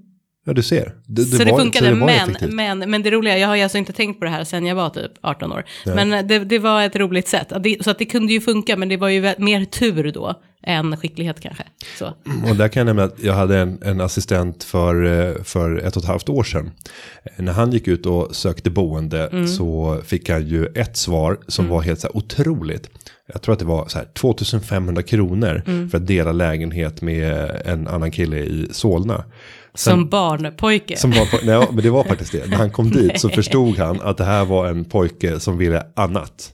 ja 0.46 0.52
du 0.52 0.62
ser. 0.62 0.92
Det, 1.06 1.22
så 1.24 1.44
det 1.44 1.50
var- 1.52 1.58
funkade, 1.60 1.88
det 1.88 1.94
var 1.94 2.06
men, 2.06 2.54
men, 2.78 2.90
men 2.90 3.02
det 3.02 3.10
roliga, 3.10 3.38
jag 3.38 3.48
har 3.48 3.56
ju 3.56 3.62
alltså 3.62 3.78
inte 3.78 3.92
tänkt 3.92 4.18
på 4.18 4.24
det 4.24 4.30
här 4.30 4.44
sen 4.44 4.66
jag 4.66 4.74
var 4.74 4.90
typ 4.90 5.12
18 5.20 5.52
år. 5.52 5.64
Men 5.86 6.28
det, 6.28 6.38
det 6.38 6.58
var 6.58 6.82
ett 6.82 6.96
roligt 6.96 7.28
sätt, 7.28 7.52
det, 7.60 7.84
så 7.84 7.90
att 7.90 7.98
det 7.98 8.04
kunde 8.04 8.32
ju 8.32 8.40
funka, 8.40 8.76
men 8.76 8.88
det 8.88 8.96
var 8.96 9.08
ju 9.08 9.34
mer 9.38 9.64
tur 9.64 10.12
då 10.12 10.40
än 10.66 10.96
skicklighet 10.96 11.40
kanske. 11.40 11.64
Så. 11.98 12.06
Och 12.50 12.56
där 12.56 12.68
kan 12.68 12.80
jag 12.80 12.86
nämna 12.86 13.02
att 13.04 13.22
jag 13.22 13.34
hade 13.34 13.58
en, 13.58 13.78
en 13.82 14.00
assistent 14.00 14.64
för, 14.64 15.04
eh, 15.04 15.42
för 15.42 15.76
ett 15.78 15.96
och 15.96 16.02
ett 16.02 16.08
halvt 16.08 16.28
år 16.28 16.42
sedan. 16.44 16.70
Eh, 17.24 17.44
När 17.44 17.52
han 17.52 17.70
gick 17.72 17.88
ut 17.88 18.06
och 18.06 18.36
sökte 18.36 18.70
boende 18.70 19.26
Mm. 19.26 19.46
så 19.48 20.00
fick 20.04 20.28
han 20.30 20.46
ju 20.46 20.66
ett 20.66 20.96
svar 20.96 21.38
som 21.48 21.68
var 21.68 21.82
helt 21.82 22.00
så 22.00 22.06
här 22.06 22.16
otroligt. 22.16 22.90
Jag 23.32 23.42
tror 23.42 23.52
att 23.52 23.58
det 23.58 23.64
var 23.64 23.88
så 23.88 23.98
här 23.98 24.06
2500 24.14 25.02
kronor 25.02 25.62
Mm. 25.66 25.90
för 25.90 25.98
att 25.98 26.06
dela 26.06 26.32
lägenhet 26.32 27.02
med 27.02 27.50
en 27.64 27.88
annan 27.88 28.10
kille 28.10 28.36
i 28.38 28.68
Solna. 28.72 29.24
Som 29.74 30.08
barnpojke. 30.08 30.96
Som 30.96 31.12
på- 31.12 31.18
nej, 31.42 31.66
men 31.72 31.82
det 31.84 31.90
var 31.90 32.04
faktiskt 32.08 32.32
det. 32.32 32.46
När 32.50 32.56
han 32.56 32.70
kom 32.70 32.90
dit 32.90 33.20
så 33.20 33.28
förstod 33.28 33.78
han 33.78 34.00
att 34.00 34.16
det 34.16 34.24
här 34.24 34.44
var 34.44 34.66
en 34.68 34.84
pojke 34.84 35.40
som 35.40 35.58
ville 35.58 35.82
annat. 35.96 36.53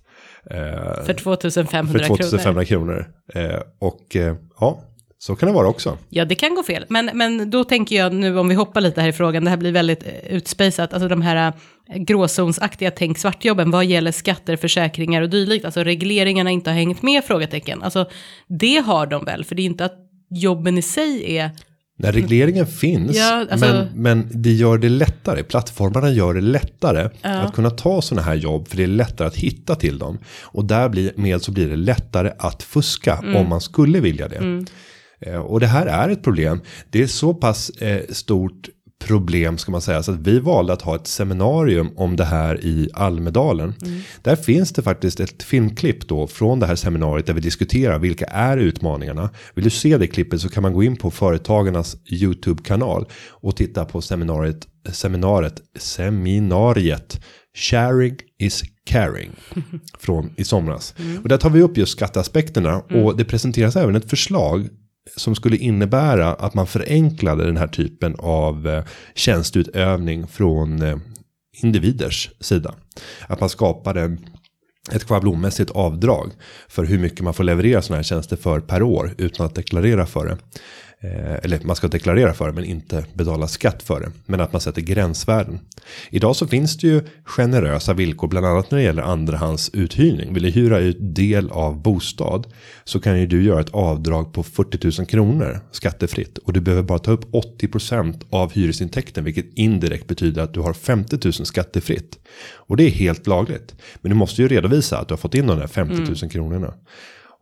Eh, 0.51 1.05
för 1.05 1.15
2500 1.15 1.93
för 1.93 1.99
kronor. 1.99 2.17
2500 2.17 2.65
kronor. 2.65 3.07
Eh, 3.35 3.61
och 3.79 4.17
eh, 4.17 4.37
ja, 4.61 4.83
så 5.23 5.37
kan 5.37 5.47
det 5.47 5.53
vara 5.53 5.69
också. 5.69 5.99
Ja, 6.09 6.25
det 6.25 6.35
kan 6.35 6.55
gå 6.55 6.63
fel. 6.63 6.87
Men, 6.89 7.11
men 7.15 7.51
då 7.51 7.65
tänker 7.65 7.97
jag 7.97 8.15
nu 8.15 8.39
om 8.39 8.49
vi 8.49 8.55
hoppar 8.55 8.81
lite 8.81 9.01
här 9.01 9.09
i 9.09 9.13
frågan, 9.13 9.45
det 9.45 9.51
här 9.51 9.57
blir 9.57 9.73
väldigt 9.73 10.07
eh, 10.07 10.35
utspejsat, 10.35 10.93
alltså 10.93 11.09
de 11.09 11.23
här 11.23 11.53
eh, 11.91 11.97
gråzonsaktiga 11.97 12.91
tänk 12.91 13.19
svartjobben 13.19 13.71
vad 13.71 13.85
gäller 13.85 14.13
skatter, 14.13 14.57
försäkringar 14.57 15.23
och 15.23 15.31
dylikt, 15.31 15.65
alltså 15.65 15.85
regleringarna 15.85 16.51
inte 16.51 16.71
har 16.71 16.75
hängt 16.75 17.03
med 17.03 17.25
frågetecken. 17.25 17.83
Alltså 17.83 18.11
det 18.49 18.77
har 18.87 19.07
de 19.07 19.25
väl, 19.25 19.45
för 19.45 19.55
det 19.55 19.63
är 19.63 19.67
inte 19.67 19.85
att 19.85 19.97
jobben 20.31 20.79
i 20.79 20.83
sig 20.83 21.37
är, 21.37 21.51
När 22.03 22.13
regleringen 22.13 22.67
finns, 22.67 23.17
Ja, 23.17 23.47
alltså- 23.51 23.67
men, 23.67 23.89
men 23.95 24.29
det 24.31 24.53
gör 24.53 24.79
det 24.79 24.89
lättare. 24.89 25.43
Plattformarna 25.43 26.11
gör 26.11 26.35
det 26.35 26.41
lättare 26.41 27.09
att 27.23 27.55
kunna 27.55 27.71
ta 27.71 28.03
sådana 28.03 28.23
här 28.27 28.35
jobb. 28.35 28.69
För 28.69 28.77
det 28.77 28.83
är 28.83 28.87
lättare 28.87 29.29
att 29.29 29.37
hitta 29.37 29.75
till 29.75 29.99
dem. 29.99 30.19
Och 30.43 30.65
därmed 30.65 31.43
så 31.43 31.53
blir 31.53 31.69
det 31.69 31.77
lättare 31.77 32.33
att 32.39 32.63
fuska 32.63 33.17
Mm. 33.23 33.37
om 33.37 33.49
man 33.49 33.61
skulle 33.61 34.01
vilja 34.01 34.29
det. 34.29 34.65
Eh, 35.27 35.37
Och 35.41 35.61
det 35.61 35.67
här 35.67 35.87
är 35.87 36.09
ett 36.09 36.23
problem. 36.23 36.61
Det 36.91 37.03
är 37.03 37.07
så 37.07 37.35
pass 37.35 37.71
eh, 37.71 38.01
stort 38.11 38.69
problem 39.01 39.59
ska 39.59 39.73
man 39.73 39.81
säga. 39.81 40.03
Så 40.03 40.13
att 40.13 40.19
vi 40.19 40.39
valde 40.39 40.73
att 40.73 40.83
ha 40.83 40.97
ett 40.97 41.07
seminarium 41.07 41.91
om 41.97 42.17
det 42.17 42.25
här 42.25 42.65
i 42.65 42.89
Almedalen. 42.95 43.75
Där 44.23 44.37
finns 44.37 44.73
det 44.73 44.83
faktiskt 44.83 45.21
ett 45.21 45.43
filmklipp 45.43 46.09
då 46.09 46.27
från 46.27 46.61
det 46.61 46.67
här 46.67 46.77
seminariet 46.77 47.27
där 47.27 47.35
vi 47.35 47.41
diskuterar 47.41 47.99
vilka 47.99 48.25
är 48.25 48.57
utmaningarna. 48.57 49.31
Vill 49.55 49.65
du 49.65 49.71
se 49.71 49.99
det 49.99 50.07
klippet 50.07 50.41
så 50.41 50.49
kan 50.49 50.63
man 50.63 50.73
gå 50.73 50.83
in 50.83 50.97
på 50.97 51.11
företagarnas 51.11 51.97
YouTube-kanal 52.07 53.07
och 53.29 53.57
titta 53.57 53.85
på 53.85 54.01
seminariet, 54.01 54.69
seminariet, 54.93 55.63
seminariet 55.79 57.21
Sharing 57.55 58.17
is 58.39 58.63
caring 58.85 59.31
från 59.99 60.31
i 60.37 60.45
somras. 60.45 60.95
Och 61.23 61.29
där 61.29 61.37
tar 61.37 61.51
vi 61.51 61.63
upp 61.63 61.77
just 61.77 61.93
skatteaspekterna 61.93 62.81
och 62.81 63.17
det 63.17 63.25
presenteras 63.25 63.77
även 63.77 63.97
ett 63.97 64.11
förslag 64.11 64.69
som 65.17 65.35
skulle 65.35 65.57
innebära 65.57 66.35
att 66.35 66.55
man 66.55 66.67
förenklade 66.67 67.45
den 67.45 67.57
här 67.57 67.69
typen 67.69 68.17
av 68.19 68.83
tjänstutövning 69.15 69.51
tjänsteutövning 69.61 70.27
från 70.27 70.83
eh, 70.83 70.97
individers 71.63 72.31
sida. 72.41 72.75
Att 73.27 73.41
man 73.41 73.49
skapade 73.49 74.17
ett 74.93 75.03
schablonmässigt 75.03 75.71
avdrag 75.71 76.31
för 76.69 76.85
hur 76.85 76.99
mycket 76.99 77.21
man 77.21 77.35
får 77.35 77.45
leverera 77.45 77.83
sådana 77.83 77.97
här 77.97 78.03
tjänster 78.03 78.37
för 78.37 78.61
per 78.61 78.83
år 78.83 79.15
utan 79.19 79.47
att 79.47 79.55
deklarera 79.55 80.07
för 80.07 80.27
det. 80.27 80.39
Eh, 81.03 81.35
eller 81.43 81.61
man 81.65 81.77
ska 81.77 81.89
deklarera 81.89 82.35
för 82.35 82.47
det 82.47 82.53
men 82.53 82.65
inte 82.65 83.05
betala 83.15 83.49
skatt 83.49 83.83
för 83.83 84.01
det. 84.01 84.11
Men 84.27 84.41
att 84.41 84.53
man 84.53 84.61
sätter 84.61 84.83
gränsvärden. 84.83 85.61
Idag 86.11 86.37
så 86.37 86.47
finns 86.47 86.77
det 86.77 86.87
ju 86.87 87.03
generösa 87.25 87.95
villkor 87.95 88.29
bland 88.29 88.47
annat 88.47 88.71
när 88.71 88.79
det 88.79 88.85
gäller 88.85 89.03
andrahandsuthyrning. 89.03 90.35
Vill 90.35 90.43
du 90.43 90.51
hyra 90.51 90.79
ut 90.79 90.97
del 91.01 91.51
av 91.51 91.83
bostad 91.83 92.47
så 92.85 93.01
kan 93.01 93.21
ju 93.21 93.27
du 93.27 93.43
göra 93.43 93.61
ett 93.61 93.71
avdrag 93.71 94.33
på 94.33 94.43
40 94.43 95.01
000 95.01 95.07
kronor 95.07 95.61
skattefritt. 95.71 96.39
Och 96.39 96.53
du 96.53 96.61
behöver 96.61 96.83
bara 96.83 96.99
ta 96.99 97.11
upp 97.11 97.25
80% 97.25 98.23
av 98.31 98.53
hyresintäkten 98.53 99.25
vilket 99.25 99.55
indirekt 99.55 100.07
betyder 100.07 100.43
att 100.43 100.55
du 100.55 100.61
har 100.61 100.73
50 100.73 101.19
000 101.25 101.33
skattefritt. 101.33 102.19
Och 102.55 102.77
det 102.77 102.85
är 102.85 102.91
helt 102.91 103.27
lagligt. 103.27 103.75
Men 104.01 104.11
du 104.11 104.17
måste 104.17 104.43
ju 104.43 104.49
redovisa 104.49 104.99
att 104.99 105.09
du 105.09 105.13
har 105.13 105.19
fått 105.19 105.35
in 105.35 105.47
de 105.47 105.59
där 105.59 105.67
50 105.67 105.95
000 105.95 106.07
mm. 106.07 106.29
kronorna. 106.31 106.75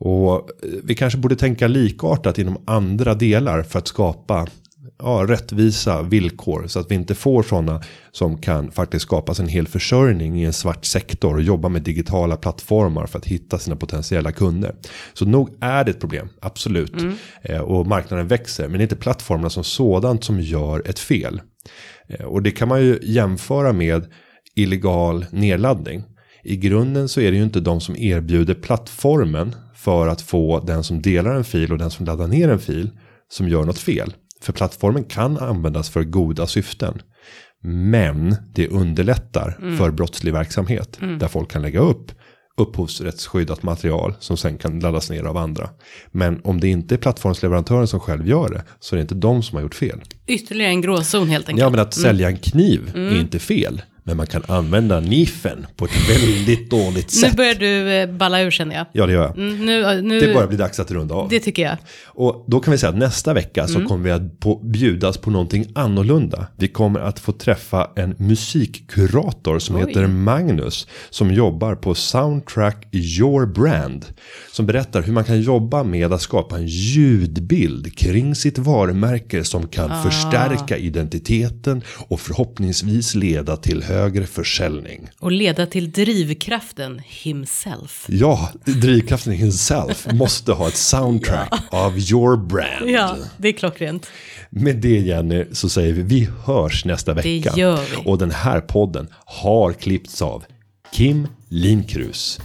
Och 0.00 0.50
vi 0.84 0.94
kanske 0.94 1.18
borde 1.18 1.36
tänka 1.36 1.68
likartat 1.68 2.38
inom 2.38 2.62
andra 2.64 3.14
delar 3.14 3.62
för 3.62 3.78
att 3.78 3.88
skapa 3.88 4.46
ja, 4.98 5.24
rättvisa 5.28 6.02
villkor 6.02 6.66
så 6.66 6.80
att 6.80 6.90
vi 6.90 6.94
inte 6.94 7.14
får 7.14 7.42
sådana 7.42 7.82
som 8.12 8.38
kan 8.38 8.70
faktiskt 8.70 9.02
skapas 9.02 9.40
en 9.40 9.48
hel 9.48 9.68
försörjning 9.68 10.40
i 10.40 10.44
en 10.44 10.52
svart 10.52 10.84
sektor 10.84 11.34
och 11.34 11.42
jobba 11.42 11.68
med 11.68 11.82
digitala 11.82 12.36
plattformar 12.36 13.06
för 13.06 13.18
att 13.18 13.26
hitta 13.26 13.58
sina 13.58 13.76
potentiella 13.76 14.32
kunder. 14.32 14.74
Så 15.12 15.24
nog 15.24 15.50
är 15.60 15.84
det 15.84 15.90
ett 15.90 16.00
problem, 16.00 16.28
absolut. 16.40 17.00
Mm. 17.00 17.14
Eh, 17.42 17.60
och 17.60 17.86
marknaden 17.86 18.28
växer, 18.28 18.68
men 18.68 18.72
det 18.72 18.80
är 18.80 18.82
inte 18.82 18.96
plattformarna 18.96 19.50
som 19.50 19.64
sådant 19.64 20.24
som 20.24 20.40
gör 20.40 20.82
ett 20.88 20.98
fel. 20.98 21.40
Eh, 22.08 22.26
och 22.26 22.42
det 22.42 22.50
kan 22.50 22.68
man 22.68 22.82
ju 22.82 22.98
jämföra 23.02 23.72
med 23.72 24.06
illegal 24.54 25.26
nedladdning. 25.30 26.02
I 26.44 26.56
grunden 26.56 27.08
så 27.08 27.20
är 27.20 27.30
det 27.30 27.36
ju 27.36 27.42
inte 27.42 27.60
de 27.60 27.80
som 27.80 27.96
erbjuder 27.96 28.54
plattformen 28.54 29.54
för 29.78 30.08
att 30.08 30.22
få 30.22 30.60
den 30.60 30.84
som 30.84 31.02
delar 31.02 31.34
en 31.34 31.44
fil 31.44 31.72
och 31.72 31.78
den 31.78 31.90
som 31.90 32.06
laddar 32.06 32.26
ner 32.26 32.48
en 32.48 32.58
fil 32.58 32.90
som 33.28 33.48
gör 33.48 33.64
något 33.64 33.78
fel. 33.78 34.14
För 34.40 34.52
plattformen 34.52 35.04
kan 35.04 35.38
användas 35.38 35.90
för 35.90 36.04
goda 36.04 36.46
syften. 36.46 37.02
Men 37.62 38.36
det 38.54 38.68
underlättar 38.68 39.58
mm. 39.62 39.78
för 39.78 39.90
brottslig 39.90 40.32
verksamhet. 40.32 40.98
Mm. 41.02 41.18
Där 41.18 41.28
folk 41.28 41.50
kan 41.50 41.62
lägga 41.62 41.80
upp 41.80 42.12
upphovsrättsskyddat 42.58 43.62
material 43.62 44.14
som 44.18 44.36
sen 44.36 44.58
kan 44.58 44.80
laddas 44.80 45.10
ner 45.10 45.24
av 45.24 45.36
andra. 45.36 45.70
Men 46.10 46.40
om 46.44 46.60
det 46.60 46.68
inte 46.68 46.94
är 46.94 46.96
plattformsleverantören 46.96 47.86
som 47.86 48.00
själv 48.00 48.28
gör 48.28 48.48
det 48.48 48.62
så 48.80 48.94
är 48.94 48.96
det 48.96 49.02
inte 49.02 49.14
de 49.14 49.42
som 49.42 49.56
har 49.56 49.62
gjort 49.62 49.74
fel. 49.74 50.00
Ytterligare 50.26 50.70
en 50.70 50.80
gråzon 50.80 51.28
helt 51.28 51.48
enkelt. 51.48 51.62
Ja 51.62 51.70
men 51.70 51.80
att 51.80 51.96
mm. 51.96 52.02
sälja 52.02 52.28
en 52.28 52.36
kniv 52.36 52.92
mm. 52.94 53.14
är 53.14 53.20
inte 53.20 53.38
fel. 53.38 53.82
Men 54.08 54.16
man 54.16 54.26
kan 54.26 54.42
använda 54.46 55.00
nifen 55.00 55.66
på 55.76 55.84
ett 55.84 56.10
väldigt 56.10 56.70
dåligt 56.70 57.10
sätt. 57.10 57.30
Nu 57.30 57.36
börjar 57.36 57.54
du 57.54 57.92
eh, 57.92 58.10
balla 58.10 58.42
ur 58.42 58.50
känner 58.50 58.74
jag. 58.74 58.86
Ja, 58.92 59.06
det 59.06 59.12
gör 59.12 59.22
jag. 59.22 59.38
Mm, 59.38 59.66
nu, 59.66 59.82
eh, 59.82 60.02
nu, 60.02 60.20
det 60.20 60.34
börjar 60.34 60.48
bli 60.48 60.56
dags 60.56 60.80
att 60.80 60.90
runda 60.90 61.14
av. 61.14 61.28
Det 61.28 61.40
tycker 61.40 61.62
jag. 61.62 61.76
Och 62.04 62.44
då 62.46 62.60
kan 62.60 62.72
vi 62.72 62.78
säga 62.78 62.90
att 62.90 62.98
nästa 62.98 63.34
vecka 63.34 63.66
så 63.66 63.74
mm. 63.74 63.88
kommer 63.88 64.04
vi 64.04 64.10
att 64.10 64.40
på, 64.40 64.60
bjudas 64.64 65.18
på 65.18 65.30
någonting 65.30 65.66
annorlunda. 65.74 66.46
Vi 66.56 66.68
kommer 66.68 67.00
att 67.00 67.18
få 67.18 67.32
träffa 67.32 67.90
en 67.96 68.14
musikkurator 68.18 69.58
som 69.58 69.76
Oj. 69.76 69.84
heter 69.86 70.06
Magnus. 70.06 70.86
Som 71.10 71.32
jobbar 71.32 71.74
på 71.74 71.94
Soundtrack 71.94 72.88
Your 72.92 73.46
Brand. 73.46 74.06
Som 74.52 74.66
berättar 74.66 75.02
hur 75.02 75.12
man 75.12 75.24
kan 75.24 75.40
jobba 75.40 75.82
med 75.82 76.12
att 76.12 76.22
skapa 76.22 76.56
en 76.56 76.66
ljudbild 76.66 77.98
kring 77.98 78.34
sitt 78.34 78.58
varumärke 78.58 79.44
som 79.44 79.68
kan 79.68 79.90
ah. 79.90 80.02
förstärka 80.02 80.76
identiteten 80.76 81.82
och 82.08 82.20
förhoppningsvis 82.20 83.14
leda 83.14 83.56
till 83.56 83.82
hög 83.82 83.97
högre 83.98 84.26
försäljning. 84.26 85.08
Och 85.18 85.32
leda 85.32 85.66
till 85.66 85.92
drivkraften 85.92 87.00
himself. 87.04 88.06
Ja, 88.08 88.50
drivkraften 88.64 89.32
himself 89.32 90.06
måste 90.12 90.52
ha 90.52 90.68
ett 90.68 90.76
soundtrack 90.76 91.48
ja. 91.50 91.78
av 91.78 91.98
your 91.98 92.36
brand. 92.36 92.90
Ja, 92.90 93.16
det 93.36 93.48
är 93.48 93.52
klockrent. 93.52 94.10
Med 94.50 94.76
det 94.76 94.98
Jenny 94.98 95.44
så 95.52 95.68
säger 95.68 95.92
vi 95.92 96.02
vi 96.02 96.28
hörs 96.44 96.84
nästa 96.84 97.14
vecka. 97.14 97.52
Det 97.54 97.60
gör 97.60 97.80
vi. 97.90 97.96
Och 98.04 98.18
den 98.18 98.30
här 98.30 98.60
podden 98.60 99.08
har 99.12 99.72
klippts 99.72 100.22
av 100.22 100.44
Kim 100.92 101.28
Linkrus. 101.48 102.40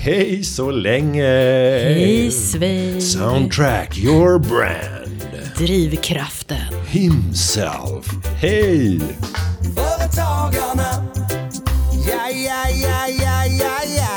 Hej 0.00 0.44
så 0.44 0.70
länge! 0.70 1.22
Hej 1.22 2.30
svej! 2.30 3.00
Soundtrack 3.00 3.98
your 3.98 4.38
brand. 4.38 5.07
Drivkraften. 5.56 6.58
Himself. 6.86 8.06
Hej! 8.40 9.00
Företagarna. 9.74 11.04
Ja, 12.08 12.30
ja, 12.30 12.68
ja, 12.70 13.08
ja, 13.08 13.46
ja, 13.46 13.78
ja. 13.96 14.07